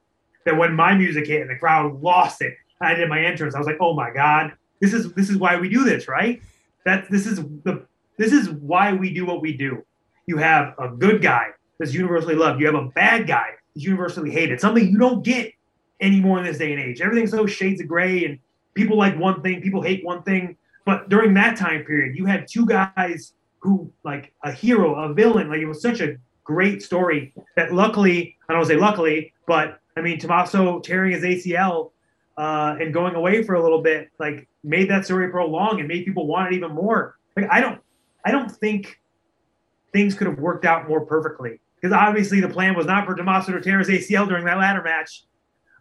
that 0.48 0.56
when 0.56 0.74
my 0.74 0.94
music 0.94 1.26
hit 1.26 1.42
and 1.42 1.50
the 1.50 1.56
crowd 1.56 2.00
lost 2.00 2.40
it, 2.42 2.54
I 2.80 2.94
did 2.94 3.08
my 3.08 3.22
entrance. 3.22 3.54
I 3.54 3.58
was 3.58 3.66
like, 3.66 3.78
"Oh 3.80 3.94
my 3.94 4.11
god, 4.11 4.52
this 4.80 4.92
is 4.92 5.12
this 5.12 5.28
is 5.28 5.37
why 5.37 5.58
we 5.58 5.68
do 5.68 5.84
this, 5.84 6.08
right? 6.08 6.40
That 6.84 7.11
this 7.11 7.26
is 7.26 7.37
the 7.37 7.87
this 8.16 8.32
is 8.32 8.50
why 8.50 8.92
we 8.92 9.12
do 9.12 9.26
what 9.26 9.42
we 9.42 9.56
do. 9.56 9.84
You 10.26 10.38
have 10.38 10.74
a 10.78 10.88
good 10.88 11.22
guy 11.22 11.48
that's 11.78 11.92
universally 11.92 12.34
loved. 12.34 12.61
You 12.61 12.66
have 12.66 12.74
a 12.74 12.88
bad 12.88 13.26
guy 13.26 13.50
is 13.74 13.84
universally 13.84 14.30
hated. 14.30 14.61
Something 14.61 14.90
you 14.90 14.98
don't 14.98 15.22
get 15.22 15.52
anymore 16.00 16.38
in 16.38 16.44
this 16.44 16.58
day 16.58 16.72
and 16.72 16.82
age. 16.82 17.00
Everything's 17.00 17.30
so 17.30 17.46
shades 17.46 17.80
of 17.80 17.88
gray, 17.88 18.24
and 18.24 18.38
people 18.74 18.96
like 18.96 19.18
one 19.18 19.42
thing, 19.42 19.61
people 19.61 19.82
hate 19.82 20.04
one 20.04 20.22
thing. 20.22 20.56
But 20.84 21.08
during 21.08 21.34
that 21.34 21.56
time 21.56 21.84
period, 21.84 22.16
you 22.16 22.24
had 22.24 22.46
two 22.48 22.66
guys 22.66 23.34
who, 23.61 23.92
like 24.04 24.32
a 24.44 24.52
hero, 24.52 24.94
a 24.94 25.12
villain. 25.12 25.48
Like 25.48 25.61
it 25.61 25.66
was 25.66 25.82
such 25.82 26.00
a 26.00 26.16
great 26.44 26.82
story 26.82 27.34
that 27.56 27.74
luckily, 27.74 28.37
I 28.48 28.54
don't 28.54 28.64
say 28.64 28.76
luckily, 28.76 29.32
but 29.46 29.80
I 29.98 30.02
mean, 30.02 30.18
Tommaso 30.18 30.80
tearing 30.80 31.12
his 31.12 31.22
ACL 31.22 31.90
uh, 32.37 32.76
and 32.80 32.94
going 32.94 33.14
away 33.14 33.42
for 33.42 33.54
a 33.54 33.62
little 33.62 33.82
bit, 33.82 34.11
like 34.18 34.48
made 34.62 34.88
that 34.90 35.04
story 35.04 35.28
prolong 35.28 35.80
and 35.80 35.88
made 35.88 36.04
people 36.04 36.26
want 36.26 36.52
it 36.52 36.56
even 36.56 36.72
more. 36.72 37.18
Like 37.37 37.48
I 37.50 37.61
don't, 37.61 37.80
I 38.24 38.30
don't 38.30 38.50
think 38.50 39.00
things 39.92 40.14
could 40.14 40.26
have 40.26 40.38
worked 40.38 40.64
out 40.64 40.88
more 40.88 41.04
perfectly 41.04 41.61
because 41.74 41.92
obviously 41.92 42.40
the 42.40 42.48
plan 42.48 42.76
was 42.76 42.87
not 42.87 43.06
for 43.06 43.14
Tommaso 43.14 43.52
to 43.52 43.61
tear 43.61 43.78
his 43.78 43.88
ACL 43.88 44.28
during 44.28 44.44
that 44.44 44.58
ladder 44.58 44.82
match. 44.82 45.24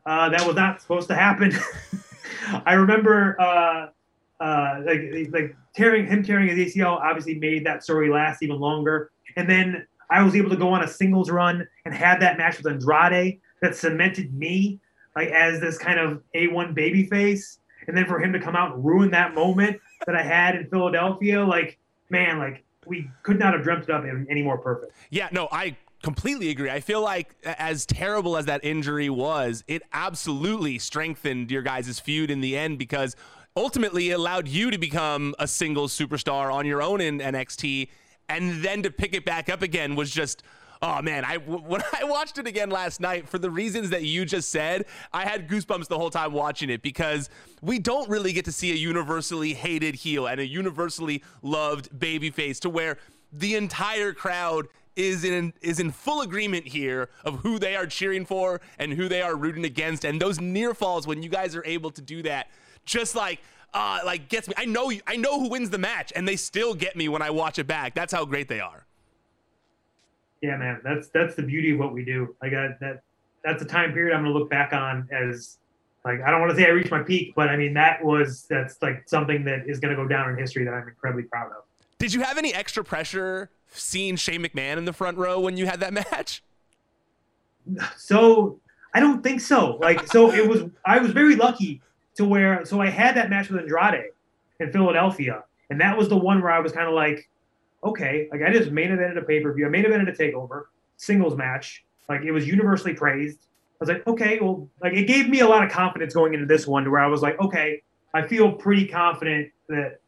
Uh, 0.06 0.30
that 0.30 0.46
was 0.46 0.56
not 0.56 0.82
supposed 0.82 1.08
to 1.10 1.16
happen. 1.16 1.52
I 2.66 2.74
remember 2.74 3.40
uh, 3.40 3.88
uh, 4.40 4.82
like 4.86 5.30
like 5.32 5.56
tearing 5.76 6.08
him 6.08 6.24
tearing 6.24 6.48
his 6.48 6.74
ACL 6.74 7.00
obviously 7.00 7.36
made 7.36 7.66
that 7.66 7.84
story 7.84 8.10
last 8.10 8.42
even 8.42 8.60
longer. 8.60 9.12
And 9.36 9.50
then 9.50 9.86
I 10.10 10.24
was 10.24 10.36
able 10.36 10.50
to 10.52 10.56
go 10.56 10.70
on 10.70 10.84
a 10.84 10.88
singles 10.88 11.30
run 11.30 11.68
and 11.86 11.94
had 11.94 12.22
that 12.22 12.38
match 12.38 12.58
with 12.58 12.68
Andrade 12.68 13.40
that 13.62 13.76
cemented 13.76 14.34
me 14.34 14.80
like 15.16 15.30
as 15.30 15.60
this 15.60 15.78
kind 15.78 16.00
of 16.00 16.22
A1 16.36 16.74
baby 16.74 17.06
face. 17.06 17.60
And 17.88 17.96
then 17.96 18.06
for 18.06 18.20
him 18.20 18.34
to 18.34 18.40
come 18.40 18.56
out 18.56 18.76
and 18.76 18.86
ruin 18.86 19.12
that 19.12 19.34
moment 19.34 19.80
that 20.06 20.16
I 20.16 20.22
had 20.22 20.56
in 20.56 20.70
Philadelphia, 20.70 21.44
like 21.44 21.80
man, 22.10 22.40
like 22.40 22.64
we 22.86 23.10
could 23.24 23.40
not 23.40 23.54
have 23.54 23.64
dreamt 23.64 23.84
it 23.84 23.90
up 23.90 24.04
any 24.30 24.42
more 24.42 24.58
perfect. 24.58 24.94
Yeah, 25.10 25.30
no, 25.32 25.48
I 25.52 25.76
completely 26.04 26.50
agree. 26.50 26.70
I 26.70 26.80
feel 26.80 27.02
like 27.02 27.36
as 27.44 27.86
terrible 27.86 28.38
as 28.38 28.46
that 28.46 28.64
injury 28.64 29.10
was, 29.10 29.64
it 29.68 29.82
absolutely 29.94 30.80
strengthened 30.80 31.52
your 31.52 31.62
guys' 31.62 32.00
feud 32.00 32.30
in 32.30 32.42
the 32.42 32.58
end 32.58 32.78
because 32.78 33.16
ultimately 33.56 34.12
it 34.12 34.14
allowed 34.14 34.48
you 34.48 34.70
to 34.72 34.78
become 34.78 35.34
a 35.40 35.48
single 35.48 35.88
superstar 35.88 36.54
on 36.54 36.66
your 36.66 36.82
own 36.82 37.02
in 37.02 37.20
NXT 37.20 37.90
and 38.30 38.64
then 38.64 38.84
to 38.84 38.92
pick 38.92 39.14
it 39.14 39.26
back 39.26 39.50
up 39.50 39.62
again 39.62 39.96
was 39.96 40.12
just 40.12 40.44
oh 40.82 41.02
man 41.02 41.24
i 41.26 41.38
when 41.38 41.82
i 41.94 42.04
watched 42.04 42.38
it 42.38 42.48
again 42.48 42.70
last 42.70 43.00
night 43.00 43.28
for 43.28 43.38
the 43.38 43.50
reasons 43.50 43.90
that 43.90 44.04
you 44.04 44.26
just 44.26 44.50
said 44.50 44.86
i 45.14 45.26
had 45.26 45.48
goosebumps 45.48 45.88
the 45.88 45.98
whole 45.98 46.10
time 46.10 46.34
watching 46.34 46.70
it 46.70 46.82
because 46.82 47.30
we 47.62 47.80
don't 47.80 48.10
really 48.10 48.34
get 48.34 48.46
to 48.46 48.52
see 48.52 48.72
a 48.72 48.76
universally 48.76 49.54
hated 49.54 49.96
heel 49.96 50.28
and 50.28 50.40
a 50.40 50.48
universally 50.48 51.24
loved 51.42 51.90
babyface 51.92 52.60
to 52.60 52.70
where 52.70 52.98
the 53.32 53.56
entire 53.56 54.14
crowd 54.14 54.68
is 54.96 55.24
in 55.24 55.54
is 55.62 55.80
in 55.80 55.92
full 55.92 56.22
agreement 56.22 56.68
here 56.68 57.10
of 57.24 57.40
who 57.40 57.60
they 57.60 57.76
are 57.76 57.86
cheering 57.86 58.26
for 58.26 58.60
and 58.80 58.94
who 58.94 59.08
they 59.08 59.22
are 59.22 59.36
rooting 59.36 59.66
against 59.66 60.04
and 60.04 60.20
those 60.20 60.40
near 60.40 60.74
falls 60.74 61.06
when 61.06 61.22
you 61.22 61.30
guys 61.30 61.56
are 61.56 61.66
able 61.66 61.92
to 61.92 62.02
do 62.02 62.24
that 62.24 62.48
just 62.86 63.16
like 63.16 63.40
uh, 63.74 64.00
like 64.06 64.28
gets 64.30 64.48
me. 64.48 64.56
I 64.58 64.66
know 64.66 64.92
I 65.06 65.18
know 65.18 65.40
who 65.40 65.50
wins 65.50 65.70
the 65.70 65.78
match, 65.78 66.12
and 66.16 66.28
they 66.28 66.36
still 66.36 66.74
get 66.74 66.96
me 66.96 67.10
when 67.10 67.22
I 67.22 67.30
watch 67.30 67.60
it 67.60 67.68
back. 67.68 67.94
That's 67.94 68.14
how 68.14 68.26
great 68.26 68.48
they 68.48 68.60
are. 68.60 68.87
Yeah, 70.42 70.58
man, 70.58 70.82
that's 70.84 71.10
that's 71.10 71.36
the 71.36 71.44
beauty 71.44 71.74
of 71.74 71.80
what 71.80 71.94
we 71.94 72.04
do. 72.06 72.36
Like 72.42 72.54
uh, 72.54 72.70
that, 72.80 73.02
that's 73.44 73.62
a 73.62 73.66
time 73.66 73.94
period 73.94 74.16
I'm 74.16 74.24
gonna 74.24 74.34
look 74.34 74.50
back 74.50 74.74
on 74.74 75.08
as 75.12 75.58
like 76.06 76.22
I 76.22 76.32
don't 76.32 76.40
want 76.40 76.52
to 76.52 76.58
say 76.58 76.66
I 76.66 76.70
reached 76.70 76.92
my 76.92 77.02
peak, 77.02 77.34
but 77.36 77.50
I 77.50 77.58
mean 77.58 77.74
that 77.74 78.04
was 78.04 78.46
that's 78.50 78.82
like 78.82 79.08
something 79.08 79.44
that 79.46 79.68
is 79.68 79.80
gonna 79.80 79.96
go 79.96 80.08
down 80.08 80.30
in 80.30 80.38
history 80.38 80.64
that 80.66 80.74
I'm 80.74 80.88
incredibly 80.88 81.24
proud 81.24 81.52
of. 81.52 81.64
Did 82.00 82.14
you 82.14 82.22
have 82.22 82.38
any 82.38 82.54
extra 82.54 82.84
pressure 82.84 83.50
seeing 83.70 84.16
Shane 84.16 84.44
McMahon 84.44 84.78
in 84.78 84.86
the 84.86 84.94
front 84.94 85.18
row 85.18 85.40
when 85.40 85.58
you 85.58 85.66
had 85.66 85.80
that 85.80 85.94
match? 86.12 86.44
So 87.98 88.60
I 88.94 89.00
don't 89.00 89.24
think 89.24 89.42
so. 89.42 89.78
Like 89.82 90.08
so 90.08 90.32
it 90.32 90.48
was 90.48 90.64
I 90.86 91.00
was 91.00 91.12
very 91.12 91.36
lucky 91.36 91.82
to 92.16 92.26
where 92.26 92.66
so 92.66 92.82
I 92.82 92.90
had 92.90 93.16
that 93.16 93.30
match 93.30 93.50
with 93.50 93.62
Andrade 93.62 94.12
in 94.60 94.72
Philadelphia, 94.72 95.44
and 95.70 95.82
that 95.82 95.98
was 95.98 96.10
the 96.10 96.18
one 96.18 96.42
where 96.42 96.52
I 96.52 96.60
was 96.60 96.72
kind 96.72 96.88
of 96.88 96.94
like, 96.94 97.30
okay, 97.84 98.28
like 98.32 98.42
I 98.42 98.52
just 98.52 98.72
main 98.72 98.90
evented 98.90 99.18
a 99.18 99.22
pay 99.22 99.42
per 99.42 99.54
view, 99.54 99.66
I 99.66 99.70
main 99.70 99.86
evented 99.86 100.10
a 100.10 100.18
takeover, 100.18 100.66
singles 100.98 101.36
match, 101.36 101.84
like 102.10 102.22
it 102.22 102.32
was 102.32 102.48
universally 102.48 102.94
praised. 102.94 103.40
I 103.40 103.78
was 103.80 103.90
like, 103.90 104.08
okay, 104.08 104.40
well, 104.42 104.68
like 104.82 104.94
it 104.94 105.04
gave 105.04 105.30
me 105.30 105.42
a 105.42 105.48
lot 105.48 105.64
of 105.64 105.72
confidence 105.72 106.14
going 106.14 106.34
into 106.34 106.46
this 106.46 106.66
one, 106.66 106.84
to 106.84 106.90
where 106.90 107.02
I 107.02 107.08
was 107.08 107.22
like, 107.22 107.40
okay, 107.40 107.84
I 108.14 108.26
feel 108.26 108.52
pretty 108.52 108.88
confident 108.88 109.52
that 109.70 110.00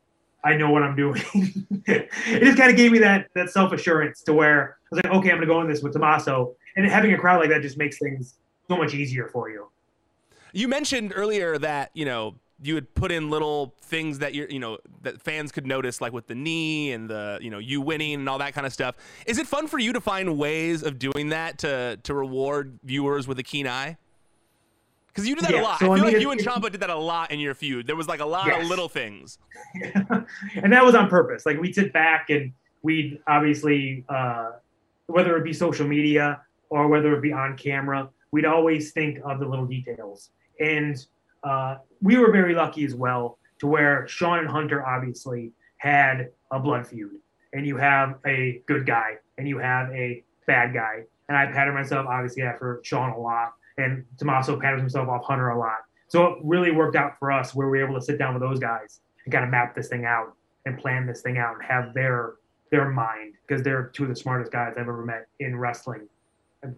I 0.43 0.55
know 0.55 0.71
what 0.71 0.83
I'm 0.83 0.95
doing. 0.95 1.21
it 1.85 2.09
just 2.43 2.57
kind 2.57 2.71
of 2.71 2.77
gave 2.77 2.91
me 2.91 2.99
that 2.99 3.27
that 3.35 3.49
self 3.49 3.71
assurance 3.71 4.21
to 4.23 4.33
where 4.33 4.77
I 4.91 4.95
was 4.95 5.03
like, 5.03 5.13
okay, 5.13 5.31
I'm 5.31 5.37
gonna 5.37 5.47
go 5.47 5.61
in 5.61 5.67
this 5.67 5.81
with 5.81 5.93
Tommaso, 5.93 6.55
and 6.75 6.85
having 6.85 7.13
a 7.13 7.17
crowd 7.17 7.41
like 7.41 7.49
that 7.49 7.61
just 7.61 7.77
makes 7.77 7.99
things 7.99 8.35
so 8.67 8.77
much 8.77 8.93
easier 8.93 9.27
for 9.27 9.49
you. 9.49 9.69
You 10.51 10.67
mentioned 10.67 11.13
earlier 11.15 11.57
that 11.59 11.91
you 11.93 12.05
know 12.05 12.35
you 12.61 12.73
would 12.73 12.93
put 12.93 13.11
in 13.11 13.29
little 13.29 13.75
things 13.81 14.19
that 14.19 14.33
you 14.33 14.47
you 14.49 14.59
know 14.59 14.77
that 15.01 15.21
fans 15.21 15.51
could 15.51 15.65
notice, 15.65 16.01
like 16.01 16.13
with 16.13 16.27
the 16.27 16.35
knee 16.35 16.91
and 16.91 17.09
the 17.09 17.39
you 17.41 17.49
know 17.49 17.59
you 17.59 17.81
winning 17.81 18.15
and 18.15 18.29
all 18.29 18.37
that 18.39 18.53
kind 18.53 18.67
of 18.67 18.73
stuff. 18.73 18.95
Is 19.25 19.37
it 19.37 19.47
fun 19.47 19.67
for 19.67 19.79
you 19.79 19.93
to 19.93 20.01
find 20.01 20.37
ways 20.37 20.83
of 20.83 20.99
doing 20.99 21.29
that 21.29 21.59
to 21.59 21.99
to 22.03 22.13
reward 22.13 22.79
viewers 22.83 23.27
with 23.27 23.39
a 23.39 23.43
keen 23.43 23.67
eye? 23.67 23.97
Because 25.07 25.27
you 25.27 25.35
do 25.35 25.41
that 25.41 25.51
yeah, 25.51 25.61
a 25.61 25.63
lot. 25.63 25.79
So 25.79 25.85
I 25.85 25.87
feel 25.87 25.91
I 25.91 25.95
mean, 25.95 26.13
like 26.13 26.21
you 26.21 26.31
and 26.31 26.39
Ciampa 26.39 26.71
did 26.71 26.81
that 26.81 26.89
a 26.89 26.95
lot 26.95 27.31
in 27.31 27.39
your 27.39 27.55
feud. 27.55 27.87
There 27.87 27.95
was 27.95 28.07
like 28.07 28.19
a 28.19 28.25
lot 28.25 28.47
yes. 28.47 28.61
of 28.61 28.69
little 28.69 28.89
things. 28.89 29.37
And 30.63 30.71
that 30.71 30.85
was 30.85 30.95
on 30.95 31.09
purpose. 31.09 31.45
Like 31.45 31.59
we'd 31.59 31.75
sit 31.75 31.91
back 31.91 32.29
and 32.29 32.53
we'd 32.83 33.19
obviously, 33.27 34.05
uh, 34.07 34.51
whether 35.07 35.35
it 35.35 35.43
be 35.43 35.53
social 35.53 35.87
media 35.87 36.41
or 36.69 36.87
whether 36.87 37.13
it 37.15 37.21
be 37.21 37.33
on 37.33 37.57
camera, 37.57 38.09
we'd 38.31 38.45
always 38.45 38.91
think 38.91 39.19
of 39.25 39.39
the 39.39 39.47
little 39.47 39.65
details. 39.65 40.29
And 40.59 41.03
uh, 41.43 41.77
we 42.01 42.17
were 42.17 42.31
very 42.31 42.55
lucky 42.55 42.85
as 42.85 42.95
well 42.95 43.37
to 43.59 43.67
where 43.67 44.07
Shawn 44.07 44.39
and 44.39 44.47
Hunter 44.47 44.85
obviously 44.85 45.51
had 45.77 46.29
a 46.51 46.59
blood 46.59 46.87
feud, 46.87 47.19
and 47.53 47.65
you 47.65 47.77
have 47.77 48.15
a 48.25 48.61
good 48.65 48.85
guy 48.85 49.15
and 49.37 49.47
you 49.47 49.57
have 49.57 49.89
a 49.91 50.23
bad 50.47 50.73
guy. 50.73 51.03
And 51.27 51.37
I 51.37 51.47
patted 51.47 51.73
myself 51.73 52.05
obviously 52.07 52.43
after 52.43 52.81
Shawn 52.83 53.11
a 53.11 53.19
lot, 53.19 53.53
and 53.77 54.05
Tommaso 54.17 54.59
patted 54.59 54.79
himself 54.79 55.07
off 55.07 55.23
Hunter 55.23 55.49
a 55.49 55.59
lot. 55.59 55.77
So 56.07 56.25
it 56.25 56.39
really 56.43 56.71
worked 56.71 56.95
out 56.95 57.17
for 57.19 57.31
us 57.31 57.53
where 57.53 57.69
we 57.69 57.79
were 57.79 57.85
able 57.85 57.99
to 57.99 58.05
sit 58.05 58.17
down 58.17 58.33
with 58.33 58.41
those 58.41 58.59
guys 58.59 58.99
and 59.23 59.31
kind 59.31 59.45
of 59.45 59.51
map 59.51 59.75
this 59.75 59.87
thing 59.87 60.05
out 60.05 60.33
and 60.65 60.77
plan 60.77 61.05
this 61.05 61.21
thing 61.21 61.37
out 61.37 61.55
and 61.55 61.63
have 61.63 61.93
their 61.93 62.33
their 62.71 62.89
mind 62.89 63.33
because 63.47 63.63
they're 63.63 63.87
two 63.93 64.03
of 64.03 64.09
the 64.09 64.15
smartest 64.15 64.51
guys 64.51 64.73
I've 64.75 64.81
ever 64.81 65.03
met 65.03 65.27
in 65.39 65.55
wrestling, 65.55 66.07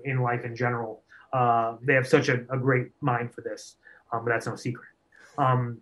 in 0.06 0.22
life 0.22 0.46
in 0.46 0.56
general. 0.56 1.04
Uh, 1.34 1.76
they 1.82 1.94
have 1.94 2.08
such 2.08 2.30
a, 2.30 2.46
a, 2.50 2.58
great 2.58 2.88
mind 3.02 3.34
for 3.34 3.42
this, 3.42 3.78
um, 4.12 4.26
but 4.26 4.32
that's 4.32 4.48
no 4.48 4.56
secret. 4.56 4.88
Um, 5.38 5.80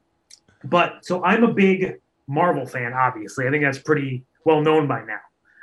but 0.65 1.06
so 1.06 1.24
I'm 1.24 1.44
a 1.44 1.54
big 1.54 1.96
Marvel 2.28 2.65
fan, 2.65 2.94
obviously. 2.94 3.48
I 3.48 3.52
think 3.52 3.63
that's 3.63 3.80
pretty 3.80 4.24
well 4.46 4.62
known 4.62 4.88
by 4.88 5.04
now. 5.04 5.20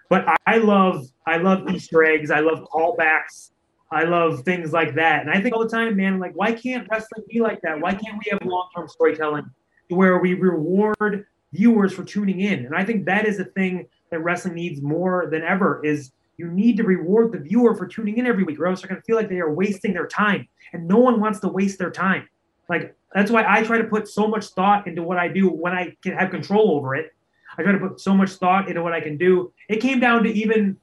But 0.09 0.29
I, 0.29 0.37
I 0.47 0.57
love 0.59 1.07
I 1.27 1.39
love 1.39 1.69
Easter 1.71 2.05
eggs. 2.05 2.31
I 2.31 2.41
love 2.41 2.67
callbacks. 2.73 3.51
I 3.91 4.03
love 4.03 4.41
things 4.41 4.73
like 4.73 4.95
that. 4.97 5.23
And 5.23 5.31
I 5.31 5.41
think 5.41 5.55
all 5.55 5.63
the 5.63 5.69
time, 5.69 5.97
man, 5.97 6.19
like 6.19 6.33
why 6.35 6.53
can't 6.53 6.87
wrestling 6.91 7.25
be 7.29 7.41
like 7.41 7.61
that? 7.63 7.81
Why 7.81 7.93
can't 7.93 8.19
we 8.19 8.31
have 8.31 8.41
long 8.45 8.69
term 8.75 8.89
storytelling 8.89 9.49
where 9.89 10.19
we 10.19 10.35
reward 10.35 11.27
viewers 11.53 11.93
for 11.93 12.05
tuning 12.05 12.41
in? 12.41 12.67
And 12.67 12.75
I 12.75 12.85
think 12.85 13.07
that 13.07 13.27
is 13.27 13.39
the 13.39 13.45
thing 13.45 13.87
that 14.11 14.21
wrestling 14.21 14.55
needs 14.55 14.83
more 14.83 15.29
than 15.31 15.43
ever 15.43 15.85
is 15.85 16.13
you 16.37 16.51
need 16.51 16.77
to 16.77 16.85
reward 16.85 17.33
the 17.33 17.39
viewer 17.39 17.75
for 17.75 17.87
tuning 17.87 18.19
in 18.19 18.27
every 18.27 18.45
week, 18.45 18.59
or 18.59 18.67
else 18.67 18.83
they're 18.83 18.89
going 18.89 19.01
to 19.01 19.05
feel 19.05 19.17
like 19.17 19.29
they 19.29 19.41
are 19.41 19.53
wasting 19.53 19.95
their 19.95 20.07
time. 20.07 20.47
And 20.73 20.87
no 20.87 20.99
one 20.99 21.21
wants 21.21 21.41
to 21.41 21.49
waste 21.49 21.79
their 21.79 21.91
time. 21.91 22.29
Like, 22.69 22.95
that's 23.15 23.31
why 23.31 23.45
I 23.47 23.63
try 23.63 23.79
to 23.79 23.85
put 23.85 24.09
so 24.09 24.27
much 24.27 24.47
thought 24.47 24.87
into 24.87 25.03
what 25.03 25.19
I 25.19 25.29
do 25.29 25.49
when 25.49 25.73
I 25.73 25.97
can 26.03 26.13
have 26.13 26.31
control 26.31 26.73
over 26.73 26.95
it. 26.95 27.15
I 27.57 27.63
try 27.63 27.73
to 27.73 27.79
put 27.79 28.01
so 28.01 28.15
much 28.15 28.33
thought 28.33 28.69
into 28.69 28.83
what 28.83 28.93
I 28.93 29.01
can 29.01 29.17
do. 29.17 29.53
It 29.69 29.81
came 29.81 30.01
down 30.01 30.25
to 30.25 30.31
even, 30.31 30.77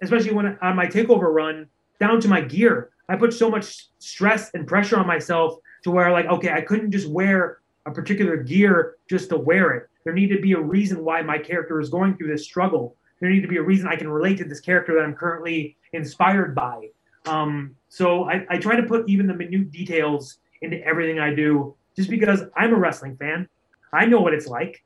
especially 0.00 0.32
when 0.32 0.58
on 0.62 0.76
my 0.76 0.86
takeover 0.86 1.32
run, 1.32 1.66
down 2.00 2.20
to 2.20 2.28
my 2.28 2.40
gear. 2.40 2.90
I 3.08 3.16
put 3.16 3.32
so 3.32 3.50
much 3.50 3.88
stress 3.98 4.50
and 4.54 4.66
pressure 4.66 4.98
on 4.98 5.06
myself 5.06 5.58
to 5.84 5.90
where, 5.90 6.10
like, 6.12 6.26
okay, 6.26 6.52
I 6.52 6.60
couldn't 6.60 6.92
just 6.92 7.08
wear 7.08 7.58
a 7.86 7.90
particular 7.90 8.36
gear 8.36 8.96
just 9.08 9.28
to 9.30 9.36
wear 9.36 9.72
it. 9.72 9.88
There 10.04 10.14
needed 10.14 10.36
to 10.36 10.42
be 10.42 10.52
a 10.52 10.60
reason 10.60 11.04
why 11.04 11.22
my 11.22 11.38
character 11.38 11.80
is 11.80 11.90
going 11.90 12.16
through 12.16 12.28
this 12.28 12.44
struggle 12.44 12.96
there 13.20 13.30
need 13.30 13.40
to 13.42 13.48
be 13.48 13.56
a 13.56 13.62
reason 13.62 13.88
I 13.88 13.96
can 13.96 14.08
relate 14.08 14.38
to 14.38 14.44
this 14.44 14.60
character 14.60 14.94
that 14.94 15.00
I'm 15.00 15.14
currently 15.14 15.76
inspired 15.92 16.54
by. 16.54 16.88
Um, 17.26 17.74
so 17.88 18.24
I, 18.24 18.46
I 18.48 18.58
try 18.58 18.76
to 18.76 18.84
put 18.84 19.08
even 19.08 19.26
the 19.26 19.34
minute 19.34 19.70
details 19.70 20.38
into 20.62 20.84
everything 20.84 21.18
I 21.18 21.34
do, 21.34 21.74
just 21.96 22.10
because 22.10 22.42
I'm 22.56 22.72
a 22.72 22.76
wrestling 22.76 23.16
fan. 23.16 23.48
I 23.92 24.06
know 24.06 24.20
what 24.20 24.34
it's 24.34 24.46
like. 24.46 24.82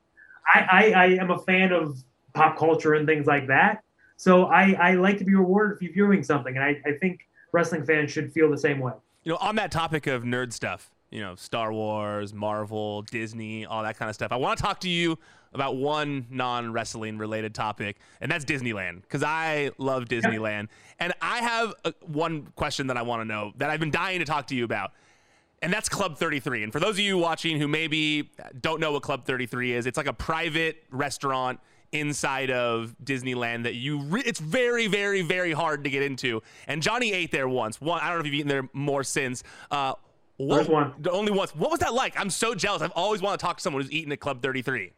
I, 0.53 0.59
I, 0.59 0.91
I 0.91 1.05
am 1.21 1.31
a 1.31 1.39
fan 1.39 1.71
of 1.71 1.97
pop 2.33 2.57
culture 2.57 2.93
and 2.93 3.07
things 3.07 3.27
like 3.27 3.47
that. 3.47 3.83
So 4.17 4.45
I, 4.45 4.71
I 4.79 4.93
like 4.93 5.17
to 5.17 5.25
be 5.25 5.35
rewarded 5.35 5.79
for 5.79 5.91
viewing 5.93 6.23
something, 6.23 6.55
and 6.55 6.63
I, 6.63 6.81
I 6.85 6.93
think 6.93 7.27
wrestling 7.51 7.85
fans 7.85 8.11
should 8.11 8.31
feel 8.31 8.49
the 8.49 8.57
same 8.57 8.79
way. 8.79 8.93
You 9.23 9.31
know, 9.31 9.37
on 9.41 9.55
that 9.55 9.71
topic 9.71 10.07
of 10.07 10.23
nerd 10.23 10.53
stuff, 10.53 10.91
you 11.09 11.21
know, 11.21 11.35
Star 11.35 11.71
Wars, 11.71 12.33
Marvel, 12.33 13.03
Disney, 13.03 13.65
all 13.65 13.83
that 13.83 13.97
kind 13.97 14.09
of 14.09 14.15
stuff. 14.15 14.31
I 14.31 14.35
want 14.35 14.57
to 14.57 14.63
talk 14.63 14.79
to 14.81 14.89
you 14.89 15.17
about 15.53 15.75
one 15.75 16.25
non 16.29 16.73
wrestling 16.73 17.17
related 17.17 17.53
topic, 17.53 17.97
and 18.19 18.31
that's 18.31 18.43
Disneyland, 18.45 19.01
because 19.03 19.23
I 19.23 19.71
love 19.77 20.05
Disneyland. 20.05 20.69
And 20.99 21.13
I 21.21 21.39
have 21.39 21.73
a, 21.85 21.93
one 22.01 22.47
question 22.55 22.87
that 22.87 22.97
I 22.97 23.03
want 23.03 23.21
to 23.21 23.25
know 23.25 23.53
that 23.57 23.69
I've 23.69 23.79
been 23.79 23.91
dying 23.91 24.19
to 24.19 24.25
talk 24.25 24.47
to 24.47 24.55
you 24.55 24.63
about. 24.65 24.91
And 25.63 25.71
that's 25.71 25.87
Club 25.87 26.17
33. 26.17 26.63
And 26.63 26.73
for 26.73 26.81
those 26.81 26.91
of 26.95 26.99
you 26.99 27.17
watching 27.17 27.57
who 27.57 27.69
maybe 27.69 28.29
don't 28.59 28.81
know 28.81 28.91
what 28.91 29.01
Club 29.01 29.25
33 29.25 29.73
is, 29.73 29.85
it's 29.85 29.97
like 29.97 30.07
a 30.07 30.13
private 30.13 30.83
restaurant 30.91 31.59
inside 31.93 32.51
of 32.51 32.95
Disneyland 33.01 33.63
that 33.63 33.75
you 33.75 34.01
re- 34.01 34.23
it's 34.25 34.39
very 34.39 34.87
very 34.87 35.21
very 35.21 35.53
hard 35.53 35.85
to 35.85 35.89
get 35.89 36.03
into. 36.03 36.41
And 36.67 36.81
Johnny 36.81 37.13
ate 37.13 37.31
there 37.31 37.47
once. 37.47 37.79
One 37.79 38.01
I 38.01 38.09
don't 38.09 38.15
know 38.15 38.19
if 38.21 38.25
you've 38.25 38.35
eaten 38.35 38.49
there 38.49 38.67
more 38.73 39.03
since. 39.03 39.43
Uh, 39.71 39.93
what, 40.37 40.67
one. 40.67 40.93
Only 41.09 41.31
once. 41.31 41.55
What 41.55 41.71
was 41.71 41.79
that 41.79 41.93
like? 41.93 42.19
I'm 42.19 42.29
so 42.29 42.55
jealous. 42.55 42.81
I've 42.81 42.91
always 42.91 43.21
wanted 43.21 43.39
to 43.39 43.45
talk 43.45 43.57
to 43.57 43.63
someone 43.63 43.83
who's 43.83 43.91
eaten 43.91 44.11
at 44.11 44.19
Club 44.19 44.41
33. 44.41 44.91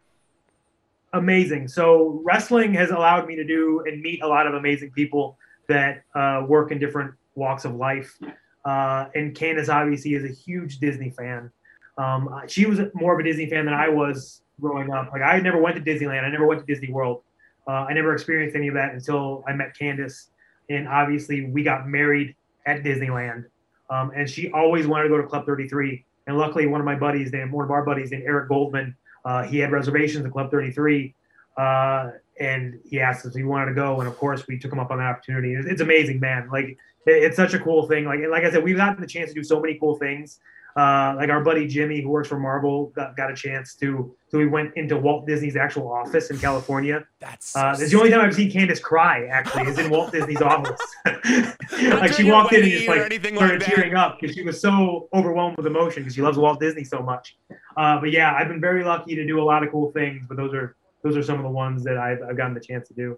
Amazing. 1.13 1.67
So 1.67 2.21
wrestling 2.23 2.73
has 2.73 2.89
allowed 2.89 3.27
me 3.27 3.35
to 3.35 3.43
do 3.43 3.83
and 3.85 4.01
meet 4.01 4.23
a 4.23 4.27
lot 4.27 4.47
of 4.47 4.55
amazing 4.55 4.91
people 4.91 5.37
that 5.67 6.03
uh, 6.15 6.43
work 6.47 6.71
in 6.71 6.79
different 6.79 7.13
walks 7.35 7.65
of 7.65 7.75
life. 7.75 8.17
Uh, 8.65 9.07
and 9.13 9.35
Candice 9.35 9.69
obviously 9.69 10.15
is 10.15 10.23
a 10.23 10.33
huge 10.33 10.79
Disney 10.79 11.11
fan. 11.11 11.51
Um, 11.97 12.29
she 12.47 12.65
was 12.65 12.79
more 12.93 13.13
of 13.13 13.19
a 13.19 13.23
Disney 13.23 13.49
fan 13.49 13.65
than 13.65 13.73
I 13.73 13.87
was 13.89 14.41
growing 14.59 14.91
up. 14.91 15.11
Like 15.11 15.21
I 15.21 15.39
never 15.39 15.59
went 15.59 15.75
to 15.75 15.81
Disneyland. 15.81 16.23
I 16.23 16.29
never 16.29 16.45
went 16.45 16.59
to 16.59 16.65
Disney 16.65 16.91
World. 16.91 17.21
Uh, 17.67 17.85
I 17.89 17.93
never 17.93 18.13
experienced 18.13 18.55
any 18.55 18.67
of 18.67 18.73
that 18.73 18.93
until 18.93 19.43
I 19.47 19.53
met 19.53 19.75
Candice. 19.79 20.29
And 20.69 20.87
obviously 20.87 21.45
we 21.45 21.63
got 21.63 21.87
married 21.87 22.35
at 22.65 22.83
Disneyland. 22.83 23.45
Um, 23.89 24.11
and 24.15 24.29
she 24.29 24.51
always 24.51 24.87
wanted 24.87 25.03
to 25.03 25.09
go 25.09 25.17
to 25.17 25.27
Club 25.27 25.45
33. 25.45 26.03
And 26.27 26.37
luckily, 26.37 26.65
one 26.65 26.81
of 26.81 26.85
my 26.85 26.95
buddies, 26.95 27.31
named 27.31 27.51
one 27.51 27.65
of 27.65 27.71
our 27.71 27.83
buddies, 27.83 28.11
named 28.11 28.23
Eric 28.25 28.49
Goldman, 28.49 28.95
uh, 29.25 29.43
he 29.43 29.59
had 29.59 29.71
reservations 29.71 30.25
at 30.25 30.31
Club 30.31 30.49
33. 30.49 31.13
Uh, 31.55 32.11
and 32.39 32.79
he 32.83 32.99
asked 32.99 33.25
us 33.25 33.31
if 33.31 33.37
he 33.37 33.43
wanted 33.43 33.67
to 33.67 33.73
go, 33.73 33.99
and 33.99 34.09
of 34.09 34.17
course 34.17 34.45
we 34.47 34.57
took 34.57 34.71
him 34.71 34.79
up 34.79 34.91
on 34.91 34.97
that 34.97 35.05
opportunity. 35.05 35.53
It's, 35.53 35.67
it's 35.67 35.81
amazing, 35.81 36.19
man. 36.19 36.49
Like 36.51 36.77
it, 37.05 37.23
it's 37.23 37.35
such 37.35 37.53
a 37.53 37.59
cool 37.59 37.87
thing. 37.87 38.05
Like 38.05 38.19
like 38.29 38.43
I 38.43 38.51
said, 38.51 38.63
we've 38.63 38.77
gotten 38.77 39.01
the 39.01 39.07
chance 39.07 39.29
to 39.29 39.35
do 39.35 39.43
so 39.43 39.59
many 39.59 39.77
cool 39.79 39.97
things. 39.97 40.39
Uh, 40.77 41.13
like 41.15 41.29
our 41.29 41.41
buddy 41.41 41.65
Jimmy, 41.67 42.01
who 42.01 42.09
works 42.09 42.27
for 42.27 42.37
Marvel, 42.37 42.87
got, 42.87 43.15
got 43.15 43.31
a 43.31 43.33
chance 43.33 43.75
to. 43.75 44.13
So 44.27 44.37
we 44.37 44.45
went 44.45 44.75
into 44.75 44.97
Walt 44.97 45.25
Disney's 45.25 45.55
actual 45.55 45.89
office 45.89 46.31
in 46.31 46.37
California. 46.37 47.07
That's 47.21 47.51
so 47.53 47.61
Uh, 47.61 47.77
it's 47.79 47.91
the 47.91 47.97
only 47.97 48.09
time 48.09 48.19
I've 48.19 48.35
seen 48.35 48.51
Candice 48.51 48.81
cry. 48.81 49.25
Actually, 49.27 49.69
is 49.69 49.79
in 49.79 49.89
Walt 49.89 50.11
Disney's 50.11 50.41
office. 50.41 50.81
like 51.05 52.11
she 52.11 52.29
walked 52.29 52.51
in 52.51 52.63
and 52.63 52.71
just 52.71 52.87
like 52.89 53.01
anything 53.01 53.35
like 53.35 53.45
started 53.45 53.61
tearing 53.61 53.95
up 53.95 54.19
because 54.19 54.35
she 54.35 54.43
was 54.43 54.59
so 54.59 55.07
overwhelmed 55.13 55.55
with 55.55 55.65
emotion 55.65 56.03
because 56.03 56.13
she 56.15 56.21
loves 56.21 56.37
Walt 56.37 56.59
Disney 56.59 56.83
so 56.83 56.99
much. 56.99 57.37
Uh, 57.77 57.97
but 58.01 58.11
yeah, 58.11 58.35
I've 58.35 58.49
been 58.49 58.59
very 58.59 58.83
lucky 58.83 59.15
to 59.15 59.25
do 59.25 59.39
a 59.41 59.45
lot 59.45 59.63
of 59.63 59.71
cool 59.71 59.91
things. 59.93 60.25
But 60.27 60.35
those 60.35 60.53
are 60.53 60.75
those 61.03 61.15
are 61.15 61.23
some 61.23 61.37
of 61.37 61.43
the 61.43 61.49
ones 61.51 61.85
that 61.85 61.97
I've, 61.97 62.21
I've 62.21 62.35
gotten 62.35 62.53
the 62.53 62.59
chance 62.59 62.87
to 62.89 62.93
do. 62.93 63.17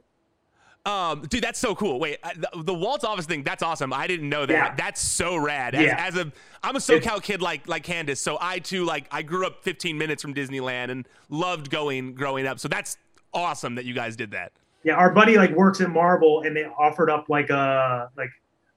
Um, 0.87 1.21
dude, 1.23 1.43
that's 1.43 1.59
so 1.59 1.75
cool. 1.75 1.99
Wait, 1.99 2.17
the, 2.35 2.63
the 2.63 2.73
Walt's 2.73 3.03
office 3.03 3.25
thing, 3.25 3.43
that's 3.43 3.61
awesome. 3.61 3.91
I 3.91 4.07
didn't 4.07 4.29
know 4.29 4.45
that. 4.45 4.53
Yeah. 4.53 4.75
That's 4.75 5.01
so 5.01 5.35
rad. 5.35 5.75
As, 5.75 5.83
Yeah. 5.85 5.95
as 6.07 6.15
a, 6.15 6.31
I'm 6.63 6.75
a 6.75 6.79
SoCal 6.79 7.21
kid 7.21 7.41
like 7.41 7.67
like 7.67 7.83
Candice, 7.85 8.17
so 8.19 8.37
I 8.39 8.59
too 8.59 8.85
like 8.85 9.07
I 9.11 9.21
grew 9.21 9.45
up 9.45 9.63
15 9.63 9.97
minutes 9.97 10.21
from 10.21 10.33
Disneyland 10.33 10.89
and 10.89 11.07
loved 11.29 11.69
going 11.69 12.13
growing 12.13 12.47
up. 12.47 12.59
So 12.59 12.67
that's 12.67 12.97
awesome 13.33 13.75
that 13.75 13.85
you 13.85 13.93
guys 13.93 14.15
did 14.15 14.31
that. 14.31 14.53
Yeah, 14.83 14.93
our 14.93 15.11
buddy 15.13 15.35
like 15.37 15.51
works 15.51 15.81
at 15.81 15.89
Marvel, 15.89 16.43
and 16.43 16.55
they 16.55 16.63
offered 16.63 17.09
up 17.09 17.25
like 17.27 17.49
a 17.49 18.09
like 18.15 18.29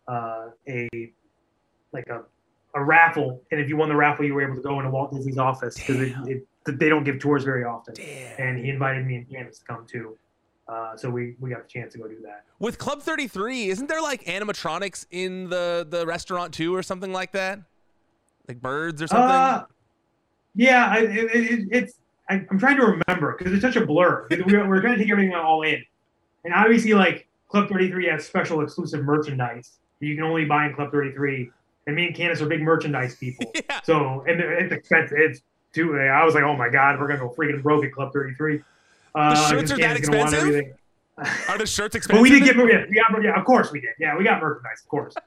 uh, 0.09 0.47
a 0.69 0.89
like 1.93 2.09
a 2.09 2.23
a 2.75 2.83
raffle, 2.85 3.43
and 3.51 3.61
if 3.61 3.69
you 3.69 3.77
won 3.77 3.89
the 3.89 3.97
raffle, 3.97 4.25
you 4.25 4.35
were 4.35 4.43
able 4.43 4.57
to 4.57 4.63
go 4.63 4.79
into 4.79 4.91
Walt 4.91 5.13
Disney's 5.13 5.39
office 5.39 5.75
because 5.77 5.97
it, 6.01 6.11
Damn. 6.13 6.29
it, 6.29 6.79
they 6.79 6.89
don't 6.89 7.05
give 7.05 7.19
tours 7.21 7.45
very 7.45 7.65
often. 7.65 7.95
Damn. 7.95 8.41
And 8.41 8.59
he 8.59 8.71
invited 8.71 9.07
me 9.07 9.17
and 9.17 9.29
Candice 9.29 9.59
to 9.61 9.65
come 9.65 9.87
too, 9.87 10.17
uh, 10.71 10.97
so 10.97 11.11
we 11.11 11.35
we 11.41 11.51
got 11.51 11.63
the 11.65 11.69
chance 11.69 11.93
to 11.95 11.99
go 11.99 12.07
do 12.07 12.19
that. 12.23 12.45
With 12.61 12.79
Club 12.79 13.03
33, 13.03 13.71
isn't 13.71 13.89
there 13.89 14.01
like 14.01 14.25
animatronics 14.25 15.05
in 15.11 15.51
the 15.51 15.87
the 15.89 16.07
restaurant 16.07 16.55
too, 16.55 16.75
or 16.75 16.83
something 16.83 17.13
like 17.13 17.33
that? 17.33 17.59
Like 18.47 18.61
birds 18.61 19.03
or 19.03 19.09
something? 19.09 19.31
Uh, 19.31 19.65
yeah, 20.55 20.87
I, 20.89 20.99
it, 20.99 21.35
it, 21.35 21.69
it's. 21.73 21.95
I, 22.29 22.47
I'm 22.49 22.59
trying 22.59 22.77
to 22.77 22.85
remember 22.87 23.35
because 23.37 23.53
it's 23.53 23.63
such 23.63 23.75
a 23.75 23.85
blur. 23.85 24.29
We, 24.31 24.43
we're, 24.43 24.69
we're 24.69 24.81
trying 24.81 24.97
to 24.97 25.03
take 25.03 25.11
everything 25.11 25.35
all 25.35 25.63
in, 25.63 25.83
and 26.45 26.55
obviously, 26.55 26.95
like 26.95 27.27
Club 27.49 27.69
33 27.69 28.07
has 28.07 28.25
special 28.25 28.61
exclusive 28.61 29.03
merchandise 29.03 29.79
that 29.99 30.07
you 30.07 30.15
can 30.15 30.25
only 30.25 30.45
buy 30.45 30.67
in 30.67 30.75
Club 30.75 30.93
33. 30.93 31.51
And 31.87 31.97
me 31.97 32.07
and 32.07 32.15
Candice 32.15 32.41
are 32.41 32.47
big 32.47 32.63
merchandise 32.63 33.17
people, 33.17 33.51
yeah. 33.55 33.81
so 33.83 34.25
and 34.29 34.41
it's 34.41 34.73
expensive. 34.73 35.19
It's 35.19 35.41
too. 35.73 35.99
I 35.99 36.25
was 36.25 36.35
like, 36.35 36.45
oh 36.45 36.55
my 36.55 36.69
god, 36.69 37.01
we're 37.01 37.09
gonna 37.09 37.19
go 37.19 37.35
freaking 37.37 37.61
broke 37.61 37.85
at 37.85 37.93
Club 37.93 38.13
33. 38.13 38.61
Uh, 39.15 39.35
shirts 39.49 39.51
because 39.51 39.73
are 39.73 39.77
that 39.77 39.83
Candice's 39.83 40.09
gonna 40.09 40.19
want 40.21 40.35
expensive? 40.35 41.49
Are 41.49 41.59
the 41.59 41.67
shirts 41.67 41.95
expensive? 41.95 42.17
But 42.17 42.23
we 42.23 42.31
did 42.31 42.45
get, 42.45 42.57
yeah, 42.57 42.85
we 42.89 42.95
got, 42.95 43.23
yeah, 43.23 43.39
of 43.39 43.45
course 43.45 43.71
we 43.73 43.81
did. 43.81 43.91
Yeah, 43.99 44.17
we 44.17 44.25
got 44.25 44.41
merchandise, 44.41 44.81
of 44.83 44.89
course. 44.89 45.15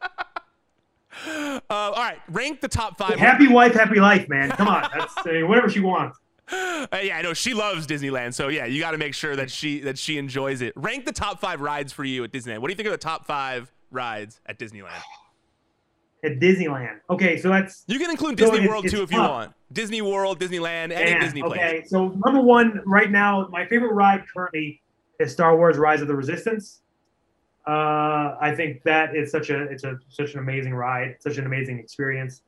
Uh, 1.25 1.61
all 1.69 1.91
right, 1.93 2.17
rank 2.29 2.59
the 2.59 2.67
top 2.67 2.97
five. 2.97 3.19
Happy 3.19 3.47
wife, 3.47 3.73
happy 3.73 3.99
life, 3.99 4.27
man. 4.29 4.49
Come 4.49 4.67
on, 4.67 4.89
that's 4.95 5.13
mean, 5.27 5.47
whatever 5.47 5.69
she 5.69 5.79
wants. 5.79 6.17
Uh, 6.51 6.87
yeah, 7.01 7.17
I 7.17 7.21
know 7.21 7.33
she 7.33 7.53
loves 7.53 7.87
Disneyland, 7.87 8.33
so 8.33 8.47
yeah, 8.47 8.65
you 8.65 8.79
got 8.79 8.91
to 8.91 8.97
make 8.97 9.13
sure 9.13 9.35
that 9.35 9.51
she 9.51 9.79
that 9.81 9.97
she 9.97 10.17
enjoys 10.17 10.61
it. 10.61 10.73
Rank 10.75 11.05
the 11.05 11.11
top 11.11 11.39
five 11.39 11.61
rides 11.61 11.93
for 11.93 12.03
you 12.03 12.23
at 12.23 12.31
Disneyland. 12.31 12.59
What 12.59 12.67
do 12.67 12.71
you 12.71 12.75
think 12.75 12.87
are 12.87 12.91
the 12.91 12.97
top 12.97 13.25
five 13.25 13.71
rides 13.91 14.41
at 14.45 14.57
Disneyland? 14.59 15.01
At 16.23 16.39
Disneyland. 16.39 16.99
Okay, 17.09 17.37
so 17.37 17.49
that's 17.49 17.83
You 17.87 17.99
can 17.99 18.09
include 18.09 18.37
Disney 18.37 18.57
it's- 18.59 18.69
World 18.69 18.85
it's 18.85 18.93
too 18.93 19.03
if 19.03 19.11
you 19.11 19.19
want. 19.19 19.51
Disney 19.73 20.01
World, 20.01 20.39
Disneyland, 20.39 20.91
any 20.91 21.11
Yeah, 21.11 21.19
Disney 21.19 21.41
place. 21.41 21.59
okay, 21.59 21.83
so 21.85 22.09
number 22.25 22.39
one 22.41 22.81
right 22.85 23.11
now, 23.11 23.47
my 23.51 23.65
favorite 23.65 23.91
ride 23.93 24.23
currently 24.33 24.81
is 25.19 25.31
Star 25.33 25.57
Wars: 25.57 25.77
Rise 25.77 26.01
of 26.01 26.07
the 26.07 26.15
Resistance. 26.15 26.81
Uh, 27.65 28.35
I 28.41 28.53
think 28.55 28.83
that 28.83 29.15
is 29.15 29.31
such 29.31 29.49
a 29.49 29.63
it's 29.63 29.83
a 29.83 29.97
such 30.09 30.33
an 30.33 30.39
amazing 30.39 30.73
ride, 30.73 31.15
such 31.19 31.37
an 31.37 31.45
amazing 31.45 31.79
experience. 31.79 32.41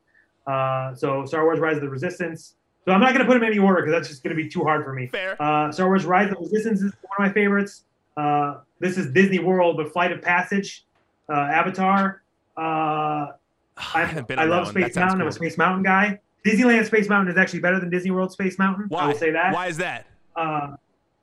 Uh, 0.46 0.94
so 0.94 1.26
Star 1.26 1.44
Wars: 1.46 1.60
Rise 1.60 1.76
of 1.78 1.82
the 1.82 1.90
Resistance. 1.90 2.56
So 2.86 2.92
I'm 2.92 3.00
not 3.02 3.10
going 3.14 3.22
to 3.22 3.26
put 3.26 3.34
them 3.34 3.44
in 3.44 3.50
any 3.50 3.58
order 3.60 3.82
because 3.82 3.94
that's 3.94 4.08
just 4.08 4.24
going 4.24 4.36
to 4.36 4.42
be 4.42 4.48
too 4.48 4.64
hard 4.64 4.84
for 4.86 4.94
me. 4.94 5.08
Fair. 5.08 5.36
Uh, 5.42 5.72
Star 5.72 5.88
Wars: 5.88 6.06
Rise 6.06 6.30
of 6.32 6.36
the 6.38 6.44
Resistance 6.44 6.82
is 6.82 6.94
one 7.02 7.28
of 7.28 7.28
my 7.28 7.34
favorites. 7.34 7.84
Uh, 8.16 8.60
this 8.80 8.98
is 8.98 9.12
Disney 9.12 9.40
World, 9.40 9.78
but 9.78 9.92
Flight 9.92 10.12
of 10.12 10.22
Passage, 10.22 10.86
uh, 11.30 11.34
Avatar. 11.34 12.22
Uh, 12.56 13.32
I 13.78 14.22
been 14.28 14.40
I 14.40 14.46
love. 14.46 14.68
Space 14.68 14.96
Mountain. 14.96 15.22
I'm 15.22 15.28
a. 15.28 15.32
Space 15.32 15.58
Mountain 15.58 15.84
guy. 15.84 16.20
Disneyland 16.46 16.86
Space 16.86 17.10
Mountain 17.10 17.32
is 17.32 17.38
actually 17.40 17.60
better 17.60 17.80
than 17.80 17.90
Disney 17.90 18.12
World 18.12 18.32
Space 18.32 18.60
Mountain. 18.60 18.86
Why? 18.90 19.02
I 19.02 19.08
will 19.08 19.16
say 19.16 19.32
that. 19.32 19.54
Why 19.54 19.68
is 19.68 19.78
that? 19.78 20.06
Uh, 20.36 20.76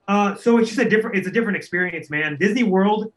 uh, 0.08 0.34
so 0.34 0.58
it's 0.58 0.68
just 0.68 0.80
a 0.80 0.88
different. 0.88 1.16
It's 1.16 1.28
a 1.28 1.30
different 1.30 1.56
experience, 1.56 2.10
man. 2.10 2.36
Disney 2.38 2.64
World 2.64 3.12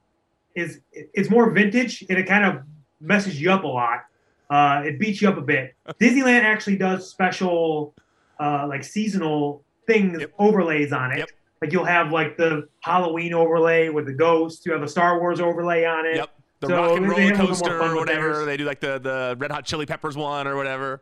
is 0.56 0.80
it's 0.92 1.30
more 1.30 1.50
vintage 1.52 2.04
and 2.10 2.18
it 2.18 2.28
kind 2.28 2.46
of 2.46 2.64
messes 3.02 3.42
you 3.42 3.52
up 3.52 3.64
a 3.64 3.68
lot. 3.68 4.06
Uh, 4.50 4.84
it 4.86 5.00
beats 5.00 5.22
you 5.22 5.28
up 5.28 5.38
a 5.38 5.42
bit. 5.42 5.76
Disneyland 6.00 6.44
actually 6.44 6.78
does 6.78 7.10
special, 7.10 7.94
uh, 8.40 8.66
like 8.68 8.84
seasonal 8.84 9.64
things 9.88 10.20
Yep. 10.22 10.32
overlays 10.40 10.94
on 10.94 11.12
it. 11.12 11.18
Yep. 11.20 11.30
Like 11.62 11.72
you'll 11.72 11.86
have 11.86 12.12
like 12.12 12.38
the 12.38 12.68
Halloween 12.82 13.34
overlay 13.34 13.90
with 13.90 14.06
the 14.06 14.14
ghosts. 14.14 14.66
You 14.66 14.74
have 14.74 14.84
a 14.84 14.88
Star 14.88 15.20
Wars 15.20 15.40
overlay 15.40 15.86
on 15.86 16.06
it. 16.06 16.18
Yep. 16.18 16.30
The 16.62 16.68
So 16.68 16.76
rock 16.76 16.98
and 16.98 17.10
roller 17.10 17.22
have 17.22 17.40
a 17.40 17.44
little 17.44 17.48
more 17.48 17.48
coaster 17.48 17.82
or 17.82 17.96
whatever. 17.96 18.46
They 18.46 18.58
do 18.58 18.66
like 18.66 18.80
the 18.80 19.00
the 19.00 19.36
Red 19.38 19.52
Hot 19.52 19.66
Chili 19.66 19.86
Peppers 19.86 20.16
one 20.16 20.48
or 20.48 20.56
whatever. 20.56 21.02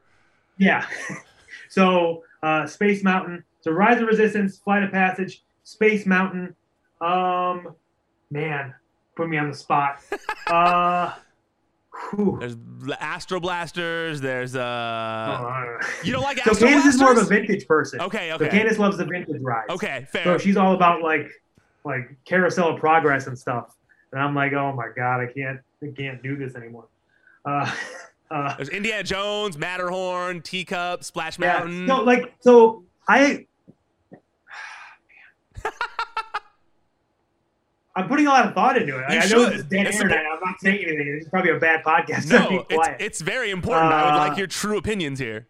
Yeah. 0.58 0.86
so 1.70 2.24
uh, 2.42 2.66
Space 2.66 3.04
Mountain. 3.04 3.44
So 3.62 3.72
Rise 3.72 4.02
of 4.02 4.08
Resistance, 4.08 4.58
Flight 4.58 4.84
of 4.84 4.92
Passage, 4.92 5.44
Space 5.64 6.06
Mountain. 6.06 6.56
Um, 7.02 7.76
man, 8.30 8.74
put 9.16 9.30
me 9.30 9.38
on 9.38 9.50
the 9.50 9.58
spot. 9.58 10.02
Uh, 10.46 11.14
whew. 12.12 12.38
There's 12.38 12.58
Astro 13.00 13.40
Blasters. 13.40 14.20
There's 14.20 14.58
uh. 14.58 14.60
Uh, 14.60 15.88
you 16.04 16.12
don't 16.12 16.22
like 16.22 16.38
so 16.44 16.52
Astro 16.52 16.68
Candice 16.68 16.86
is 16.86 17.00
more 17.00 17.14
of 17.14 17.18
a 17.18 17.24
vintage 17.24 17.66
person. 17.66 18.02
Okay. 18.02 18.34
okay. 18.34 18.50
So. 18.50 18.52
Candice 18.52 18.78
loves 18.78 18.98
the 18.98 19.06
vintage 19.06 19.42
rides. 19.42 19.70
Okay. 19.70 20.06
Fair. 20.12 20.24
So 20.26 20.38
she's 20.38 20.58
all 20.58 20.74
about 20.74 21.02
like 21.02 21.32
like 21.86 22.14
carousel 22.26 22.74
of 22.74 22.80
progress 22.80 23.28
and 23.28 23.40
stuff. 23.40 23.78
And 24.14 24.22
I'm 24.22 24.36
like, 24.36 24.54
oh 24.54 24.72
my 24.74 24.90
god, 24.96 25.22
I 25.22 25.26
can't 25.26 25.60
I 25.82 25.88
can't 25.88 26.22
do 26.22 26.36
this 26.38 26.56
anymore. 26.56 26.86
Uh, 27.44 27.70
uh, 28.32 28.56
There's 28.56 28.70
Indiana 28.70 29.04
Jones, 29.04 29.58
Matterhorn, 29.58 30.42
Teacup, 30.42 31.04
Splash 31.04 31.40
Mountain. 31.40 31.88
Yeah. 31.88 31.98
So 31.98 32.04
like 32.04 32.34
so 32.40 32.84
I 33.10 33.48
I'm 37.96 38.08
putting 38.08 38.28
a 38.28 38.30
lot 38.30 38.48
of 38.48 38.54
thought 38.54 38.78
into 38.78 38.98
it. 39.00 39.06
You 39.12 39.20
I 39.20 39.26
know 39.28 39.46
is 39.52 39.64
dead 39.66 39.88
It's 39.88 39.98
internet. 39.98 40.26
I'm 40.32 40.40
not 40.44 40.60
saying 40.60 40.84
anything. 40.86 41.18
It's 41.20 41.30
probably 41.30 41.52
a 41.52 41.60
bad 41.60 41.84
podcast. 41.84 42.28
no, 42.32 42.66
it's, 42.70 42.88
it's 43.00 43.22
very 43.22 43.50
important. 43.50 43.92
I 43.92 44.06
would 44.06 44.14
Uh, 44.14 44.28
like 44.30 44.38
your 44.38 44.48
true 44.48 44.78
opinions 44.78 45.18
here. 45.18 45.48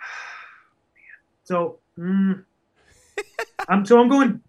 so 1.44 1.78
mm, 1.98 2.42
I'm 3.68 3.84
so 3.84 4.00
I'm 4.00 4.08
going 4.08 4.40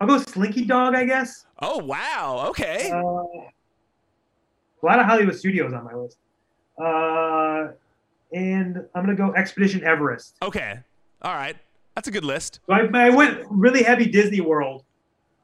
I'll 0.00 0.06
go 0.06 0.18
Slinky 0.18 0.64
Dog, 0.64 0.94
I 0.94 1.04
guess. 1.04 1.46
Oh 1.60 1.78
wow. 1.78 2.46
Okay. 2.50 2.90
Uh, 2.92 2.98
a 2.98 4.86
lot 4.86 5.00
of 5.00 5.06
Hollywood 5.06 5.36
studios 5.36 5.72
on 5.72 5.84
my 5.84 5.94
list. 5.94 6.18
Uh, 6.80 7.72
and 8.32 8.76
I'm 8.94 9.04
gonna 9.04 9.16
go 9.16 9.34
Expedition 9.34 9.82
Everest. 9.84 10.36
okay. 10.42 10.80
All 11.22 11.34
right. 11.34 11.56
That's 11.96 12.06
a 12.06 12.12
good 12.12 12.24
list. 12.24 12.60
So 12.66 12.74
I, 12.74 12.88
I 12.94 13.10
went 13.10 13.44
really 13.50 13.82
heavy 13.82 14.06
Disney 14.06 14.40
World, 14.40 14.84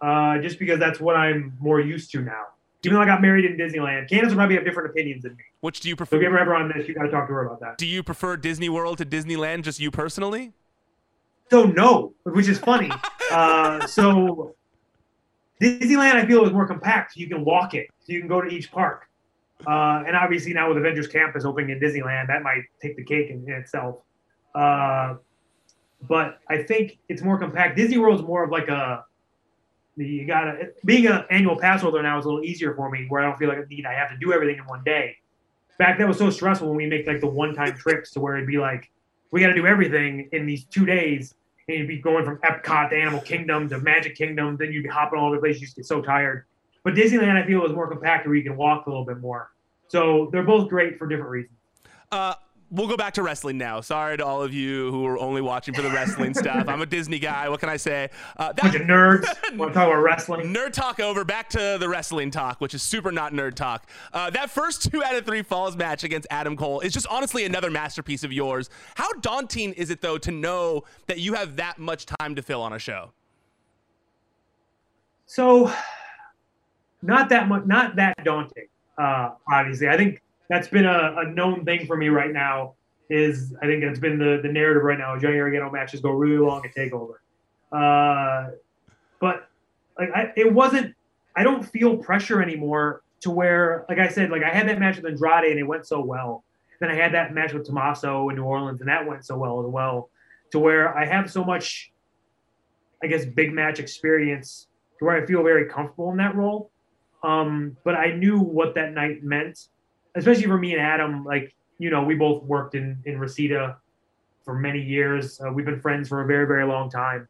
uh, 0.01 0.39
just 0.39 0.61
because 0.61 0.79
that's 0.79 1.01
what 1.01 1.17
I'm 1.17 1.57
more 1.59 1.81
used 1.81 2.13
to 2.13 2.21
now. 2.21 2.45
Even 2.85 2.95
though 2.97 3.03
I 3.03 3.07
got 3.07 3.21
married 3.23 3.45
in 3.45 3.57
Disneyland, 3.57 4.09
Candice 4.09 4.29
will 4.29 4.35
probably 4.37 4.55
have 4.55 4.65
different 4.65 4.91
opinions 4.91 5.23
than 5.25 5.35
me. 5.35 5.43
Which 5.63 5.81
do 5.81 5.89
you 5.89 5.97
prefer? 5.97 6.11
So 6.11 6.17
if 6.17 6.23
you 6.23 6.29
ever 6.29 6.39
have 6.39 6.47
her 6.47 6.55
on 6.55 6.71
this, 6.77 6.87
you 6.87 6.95
got 6.95 7.05
to 7.05 7.11
talk 7.11 7.27
to 7.27 7.33
her 7.33 7.47
about 7.47 7.59
that. 7.61 7.79
do 7.79 7.87
you 7.87 8.05
prefer 8.05 8.37
Disney 8.37 8.69
World 8.69 8.99
to 8.99 9.07
Disneyland? 9.07 9.63
Just 9.63 9.81
you 9.81 9.91
personally? 9.91 10.53
So 11.51 11.65
no, 11.65 12.15
which 12.25 12.49
is 12.49 12.59
funny. 12.59 12.91
uh, 13.31 13.87
so 13.87 14.55
Disneyland, 15.61 16.17
I 16.17 16.27
feel, 16.27 16.45
is 16.45 16.53
more 16.53 16.67
compact. 16.67 17.17
You 17.17 17.29
can 17.29 17.45
walk 17.45 17.75
it, 17.75 17.89
so 18.01 18.13
you 18.13 18.21
can 18.21 18.29
go 18.29 18.41
to 18.41 18.49
each 18.49 18.71
park. 18.71 19.09
Uh, 19.67 20.03
and 20.07 20.17
obviously 20.17 20.53
now 20.53 20.69
with 20.69 20.79
Avengers 20.79 21.07
Campus 21.07 21.45
opening 21.45 21.71
in 21.71 21.81
Disneyland, 21.81 22.27
that 22.27 22.43
might 22.43 22.65
take 22.83 22.97
the 22.97 23.05
cake 23.05 23.31
in, 23.31 23.45
in 23.47 23.55
itself. 23.55 23.99
Uh, 24.55 25.15
but 26.03 26.41
I 26.49 26.63
think 26.63 26.99
it's 27.09 27.23
more 27.23 27.39
compact. 27.39 27.77
Disney 27.77 27.99
World's 27.99 28.23
more 28.23 28.45
of 28.45 28.51
like 28.51 28.69
a 28.69 29.05
you 29.97 30.27
gotta 30.27 30.71
being 30.85 31.07
an 31.07 31.25
annual 31.31 31.57
pass 31.57 31.83
holder 31.83 32.03
now 32.03 32.19
is 32.19 32.25
a 32.25 32.29
little 32.29 32.45
easier 32.45 32.75
for 32.75 32.91
me, 32.91 33.07
where 33.09 33.23
I 33.23 33.27
don't 33.27 33.39
feel 33.39 33.49
like 33.49 33.59
I 33.59 33.63
need 33.69 33.87
I 33.87 33.95
have 33.95 34.11
to 34.11 34.17
do 34.19 34.33
everything 34.33 34.59
in 34.59 34.67
one 34.67 34.83
day. 34.85 35.17
Back 35.79 35.99
that 35.99 36.07
was 36.07 36.19
so 36.19 36.31
stressful 36.31 36.69
when 36.69 36.77
we 36.77 36.87
make 36.87 37.07
like 37.07 37.21
the 37.21 37.29
one 37.29 37.55
time 37.55 37.77
trips 37.77 38.11
to 38.13 38.21
where 38.21 38.37
it'd 38.37 38.47
be 38.47 38.59
like 38.59 38.91
we 39.35 39.41
got 39.41 39.49
to 39.49 39.55
do 39.55 39.67
everything 39.67 40.29
in 40.31 40.47
these 40.47 40.65
two 40.67 40.87
days, 40.87 41.35
and 41.67 41.77
you'd 41.77 41.89
be 41.89 41.99
going 41.99 42.25
from 42.25 42.39
Epcot 42.45 42.91
to 42.91 42.97
Animal 42.97 43.21
Kingdom 43.21 43.69
to 43.69 43.79
Magic 43.79 44.15
Kingdom, 44.15 44.57
then 44.57 44.73
you'd 44.73 44.85
be 44.85 44.89
hopping 44.89 45.19
all 45.19 45.27
over 45.27 45.35
the 45.35 45.41
place. 45.41 45.57
You 45.57 45.67
just 45.67 45.75
get 45.75 45.87
so 45.87 46.01
tired. 46.01 46.45
But 46.85 46.95
Disneyland, 46.95 47.43
I 47.43 47.45
feel, 47.45 47.67
is 47.67 47.73
more 47.73 47.89
compact 47.89 48.29
where 48.29 48.37
you 48.37 48.45
can 48.45 48.57
walk 48.57 48.87
a 48.87 48.91
little 48.91 49.05
bit 49.05 49.19
more. 49.19 49.51
So 49.89 50.29
they're 50.31 50.45
both 50.45 50.69
great 50.69 51.01
for 51.01 51.09
different 51.09 51.31
reasons. 51.31 51.59
Uh, 52.13 52.35
we'll 52.75 52.89
go 52.89 52.97
back 52.97 53.15
to 53.15 53.23
wrestling 53.23 53.57
now. 53.57 53.81
Sorry 53.81 54.17
to 54.17 54.27
all 54.27 54.43
of 54.43 54.53
you 54.53 54.91
who 54.91 55.07
are 55.07 55.19
only 55.19 55.41
watching 55.41 55.75
for 55.75 55.83
the 55.83 55.91
wrestling 55.91 56.35
stuff. 56.35 56.69
I'm 56.69 56.83
a 56.83 56.87
Disney 56.87 57.19
guy. 57.19 57.49
What 57.49 57.61
can 57.61 57.69
I 57.69 57.77
say? 57.77 58.11
Uh, 58.37 58.53
that, 58.53 58.57
Bunch 58.57 58.75
of 58.75 58.83
nerds. 58.83 59.27
Want 59.57 59.73
to 59.73 59.79
talk 59.79 59.89
about 59.89 60.03
wrestling? 60.03 60.53
Nerd 60.53 60.73
talk 60.73 60.99
over. 61.01 61.25
Back 61.25 61.49
to 61.51 61.77
the 61.79 61.89
wrestling 61.89 62.31
talk, 62.31 62.61
which 62.61 62.75
is 62.75 62.83
super 62.83 63.13
not 63.13 63.33
nerd 63.33 63.55
talk. 63.55 63.89
Uh, 64.13 64.31
that 64.31 64.51
first 64.51 64.91
two 64.91 65.03
out 65.03 65.15
of 65.15 65.25
three 65.25 65.43
falls 65.43 65.77
match 65.77 66.05
against 66.05 66.27
Adam 66.31 66.57
Cole 66.57 66.81
is 66.81 66.93
just 66.93 67.07
honestly 67.07 67.45
another 67.45 67.71
masterpiece 67.71 68.25
of 68.25 68.33
yours. 68.33 68.69
How 68.97 69.13
daunting 69.15 69.73
is 69.75 69.91
it 69.91 70.01
though 70.01 70.19
to 70.19 70.31
know 70.31 70.83
that 71.07 71.21
you 71.21 71.35
have 71.35 71.57
that 71.57 71.79
much 71.79 72.07
time 72.07 72.35
to 72.35 72.43
fill 72.43 72.61
on 72.61 72.73
a 72.73 72.79
show? 72.79 73.13
So, 75.27 75.73
not 77.03 77.29
that 77.31 77.49
much. 77.49 77.65
Not 77.67 77.97
that 77.97 78.15
daunting. 78.25 78.67
Uh, 78.99 79.31
obviously, 79.49 79.89
I 79.89 79.97
think 79.97 80.21
that's 80.49 80.69
been 80.69 80.87
a, 80.87 81.15
a 81.19 81.29
known 81.31 81.65
thing 81.65 81.87
for 81.87 81.97
me 81.97 82.09
right 82.09 82.33
now. 82.33 82.75
Is 83.11 83.55
I 83.61 83.67
think 83.67 83.85
that's 83.85 83.99
been 83.99 84.19
the, 84.19 84.41
the 84.43 84.49
narrative 84.51 84.83
right 84.83 84.99
now. 84.99 85.19
Johnny 85.19 85.37
Gargano 85.37 85.71
matches 85.71 86.01
go 86.01 86.11
really 86.11 86.39
long 86.39 86.65
at 86.65 86.75
Takeover, 86.75 87.17
uh, 87.71 88.53
but 89.21 89.49
like 89.99 90.11
I, 90.15 90.33
it 90.37 90.53
wasn't. 90.53 90.95
I 91.37 91.43
don't 91.43 91.63
feel 91.63 91.97
pressure 91.97 92.41
anymore 92.41 93.03
to 93.25 93.31
where, 93.31 93.85
like 93.89 93.99
I 93.99 94.09
said, 94.09 94.31
like 94.31 94.43
I 94.43 94.51
had 94.51 94.69
that 94.69 94.79
match 94.79 94.97
with 94.97 95.07
Andrade 95.07 95.51
and 95.51 95.59
it 95.59 95.65
went 95.65 95.87
so 95.87 96.01
well. 96.01 96.45
Then 96.79 96.91
I 96.91 96.95
had 96.95 97.15
that 97.15 97.33
match 97.33 97.53
with 97.53 97.67
Tommaso 97.67 98.29
in 98.29 98.37
New 98.37 98.45
Orleans 98.45 98.81
and 98.81 98.89
that 98.89 99.07
went 99.07 99.25
so 99.25 99.37
well 99.37 99.61
as 99.61 99.67
well. 99.67 100.11
To 100.53 100.59
where 100.59 100.97
I 100.97 101.07
have 101.07 101.31
so 101.31 101.43
much, 101.43 101.91
I 103.03 103.07
guess, 103.07 103.25
big 103.25 103.53
match 103.53 103.81
experience 103.81 104.69
to 104.99 105.07
where 105.07 105.21
I 105.21 105.27
feel 105.27 105.43
very 105.43 105.69
comfortable 105.69 106.11
in 106.11 106.19
that 106.19 106.37
role. 106.37 106.71
Um, 107.23 107.77
but 107.83 107.95
I 107.95 108.13
knew 108.13 108.39
what 108.39 108.75
that 108.75 108.93
night 108.93 109.25
meant 109.25 109.69
especially 110.15 110.45
for 110.45 110.59
me 110.59 110.73
and 110.73 110.81
Adam, 110.81 111.25
like, 111.25 111.55
you 111.79 111.91
know, 111.91 112.05
we 112.05 112.15
both 112.15 112.43
worked 112.45 112.75
in, 112.75 112.99
in 113.05 113.19
Reseda 113.19 113.77
for 114.45 114.55
many 114.55 114.81
years. 114.81 115.41
Uh, 115.41 115.51
we've 115.51 115.67
been 115.67 115.81
friends 115.81 116.09
for 116.09 116.23
a 116.23 116.27
very, 116.27 116.47
very 116.47 116.65
long 116.65 116.91
time. 116.91 117.29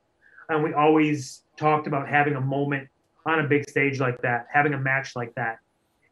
And 0.49 0.63
we 0.63 0.75
always 0.75 1.43
talked 1.57 1.87
about 1.87 2.09
having 2.09 2.35
a 2.35 2.41
moment 2.41 2.89
on 3.27 3.41
a 3.41 3.45
big 3.45 3.69
stage 3.69 4.01
like 4.01 4.21
that, 4.23 4.47
having 4.53 4.75
a 4.75 4.79
match 4.79 5.17
like 5.17 5.35
that. 5.35 5.59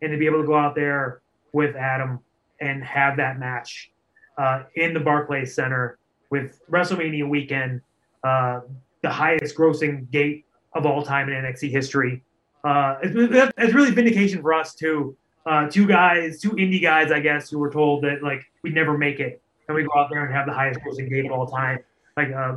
And 0.01 0.11
to 0.12 0.18
be 0.18 0.27
able 0.27 0.41
to 0.41 0.47
go 0.47 0.57
out 0.57 0.75
there 0.75 1.20
with 1.53 1.77
Adam 1.77 2.20
and 2.61 2.83
have 2.83 3.16
that 3.18 3.39
match 3.39 3.91
uh, 4.39 4.62
in 4.77 4.95
the 4.95 5.01
Barclays 5.01 5.55
Center 5.55 5.99
with 6.31 6.59
WrestleMania 6.70 7.29
weekend, 7.29 7.83
uh, 8.25 8.61
the 9.03 9.11
highest 9.11 9.57
grossing 9.57 10.11
gate 10.11 10.47
of 10.73 10.87
all 10.87 11.03
time 11.03 11.29
in 11.29 11.35
NXT 11.35 11.70
history. 11.70 12.23
Uh, 12.64 12.97
it's, 13.03 13.53
it's 13.59 13.75
really 13.75 13.91
vindication 13.91 14.41
for 14.41 14.55
us, 14.55 14.75
too, 14.75 15.16
uh, 15.47 15.68
two 15.68 15.86
guys, 15.86 16.40
two 16.40 16.51
indie 16.53 16.80
guys, 16.80 17.11
I 17.11 17.20
guess, 17.20 17.51
who 17.51 17.59
were 17.59 17.70
told 17.70 18.05
that 18.05 18.22
like 18.22 18.45
we'd 18.62 18.74
never 18.74 18.97
make 18.97 19.20
it, 19.20 19.43
and 19.68 19.74
we 19.74 19.82
go 19.82 19.90
out 19.97 20.09
there 20.11 20.24
and 20.24 20.34
have 20.34 20.47
the 20.47 20.53
highest 20.53 20.80
grossing 20.80 21.11
game 21.11 21.26
of 21.26 21.32
all 21.32 21.47
time. 21.47 21.80
Like, 22.16 22.32
uh, 22.32 22.57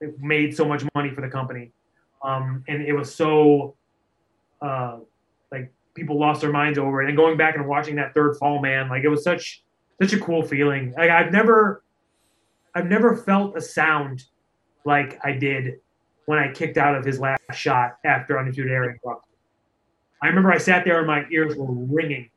it 0.00 0.18
made 0.20 0.56
so 0.56 0.64
much 0.64 0.84
money 0.94 1.10
for 1.10 1.20
the 1.20 1.28
company, 1.28 1.72
um, 2.22 2.64
and 2.68 2.82
it 2.82 2.92
was 2.92 3.14
so, 3.14 3.74
uh, 4.62 4.98
like 5.50 5.72
people 5.94 6.18
lost 6.18 6.40
their 6.40 6.52
minds 6.52 6.78
over 6.78 7.02
it. 7.02 7.08
And 7.08 7.16
going 7.16 7.36
back 7.36 7.56
and 7.56 7.66
watching 7.66 7.96
that 7.96 8.14
third 8.14 8.36
fall, 8.36 8.60
man, 8.60 8.88
like 8.88 9.04
it 9.04 9.08
was 9.08 9.24
such 9.24 9.62
such 10.00 10.12
a 10.12 10.20
cool 10.20 10.42
feeling. 10.42 10.94
Like 10.96 11.10
I've 11.10 11.32
never, 11.32 11.82
I've 12.74 12.86
never 12.86 13.16
felt 13.16 13.56
a 13.56 13.60
sound 13.60 14.24
like 14.84 15.18
I 15.24 15.32
did 15.32 15.80
when 16.26 16.38
I 16.38 16.52
kicked 16.52 16.78
out 16.78 16.94
of 16.94 17.04
his 17.04 17.18
last 17.18 17.40
shot 17.52 17.98
after 18.04 18.38
Undisputed 18.38 18.72
Era 18.72 18.94
I 20.22 20.28
remember 20.28 20.52
I 20.52 20.58
sat 20.58 20.84
there 20.84 20.98
and 20.98 21.06
my 21.06 21.24
ears 21.30 21.56
were 21.56 21.66
ringing. 21.70 22.30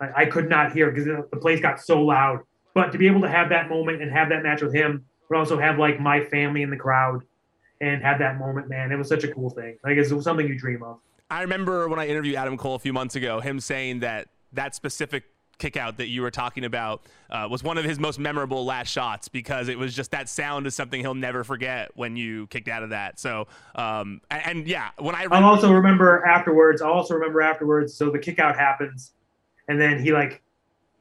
I, 0.00 0.22
I 0.22 0.26
could 0.26 0.48
not 0.48 0.72
hear 0.72 0.90
because 0.90 1.04
the 1.04 1.36
place 1.36 1.60
got 1.60 1.80
so 1.80 2.02
loud. 2.02 2.40
But 2.74 2.90
to 2.92 2.98
be 2.98 3.06
able 3.06 3.20
to 3.22 3.28
have 3.28 3.50
that 3.50 3.68
moment 3.68 4.02
and 4.02 4.10
have 4.10 4.30
that 4.30 4.42
match 4.42 4.62
with 4.62 4.74
him, 4.74 5.04
but 5.28 5.38
also 5.38 5.58
have 5.58 5.78
like 5.78 6.00
my 6.00 6.24
family 6.24 6.62
in 6.62 6.70
the 6.70 6.76
crowd 6.76 7.22
and 7.80 8.02
have 8.02 8.18
that 8.20 8.38
moment, 8.38 8.68
man, 8.68 8.92
it 8.92 8.96
was 8.96 9.08
such 9.08 9.24
a 9.24 9.32
cool 9.32 9.50
thing. 9.50 9.76
Like 9.84 9.96
it's 9.96 10.10
something 10.24 10.46
you 10.46 10.58
dream 10.58 10.82
of. 10.82 10.98
I 11.30 11.42
remember 11.42 11.88
when 11.88 11.98
I 11.98 12.08
interviewed 12.08 12.36
Adam 12.36 12.56
Cole 12.56 12.74
a 12.74 12.78
few 12.78 12.92
months 12.92 13.14
ago, 13.14 13.40
him 13.40 13.60
saying 13.60 14.00
that 14.00 14.28
that 14.52 14.74
specific 14.74 15.24
kick 15.62 15.76
out 15.76 15.98
that 15.98 16.08
you 16.08 16.22
were 16.22 16.30
talking 16.30 16.64
about 16.64 17.02
uh, 17.30 17.46
was 17.48 17.62
one 17.62 17.78
of 17.78 17.84
his 17.84 18.00
most 18.00 18.18
memorable 18.18 18.64
last 18.64 18.88
shots 18.88 19.28
because 19.28 19.68
it 19.68 19.78
was 19.78 19.94
just 19.94 20.10
that 20.10 20.28
sound 20.28 20.66
is 20.66 20.74
something 20.74 21.00
he'll 21.00 21.14
never 21.14 21.44
forget 21.44 21.92
when 21.94 22.16
you 22.16 22.48
kicked 22.48 22.66
out 22.66 22.82
of 22.82 22.90
that. 22.90 23.20
So, 23.20 23.46
um, 23.76 24.20
and, 24.28 24.42
and, 24.44 24.66
yeah, 24.66 24.90
when 24.98 25.14
I 25.14 25.26
i 25.30 25.40
also 25.40 25.72
remember 25.72 26.26
afterwards. 26.26 26.82
i 26.82 26.88
also 26.88 27.14
remember 27.14 27.40
afterwards. 27.40 27.94
So 27.94 28.10
the 28.10 28.18
kickout 28.18 28.56
happens, 28.56 29.12
and 29.68 29.80
then 29.80 30.02
he 30.02 30.12
like 30.12 30.42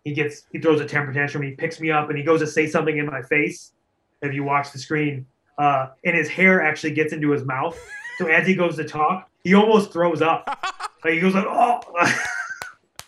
he 0.04 0.14
gets 0.14 0.44
he 0.52 0.60
throws 0.60 0.80
a 0.80 0.86
temper 0.86 1.12
tantrum. 1.12 1.42
He 1.42 1.52
picks 1.52 1.80
me 1.80 1.90
up 1.90 2.10
and 2.10 2.18
he 2.18 2.24
goes 2.24 2.40
to 2.42 2.48
say 2.48 2.68
something 2.68 2.98
in 2.98 3.08
my 3.08 3.24
face. 3.24 3.74
If 4.22 4.36
you 4.36 4.44
watch 4.44 4.72
the 4.72 4.78
screen, 4.78 5.26
uh, 5.58 5.88
and 6.06 6.16
his 6.16 6.30
hair 6.30 6.62
actually 6.62 6.94
gets 6.94 7.14
into 7.14 7.32
his 7.32 7.44
mouth. 7.44 7.80
So 8.20 8.28
as 8.28 8.46
he 8.46 8.54
goes 8.54 8.76
to 8.76 8.84
talk, 8.84 9.28
he 9.44 9.56
almost 9.56 9.92
throws 9.92 10.22
up. 10.22 10.46
Like 11.04 11.16
he 11.16 11.20
goes 11.20 11.34
like, 11.34 11.48
oh. 11.48 11.82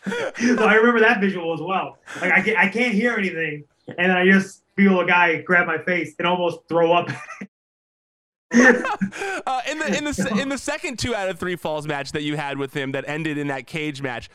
so 0.38 0.66
I 0.66 0.76
remember 0.76 1.00
that 1.00 1.22
visual 1.22 1.54
as 1.54 1.62
well. 1.62 1.98
Like 2.22 2.32
I 2.32 2.42
can't, 2.42 2.58
I 2.58 2.68
can't 2.68 2.94
hear 2.94 3.14
anything, 3.14 3.64
and 3.98 4.12
I 4.12 4.26
just 4.26 4.64
feel 4.76 5.00
a 5.00 5.06
guy 5.06 5.42
grab 5.42 5.68
my 5.68 5.78
face 5.78 6.16
and 6.20 6.28
almost 6.28 6.60
throw 6.68 6.94
up. 6.94 7.10
uh, 8.54 9.62
in 9.70 9.80
the 9.80 9.96
in 9.98 10.04
the 10.04 10.38
in 10.42 10.50
the 10.50 10.58
second 10.58 11.00
two 11.00 11.16
out 11.16 11.30
of 11.30 11.40
three 11.40 11.56
falls 11.56 11.88
match 11.88 12.12
that 12.12 12.24
you 12.24 12.36
had 12.36 12.58
with 12.58 12.74
him 12.74 12.92
that 12.92 13.06
ended 13.08 13.38
in 13.38 13.48
that 13.48 13.66
cage 13.66 14.02
match, 14.02 14.30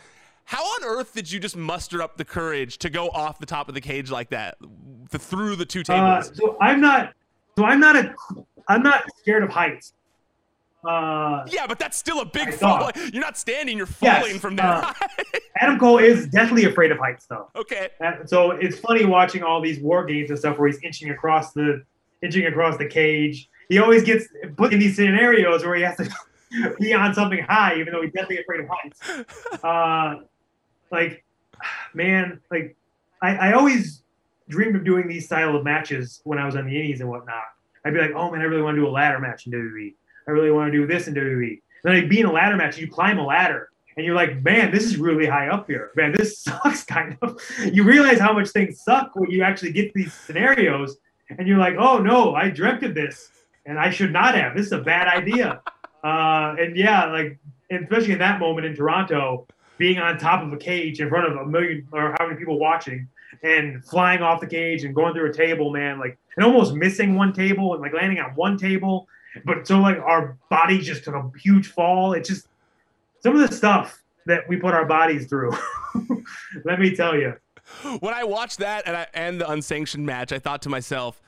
how 0.45 0.65
on 0.65 0.85
earth 0.85 1.13
did 1.13 1.31
you 1.31 1.39
just 1.39 1.57
muster 1.57 2.01
up 2.01 2.17
the 2.17 2.25
courage 2.25 2.79
to 2.79 2.89
go 2.89 3.11
off 3.11 3.39
the 3.39 3.47
top 3.47 3.69
of 3.69 3.75
the 3.75 3.81
cage 3.83 4.11
like 4.11 4.31
that, 4.31 4.57
through 5.11 5.57
the 5.57 5.67
two 5.67 5.83
tables? 5.83 6.31
Uh, 6.31 6.35
so 6.35 6.57
I'm 6.61 6.81
not. 6.81 7.13
So 7.59 7.65
I'm 7.65 7.81
not 7.81 7.97
a. 7.97 8.15
I'm 8.69 8.83
not 8.83 9.05
scared 9.21 9.43
of 9.43 9.51
heights. 9.51 9.93
Uh, 10.85 11.45
yeah, 11.51 11.67
but 11.67 11.79
that's 11.79 11.97
still 11.97 12.21
a 12.21 12.25
big 12.25 12.55
fall. 12.55 12.91
You're 13.13 13.23
not 13.23 13.37
standing; 13.37 13.77
you're 13.77 13.87
falling 13.87 14.33
yes, 14.33 14.41
from 14.41 14.57
that. 14.57 14.97
Uh, 15.03 15.39
Adam 15.61 15.79
Cole 15.79 15.99
is 15.99 16.29
definitely 16.29 16.67
afraid 16.67 16.93
of 16.93 16.99
heights, 16.99 17.27
though. 17.27 17.51
Okay. 17.57 17.89
And 18.01 18.29
so 18.29 18.53
it's 18.53 18.79
funny 18.79 19.05
watching 19.05 19.43
all 19.43 19.61
these 19.61 19.81
war 19.81 20.05
games 20.05 20.31
and 20.31 20.39
stuff 20.39 20.59
where 20.59 20.69
he's 20.69 20.81
inching 20.83 21.11
across 21.11 21.53
the 21.53 21.83
inching 22.23 22.47
across 22.47 22.77
the 22.77 22.87
cage. 22.87 23.49
He 23.69 23.79
always 23.79 24.03
gets 24.03 24.27
put 24.57 24.73
in 24.73 24.79
these 24.79 24.97
scenarios 24.97 25.65
where 25.65 25.75
he 25.75 25.83
has 25.83 25.97
to 25.97 26.11
be 26.81 26.95
on 26.95 27.13
something 27.13 27.43
high, 27.43 27.79
even 27.79 27.93
though 27.93 28.03
he's 28.03 28.13
definitely 28.13 28.41
afraid 28.41 28.61
of 28.61 28.67
heights. 28.71 29.63
Uh, 29.65 30.25
like, 30.91 31.25
man, 31.93 32.41
like 32.51 32.77
I, 33.21 33.37
I 33.37 33.53
always 33.53 34.03
dreamed 34.49 34.77
of 34.77 34.85
doing 34.85 35.09
these 35.09 35.27
style 35.27 35.55
of 35.57 35.65
matches 35.65 36.21
when 36.25 36.39
I 36.39 36.47
was 36.47 36.57
on 36.57 36.67
the 36.67 36.77
Indies 36.77 37.01
and 37.01 37.11
whatnot. 37.11 37.43
I'd 37.85 37.95
be 37.95 38.01
like, 38.01 38.13
oh 38.15 38.31
man, 38.31 38.41
I 38.41 38.45
really 38.45 38.63
want 38.63 38.77
to 38.77 38.81
do 38.81 38.89
a 38.89 38.91
ladder 38.91 39.19
match 39.19 39.47
in 39.47 39.53
WWE. 39.53 39.95
I 40.29 40.31
really 40.31 40.51
want 40.51 40.71
to 40.71 40.79
do 40.79 40.87
this 40.87 41.09
in 41.09 41.15
WWE. 41.15 41.61
And 41.85 41.95
like, 41.95 42.09
be 42.09 42.21
in 42.21 42.27
a 42.27 42.33
ladder 42.33 42.57
match, 42.57 42.77
you 42.79 42.87
climb 42.87 43.19
a 43.19 43.25
ladder, 43.25 43.71
and 43.97 44.05
you're 44.05 44.15
like, 44.15 44.43
man, 44.45 44.71
this 44.71 44.85
is 44.85 44.99
really 44.99 45.27
high 45.27 45.49
up 45.49 45.67
here. 45.67 45.91
Man, 45.97 46.13
this 46.13 46.39
sucks 46.43 46.85
kind 46.85 47.17
of. 47.23 47.41
You 47.73 47.83
realize 47.83 48.21
how 48.21 48.35
much 48.35 48.51
things 48.51 48.83
suck 48.83 49.11
when 49.15 49.31
you 49.31 49.43
actually 49.43 49.73
get 49.73 49.93
these 49.95 50.13
scenarios, 50.13 50.99
and 51.31 51.49
you're 51.49 51.59
like, 51.59 51.77
oh 51.79 51.99
no, 51.99 52.35
I 52.35 52.45
of 52.45 52.95
this, 52.95 53.31
and 53.65 53.79
I 53.79 53.91
should 53.91 54.13
not 54.13 54.35
have. 54.35 54.55
This 54.55 54.67
is 54.67 54.73
a 54.73 54.81
bad 54.81 55.09
idea. 55.09 55.63
Uh, 56.05 56.55
and 56.59 56.77
yeah, 56.77 57.07
like 57.07 57.39
especially 57.71 58.13
in 58.13 58.19
that 58.19 58.39
moment 58.39 58.67
in 58.67 58.77
Toronto, 58.77 59.47
being 59.79 59.99
on 59.99 60.19
top 60.19 60.43
of 60.43 60.53
a 60.53 60.57
cage 60.57 61.01
in 61.01 61.09
front 61.09 61.27
of 61.27 61.37
a 61.37 61.47
million 61.47 61.87
or 61.93 62.15
how 62.19 62.27
many 62.27 62.39
people 62.39 62.59
watching, 62.59 63.09
and 63.43 63.85
flying 63.85 64.21
off 64.21 64.41
the 64.41 64.47
cage 64.47 64.85
and 64.85 64.95
going 64.95 65.15
through 65.15 65.31
a 65.31 65.33
table, 65.33 65.71
man, 65.71 65.99
like 65.99 66.19
and 66.37 66.45
almost 66.45 66.75
missing 66.75 67.15
one 67.15 67.33
table 67.33 67.73
and 67.73 67.83
like 67.83 67.95
landing 67.95 68.21
on 68.21 68.31
one 68.33 68.59
table 68.59 69.09
but 69.45 69.67
so 69.67 69.79
like 69.81 69.99
our 69.99 70.37
bodies 70.51 70.87
just 70.87 71.05
took 71.05 71.15
a 71.15 71.31
huge 71.39 71.69
fall. 71.69 72.13
It's 72.13 72.29
just 72.29 72.49
some 73.21 73.37
of 73.37 73.49
the 73.49 73.55
stuff 73.55 74.03
that 74.27 74.49
we 74.49 74.57
put 74.57 74.75
our 74.75 74.85
bodies 74.85 75.27
through. 75.27 75.53
Let 76.65 76.79
me 76.79 76.95
tell 76.95 77.17
you. 77.17 77.35
When 78.01 78.15
I 78.15 78.25
watched 78.25 78.59
that 78.59 78.87
and 78.87 78.97
I, 78.97 79.07
and 79.13 79.41
the 79.41 79.51
unsanctioned 79.51 80.07
match, 80.07 80.33
I 80.33 80.39
thought 80.39 80.63
to 80.63 80.69
myself, 80.69 81.21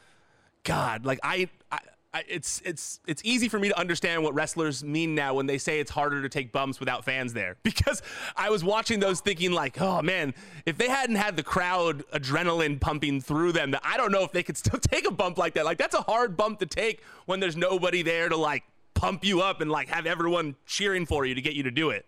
God, 0.64 1.04
like 1.04 1.18
I, 1.22 1.48
I 1.70 1.78
it's 2.26 2.60
it's 2.64 3.00
it's 3.06 3.22
easy 3.24 3.48
for 3.48 3.58
me 3.58 3.68
to 3.68 3.78
understand 3.78 4.22
what 4.22 4.34
wrestlers 4.34 4.82
mean 4.82 5.14
now 5.14 5.34
when 5.34 5.46
they 5.46 5.58
say 5.58 5.78
it's 5.78 5.90
harder 5.90 6.20
to 6.22 6.28
take 6.28 6.50
bumps 6.50 6.80
without 6.80 7.04
fans 7.04 7.32
there. 7.32 7.56
Because 7.70 8.02
I 8.36 8.50
was 8.50 8.62
watching 8.64 9.00
those 9.00 9.20
thinking 9.20 9.52
like 9.52 9.80
oh 9.80 10.02
man 10.02 10.34
if 10.66 10.76
they 10.76 10.88
hadn't 10.88 11.16
had 11.16 11.36
the 11.36 11.42
crowd 11.42 12.04
adrenaline 12.12 12.80
pumping 12.80 13.20
through 13.20 13.52
them 13.52 13.74
I 13.82 13.96
don't 13.96 14.12
know 14.12 14.22
if 14.22 14.32
they 14.32 14.42
could 14.42 14.56
still 14.56 14.78
take 14.80 15.06
a 15.06 15.10
bump 15.10 15.38
like 15.38 15.54
that. 15.54 15.64
Like 15.64 15.78
that's 15.78 15.94
a 15.94 16.02
hard 16.02 16.36
bump 16.36 16.58
to 16.60 16.66
take 16.66 17.02
when 17.26 17.40
there's 17.40 17.56
nobody 17.56 18.02
there 18.02 18.28
to 18.28 18.36
like 18.36 18.64
pump 18.94 19.24
you 19.24 19.40
up 19.40 19.60
and 19.60 19.70
like 19.70 19.88
have 19.88 20.06
everyone 20.06 20.56
cheering 20.66 21.06
for 21.06 21.24
you 21.24 21.34
to 21.34 21.40
get 21.40 21.54
you 21.54 21.62
to 21.62 21.70
do 21.70 21.90
it. 21.90 22.06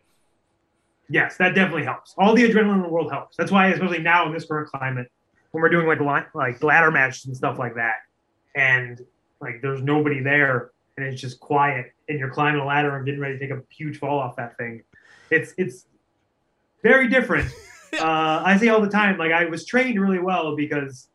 Yes 1.08 1.36
that 1.36 1.54
definitely 1.54 1.84
helps. 1.84 2.14
All 2.18 2.34
the 2.34 2.42
adrenaline 2.42 2.76
in 2.76 2.82
the 2.82 2.88
world 2.88 3.12
helps. 3.12 3.36
That's 3.36 3.52
why 3.52 3.68
especially 3.68 4.00
now 4.00 4.26
in 4.26 4.32
this 4.32 4.46
current 4.46 4.68
climate 4.68 5.10
when 5.52 5.62
we're 5.62 5.68
doing 5.68 5.86
like 5.86 6.34
like 6.34 6.62
ladder 6.62 6.90
matches 6.90 7.26
and 7.26 7.36
stuff 7.36 7.58
like 7.58 7.76
that 7.76 7.98
and 8.54 9.00
like 9.42 9.60
there's 9.60 9.82
nobody 9.82 10.20
there 10.20 10.70
and 10.96 11.06
it's 11.06 11.20
just 11.20 11.40
quiet 11.40 11.92
and 12.08 12.18
you're 12.18 12.30
climbing 12.30 12.60
a 12.60 12.64
ladder 12.64 12.96
and 12.96 13.04
getting 13.04 13.20
ready 13.20 13.38
to 13.38 13.40
take 13.40 13.50
a 13.50 13.62
huge 13.70 13.98
fall 13.98 14.18
off 14.18 14.36
that 14.36 14.56
thing. 14.56 14.82
It's 15.30 15.52
it's 15.58 15.86
very 16.82 17.08
different 17.08 17.52
uh, 18.00 18.42
I 18.44 18.56
say 18.56 18.68
all 18.68 18.80
the 18.80 18.88
time, 18.88 19.18
like 19.18 19.32
I 19.32 19.44
was 19.46 19.64
trained 19.66 20.00
really 20.00 20.18
well 20.18 20.56
because 20.56 21.08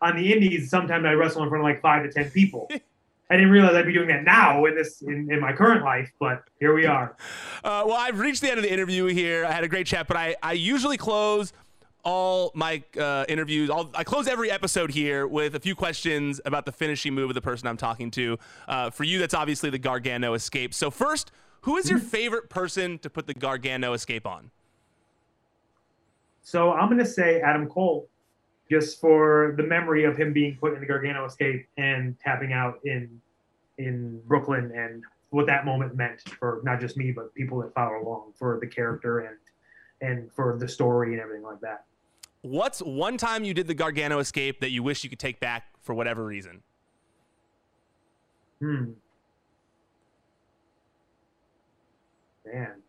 on 0.00 0.16
the 0.16 0.32
indies, 0.32 0.70
sometimes 0.70 1.04
I 1.04 1.12
wrestle 1.12 1.42
in 1.42 1.48
front 1.48 1.62
of 1.62 1.64
like 1.64 1.80
five 1.80 2.02
to 2.04 2.10
ten 2.10 2.30
people. 2.30 2.68
I 3.30 3.36
didn't 3.36 3.50
realize 3.50 3.74
I'd 3.74 3.86
be 3.86 3.92
doing 3.92 4.08
that 4.08 4.24
now 4.24 4.64
in 4.66 4.74
this 4.74 5.00
in, 5.00 5.32
in 5.32 5.40
my 5.40 5.52
current 5.52 5.82
life, 5.82 6.12
but 6.20 6.42
here 6.60 6.74
we 6.74 6.84
are. 6.84 7.16
Uh, 7.64 7.82
well, 7.86 7.96
I've 7.96 8.18
reached 8.18 8.42
the 8.42 8.50
end 8.50 8.58
of 8.58 8.64
the 8.64 8.72
interview 8.72 9.06
here. 9.06 9.46
I 9.46 9.52
had 9.52 9.64
a 9.64 9.68
great 9.68 9.86
chat, 9.86 10.06
but 10.06 10.16
I, 10.16 10.36
I 10.42 10.52
usually 10.52 10.98
close 10.98 11.52
all 12.04 12.52
my 12.54 12.82
uh, 12.98 13.24
interviews. 13.28 13.70
All, 13.70 13.90
I 13.94 14.04
close 14.04 14.28
every 14.28 14.50
episode 14.50 14.90
here 14.90 15.26
with 15.26 15.54
a 15.54 15.60
few 15.60 15.74
questions 15.74 16.40
about 16.44 16.66
the 16.66 16.72
finishing 16.72 17.14
move 17.14 17.30
of 17.30 17.34
the 17.34 17.40
person 17.40 17.66
I'm 17.66 17.76
talking 17.76 18.10
to. 18.12 18.38
Uh, 18.68 18.90
for 18.90 19.04
you, 19.04 19.18
that's 19.18 19.34
obviously 19.34 19.70
the 19.70 19.78
Gargano 19.78 20.34
escape. 20.34 20.74
So 20.74 20.90
first, 20.90 21.32
who 21.62 21.76
is 21.76 21.88
your 21.88 21.98
favorite 21.98 22.50
person 22.50 22.98
to 22.98 23.10
put 23.10 23.26
the 23.26 23.34
Gargano 23.34 23.94
escape 23.94 24.26
on? 24.26 24.50
So 26.42 26.72
I'm 26.72 26.88
going 26.88 26.98
to 26.98 27.06
say 27.06 27.40
Adam 27.40 27.66
Cole 27.66 28.08
just 28.70 29.00
for 29.00 29.54
the 29.56 29.62
memory 29.62 30.04
of 30.04 30.16
him 30.16 30.32
being 30.32 30.56
put 30.56 30.74
in 30.74 30.80
the 30.80 30.86
Gargano 30.86 31.24
escape 31.24 31.66
and 31.76 32.18
tapping 32.20 32.52
out 32.52 32.80
in 32.84 33.20
in 33.78 34.20
Brooklyn 34.26 34.72
and 34.74 35.02
what 35.30 35.46
that 35.46 35.64
moment 35.64 35.96
meant 35.96 36.20
for 36.38 36.60
not 36.62 36.80
just 36.80 36.96
me 36.96 37.10
but 37.10 37.34
people 37.34 37.60
that 37.60 37.74
follow 37.74 38.00
along 38.00 38.32
for 38.38 38.58
the 38.60 38.66
character 38.66 39.20
and 39.20 39.36
and 40.00 40.30
for 40.32 40.56
the 40.58 40.68
story 40.68 41.12
and 41.12 41.20
everything 41.20 41.42
like 41.42 41.60
that. 41.60 41.84
What's 42.44 42.80
one 42.80 43.16
time 43.16 43.44
you 43.44 43.54
did 43.54 43.66
the 43.66 43.74
Gargano 43.74 44.18
escape 44.18 44.60
that 44.60 44.70
you 44.70 44.82
wish 44.82 45.02
you 45.02 45.10
could 45.10 45.18
take 45.18 45.40
back 45.40 45.64
for 45.82 45.94
whatever 45.94 46.24
reason? 46.24 46.62
Hmm. 48.60 48.92
Man 52.44 52.82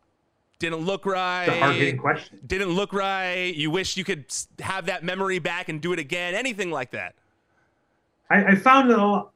didn't 0.60 0.86
look 0.86 1.06
right. 1.06 1.48
A 1.48 1.60
hard 1.60 1.76
hitting 1.76 1.98
question. 1.98 2.40
Didn't 2.46 2.70
look 2.70 2.94
right. 2.94 3.54
You 3.54 3.70
wish 3.72 3.98
you 3.98 4.04
could 4.04 4.26
have 4.60 4.86
that 4.88 5.04
memory 5.04 5.40
back 5.40 5.70
and 5.70 5.82
do 5.82 5.94
it 5.94 6.00
again. 6.00 6.34
Anything 6.34 6.72
like 6.72 6.92
that. 6.92 7.16
I, 8.30 8.46
I 8.46 8.56
found 8.56 8.90
that 8.90 9.28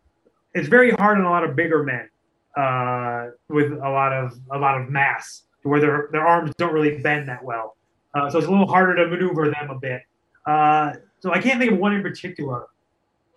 it's 0.53 0.67
very 0.67 0.91
hard 0.91 1.17
on 1.17 1.25
a 1.25 1.29
lot 1.29 1.43
of 1.43 1.55
bigger 1.55 1.83
men 1.83 2.09
uh, 2.55 3.31
with 3.47 3.71
a 3.73 3.89
lot 3.89 4.13
of 4.13 4.33
a 4.51 4.57
lot 4.57 4.81
of 4.81 4.89
mass, 4.89 5.43
where 5.63 5.79
their 5.79 6.09
their 6.11 6.25
arms 6.25 6.51
don't 6.57 6.73
really 6.73 6.97
bend 6.97 7.27
that 7.29 7.43
well. 7.43 7.75
Uh, 8.13 8.29
so 8.29 8.39
it's 8.39 8.47
a 8.47 8.51
little 8.51 8.67
harder 8.67 8.95
to 8.95 9.07
maneuver 9.07 9.49
them 9.49 9.69
a 9.69 9.79
bit. 9.79 10.01
Uh, 10.45 10.93
so 11.19 11.31
I 11.31 11.41
can't 11.41 11.59
think 11.59 11.73
of 11.73 11.77
one 11.77 11.93
in 11.93 12.01
particular, 12.01 12.65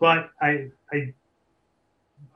but 0.00 0.30
I 0.40 0.70
I 0.92 1.12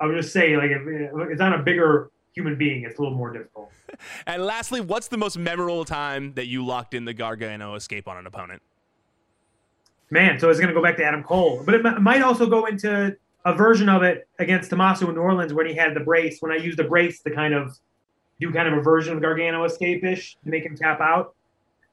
I 0.01 0.07
would 0.07 0.17
just 0.17 0.33
say 0.33 0.57
like 0.57 0.71
if 0.71 0.83
it's 1.31 1.41
on 1.41 1.55
a 1.55 1.63
bigger 1.63 2.11
human 2.35 2.57
being, 2.57 2.85
it's 2.85 2.99
a 2.99 3.03
little 3.03 3.17
more 3.17 3.33
difficult. 3.33 3.71
and 4.27 4.45
lastly, 4.45 4.81
what's 4.81 5.09
the 5.09 5.17
most 5.17 5.39
memorable 5.39 5.85
time 5.85 6.35
that 6.35 6.47
you 6.47 6.65
locked 6.65 6.95
in 6.95 7.05
the 7.05 7.15
Gargano 7.15 7.75
escape 7.75 8.07
on 8.07 8.19
an 8.19 8.27
opponent? 8.27 8.63
Man, 10.11 10.39
so 10.39 10.51
it's 10.51 10.61
going 10.61 10.69
to 10.69 10.75
go 10.75 10.83
back 10.83 10.97
to 10.99 11.05
Adam 11.05 11.25
Cole, 11.25 11.63
but 11.65 11.75
it 11.75 11.83
might 12.01 12.23
also 12.23 12.47
go 12.47 12.67
into 12.67 13.17
a 13.45 13.55
version 13.55 13.89
of 13.89 14.03
it 14.03 14.29
against 14.39 14.71
Tommaso 14.71 15.09
in 15.09 15.15
New 15.15 15.21
Orleans 15.21 15.53
when 15.53 15.67
he 15.67 15.75
had 15.75 15.95
the 15.95 16.01
brace. 16.01 16.39
When 16.41 16.53
I 16.53 16.57
used 16.57 16.79
the 16.79 16.85
brace 16.85 17.23
to 17.23 17.31
kind 17.31 17.55
of 17.55 17.77
do 18.41 18.53
kind 18.53 18.69
of 18.69 18.75
a 18.75 18.83
version 18.83 19.15
of 19.15 19.23
Gargano 19.23 19.65
escape 19.65 20.05
ish 20.05 20.37
to 20.45 20.51
make 20.51 20.65
him 20.65 20.77
tap 20.77 21.01
out. 21.01 21.35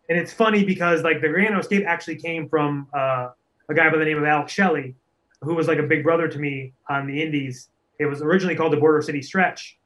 And 0.09 0.17
it's 0.17 0.33
funny 0.33 0.63
because 0.63 1.01
like 1.01 1.21
the 1.21 1.27
Gargano 1.29 1.59
escape 1.59 1.85
actually 1.87 2.17
came 2.17 2.49
from 2.49 2.87
uh, 2.93 3.29
a 3.69 3.73
guy 3.73 3.89
by 3.89 3.97
the 3.97 4.05
name 4.05 4.17
of 4.17 4.25
Alex 4.25 4.51
Shelley, 4.51 4.95
who 5.41 5.55
was 5.55 5.67
like 5.67 5.79
a 5.79 5.83
big 5.83 6.03
brother 6.03 6.27
to 6.27 6.39
me 6.39 6.73
on 6.89 7.07
the 7.07 7.21
Indies. 7.21 7.69
It 7.99 8.05
was 8.05 8.21
originally 8.21 8.55
called 8.55 8.73
the 8.73 8.77
Border 8.77 9.01
City 9.01 9.21
Stretch, 9.21 9.77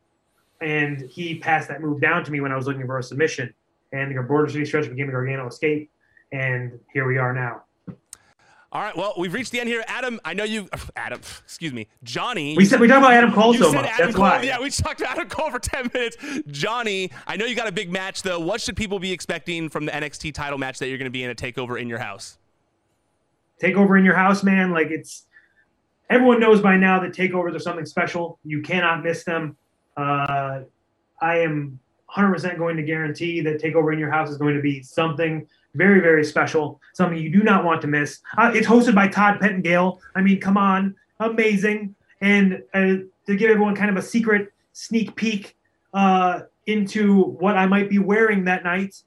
and 0.62 1.02
he 1.02 1.38
passed 1.40 1.68
that 1.68 1.82
move 1.82 2.02
down 2.02 2.24
to 2.24 2.32
me 2.32 2.42
when 2.42 2.52
I 2.52 2.56
was 2.56 2.66
looking 2.66 2.86
for 2.86 2.98
a 2.98 3.04
submission. 3.04 3.54
And 3.92 4.16
the 4.16 4.22
border 4.22 4.52
city 4.52 4.66
stretch 4.66 4.90
became 4.90 5.08
a 5.08 5.12
Gargano 5.12 5.48
escape, 5.48 5.90
and 6.34 6.78
here 6.94 7.08
we 7.08 7.18
are 7.18 7.34
now. 7.34 7.64
All 8.70 8.82
right, 8.82 8.96
well, 8.98 9.14
we've 9.18 9.34
reached 9.34 9.54
the 9.54 9.62
end 9.62 9.70
here. 9.70 9.84
Adam, 9.88 10.20
I 10.26 10.34
know 10.34 10.44
you, 10.44 10.68
Adam, 10.96 11.22
excuse 11.44 11.74
me, 11.74 11.88
Johnny. 12.04 12.56
We 12.58 12.66
said 12.66 12.80
we 12.80 12.88
talked 12.88 13.00
about 13.00 13.14
Adam 13.14 13.32
Cole 13.32 13.54
so 13.54 13.72
much. 13.72 13.86
Adam 13.86 14.08
That's 14.08 14.16
Cole, 14.16 14.26
why. 14.26 14.42
Yeah, 14.42 14.60
we 14.60 14.70
talked 14.70 15.00
about 15.00 15.14
Adam 15.14 15.30
Cole 15.30 15.52
for 15.52 15.60
ten 15.60 15.90
minutes. 15.94 16.18
Johnny, 16.48 17.12
I 17.26 17.38
know 17.38 17.46
you 17.46 17.56
got 17.56 17.68
a 17.68 17.72
big 17.72 17.92
match 17.92 18.24
though. 18.24 18.40
What 18.40 18.62
should 18.62 18.76
people 18.76 19.00
be 19.00 19.12
expecting 19.12 19.70
from 19.70 19.86
the 19.86 19.92
NXT 19.92 20.34
title 20.34 20.58
match 20.58 20.80
that 20.80 20.90
you're 20.90 20.98
going 20.98 21.06
to 21.06 21.12
be 21.12 21.24
in 21.24 21.30
a 21.30 21.36
takeover 21.36 21.80
in 21.80 21.88
your 21.88 22.00
house? 22.00 22.38
Takeover 23.62 23.98
in 23.98 24.06
your 24.06 24.16
house, 24.16 24.44
man. 24.44 24.72
Like 24.72 24.92
it's 24.92 25.26
everyone 26.10 26.40
knows 26.40 26.62
by 26.62 26.78
now 26.78 27.00
that 27.00 27.14
takeovers 27.14 27.56
are 27.56 27.60
something 27.60 27.86
special. 27.86 28.40
You 28.44 28.62
cannot 28.62 29.04
miss 29.04 29.24
them. 29.24 29.56
Uh, 29.96 30.62
I 31.22 31.40
am 31.40 31.80
100% 32.16 32.58
going 32.58 32.78
to 32.78 32.84
guarantee 32.84 33.42
that 33.42 33.62
Takeover 33.62 33.92
in 33.92 34.00
Your 34.00 34.12
House 34.12 34.30
is 34.30 34.38
going 34.38 34.56
to 34.56 34.62
be 34.62 34.82
something 34.82 35.48
very, 35.76 36.00
very 36.00 36.24
special, 36.24 36.82
something 36.94 37.18
you 37.18 37.32
do 37.32 37.44
not 37.44 37.64
want 37.64 37.82
to 37.82 37.88
miss. 37.88 38.20
Uh, 38.38 38.52
it's 38.54 38.68
hosted 38.68 38.96
by 38.96 39.08
Todd 39.08 39.40
Pettengill. 39.40 40.02
I 40.16 40.22
mean, 40.22 40.40
come 40.40 40.58
on, 40.58 40.96
amazing. 41.20 41.96
And 42.22 42.64
uh, 42.74 42.96
to 43.28 43.36
give 43.36 43.52
everyone 43.52 43.76
kind 43.76 43.92
of 43.92 43.98
a 43.98 44.02
secret 44.02 44.52
sneak 44.74 45.16
peek 45.16 45.56
uh, 45.94 46.42
into 46.66 47.22
what 47.24 47.58
I 47.58 47.66
might 47.66 47.90
be 47.90 48.00
wearing 48.00 48.46
that 48.46 48.64
night. 48.64 49.02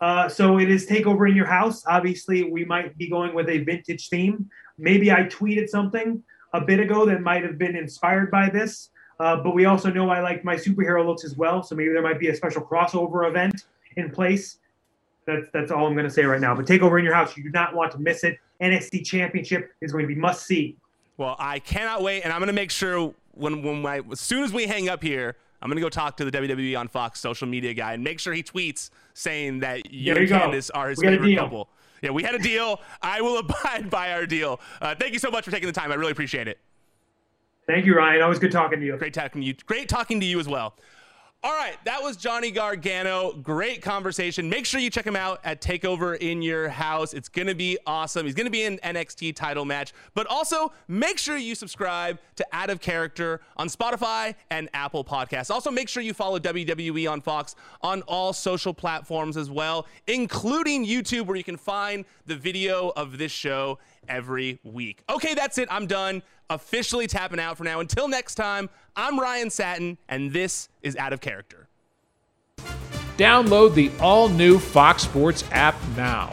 Uh, 0.00 0.28
so 0.28 0.58
it 0.58 0.70
is 0.70 0.86
Takeover 0.86 1.28
in 1.28 1.36
Your 1.36 1.46
House. 1.46 1.84
Obviously, 1.86 2.44
we 2.44 2.64
might 2.64 2.96
be 2.98 3.08
going 3.08 3.34
with 3.34 3.48
a 3.48 3.58
vintage 3.58 4.08
theme. 4.08 4.48
Maybe 4.76 5.10
I 5.12 5.22
tweeted 5.24 5.68
something 5.68 6.22
a 6.52 6.60
bit 6.60 6.80
ago 6.80 7.06
that 7.06 7.20
might 7.20 7.42
have 7.42 7.58
been 7.58 7.76
inspired 7.76 8.30
by 8.30 8.50
this. 8.50 8.90
Uh, 9.20 9.36
but 9.36 9.54
we 9.54 9.64
also 9.64 9.90
know 9.90 10.10
I 10.10 10.20
like 10.20 10.44
my 10.44 10.56
superhero 10.56 11.06
looks 11.06 11.24
as 11.24 11.36
well. 11.36 11.62
So 11.62 11.74
maybe 11.74 11.92
there 11.92 12.02
might 12.02 12.18
be 12.18 12.28
a 12.28 12.34
special 12.34 12.62
crossover 12.62 13.28
event 13.28 13.64
in 13.96 14.10
place. 14.10 14.58
That's 15.26 15.46
that's 15.52 15.70
all 15.70 15.86
I'm 15.86 15.94
going 15.94 16.04
to 16.04 16.10
say 16.10 16.24
right 16.24 16.40
now. 16.40 16.54
But 16.54 16.66
take 16.66 16.82
over 16.82 16.98
in 16.98 17.04
your 17.04 17.14
house. 17.14 17.36
You 17.36 17.42
do 17.42 17.50
not 17.50 17.74
want 17.74 17.92
to 17.92 17.98
miss 17.98 18.24
it. 18.24 18.38
NXT 18.60 19.04
Championship 19.04 19.72
is 19.80 19.92
going 19.92 20.04
to 20.06 20.14
be 20.14 20.20
must 20.20 20.46
see. 20.46 20.76
Well, 21.16 21.36
I 21.38 21.58
cannot 21.58 22.02
wait, 22.02 22.22
and 22.22 22.32
I'm 22.32 22.40
going 22.40 22.48
to 22.48 22.52
make 22.52 22.70
sure 22.70 23.14
when 23.32 23.62
when 23.62 23.84
as 24.10 24.20
soon 24.20 24.44
as 24.44 24.52
we 24.52 24.66
hang 24.66 24.88
up 24.88 25.02
here, 25.02 25.36
I'm 25.62 25.68
going 25.68 25.76
to 25.76 25.82
go 25.82 25.88
talk 25.88 26.16
to 26.18 26.24
the 26.24 26.30
WWE 26.30 26.78
on 26.78 26.88
Fox 26.88 27.20
social 27.20 27.46
media 27.46 27.72
guy 27.72 27.94
and 27.94 28.04
make 28.04 28.20
sure 28.20 28.34
he 28.34 28.42
tweets 28.42 28.90
saying 29.14 29.60
that 29.60 29.90
you, 29.92 30.14
and 30.14 30.28
Candice 30.28 30.70
are 30.74 30.90
his 30.90 31.00
favorite 31.00 31.36
couple. 31.36 31.68
Yeah, 32.02 32.10
we 32.10 32.22
had 32.22 32.34
a 32.34 32.38
deal. 32.38 32.80
I 33.00 33.22
will 33.22 33.38
abide 33.38 33.88
by 33.88 34.12
our 34.12 34.26
deal. 34.26 34.60
Uh, 34.82 34.94
thank 34.94 35.14
you 35.14 35.18
so 35.18 35.30
much 35.30 35.44
for 35.44 35.50
taking 35.50 35.66
the 35.66 35.72
time. 35.72 35.90
I 35.90 35.94
really 35.94 36.12
appreciate 36.12 36.48
it. 36.48 36.58
Thank 37.66 37.86
you, 37.86 37.96
Ryan. 37.96 38.20
Always 38.20 38.38
good 38.38 38.52
talking 38.52 38.78
to 38.78 38.84
you. 38.84 38.96
Great 38.98 39.14
talking 39.14 39.40
to 39.40 39.46
you. 39.46 39.54
Great 39.64 39.88
talking 39.88 40.20
to 40.20 40.26
you 40.26 40.38
as 40.38 40.46
well. 40.46 40.74
All 41.44 41.52
right, 41.52 41.76
that 41.84 42.02
was 42.02 42.16
Johnny 42.16 42.50
Gargano. 42.50 43.34
Great 43.34 43.82
conversation. 43.82 44.48
Make 44.48 44.64
sure 44.64 44.80
you 44.80 44.88
check 44.88 45.06
him 45.06 45.14
out 45.14 45.40
at 45.44 45.60
Takeover 45.60 46.16
in 46.16 46.40
Your 46.40 46.70
House. 46.70 47.12
It's 47.12 47.28
going 47.28 47.48
to 47.48 47.54
be 47.54 47.76
awesome. 47.86 48.24
He's 48.24 48.34
going 48.34 48.46
to 48.46 48.50
be 48.50 48.62
in 48.62 48.78
NXT 48.78 49.36
title 49.36 49.66
match. 49.66 49.92
But 50.14 50.26
also, 50.26 50.72
make 50.88 51.18
sure 51.18 51.36
you 51.36 51.54
subscribe 51.54 52.18
to 52.36 52.46
Out 52.54 52.70
of 52.70 52.80
Character 52.80 53.42
on 53.58 53.68
Spotify 53.68 54.36
and 54.48 54.70
Apple 54.72 55.04
Podcasts. 55.04 55.50
Also, 55.50 55.70
make 55.70 55.90
sure 55.90 56.02
you 56.02 56.14
follow 56.14 56.38
WWE 56.38 57.10
on 57.12 57.20
Fox 57.20 57.56
on 57.82 58.00
all 58.08 58.32
social 58.32 58.72
platforms 58.72 59.36
as 59.36 59.50
well, 59.50 59.86
including 60.06 60.86
YouTube, 60.86 61.26
where 61.26 61.36
you 61.36 61.44
can 61.44 61.58
find 61.58 62.06
the 62.24 62.36
video 62.36 62.90
of 62.96 63.18
this 63.18 63.32
show 63.32 63.78
every 64.08 64.58
week. 64.64 65.02
Okay, 65.10 65.34
that's 65.34 65.58
it. 65.58 65.68
I'm 65.70 65.86
done. 65.86 66.22
Officially 66.50 67.06
tapping 67.06 67.40
out 67.40 67.56
for 67.56 67.64
now. 67.64 67.80
Until 67.80 68.08
next 68.08 68.34
time, 68.34 68.68
I'm 68.96 69.18
Ryan 69.18 69.50
Satin, 69.50 69.98
and 70.08 70.32
this 70.32 70.68
is 70.82 70.96
Out 70.96 71.12
of 71.12 71.20
Character. 71.20 71.68
Download 73.16 73.74
the 73.74 73.90
all 74.00 74.28
new 74.28 74.58
Fox 74.58 75.02
Sports 75.02 75.44
app 75.52 75.76
now 75.96 76.32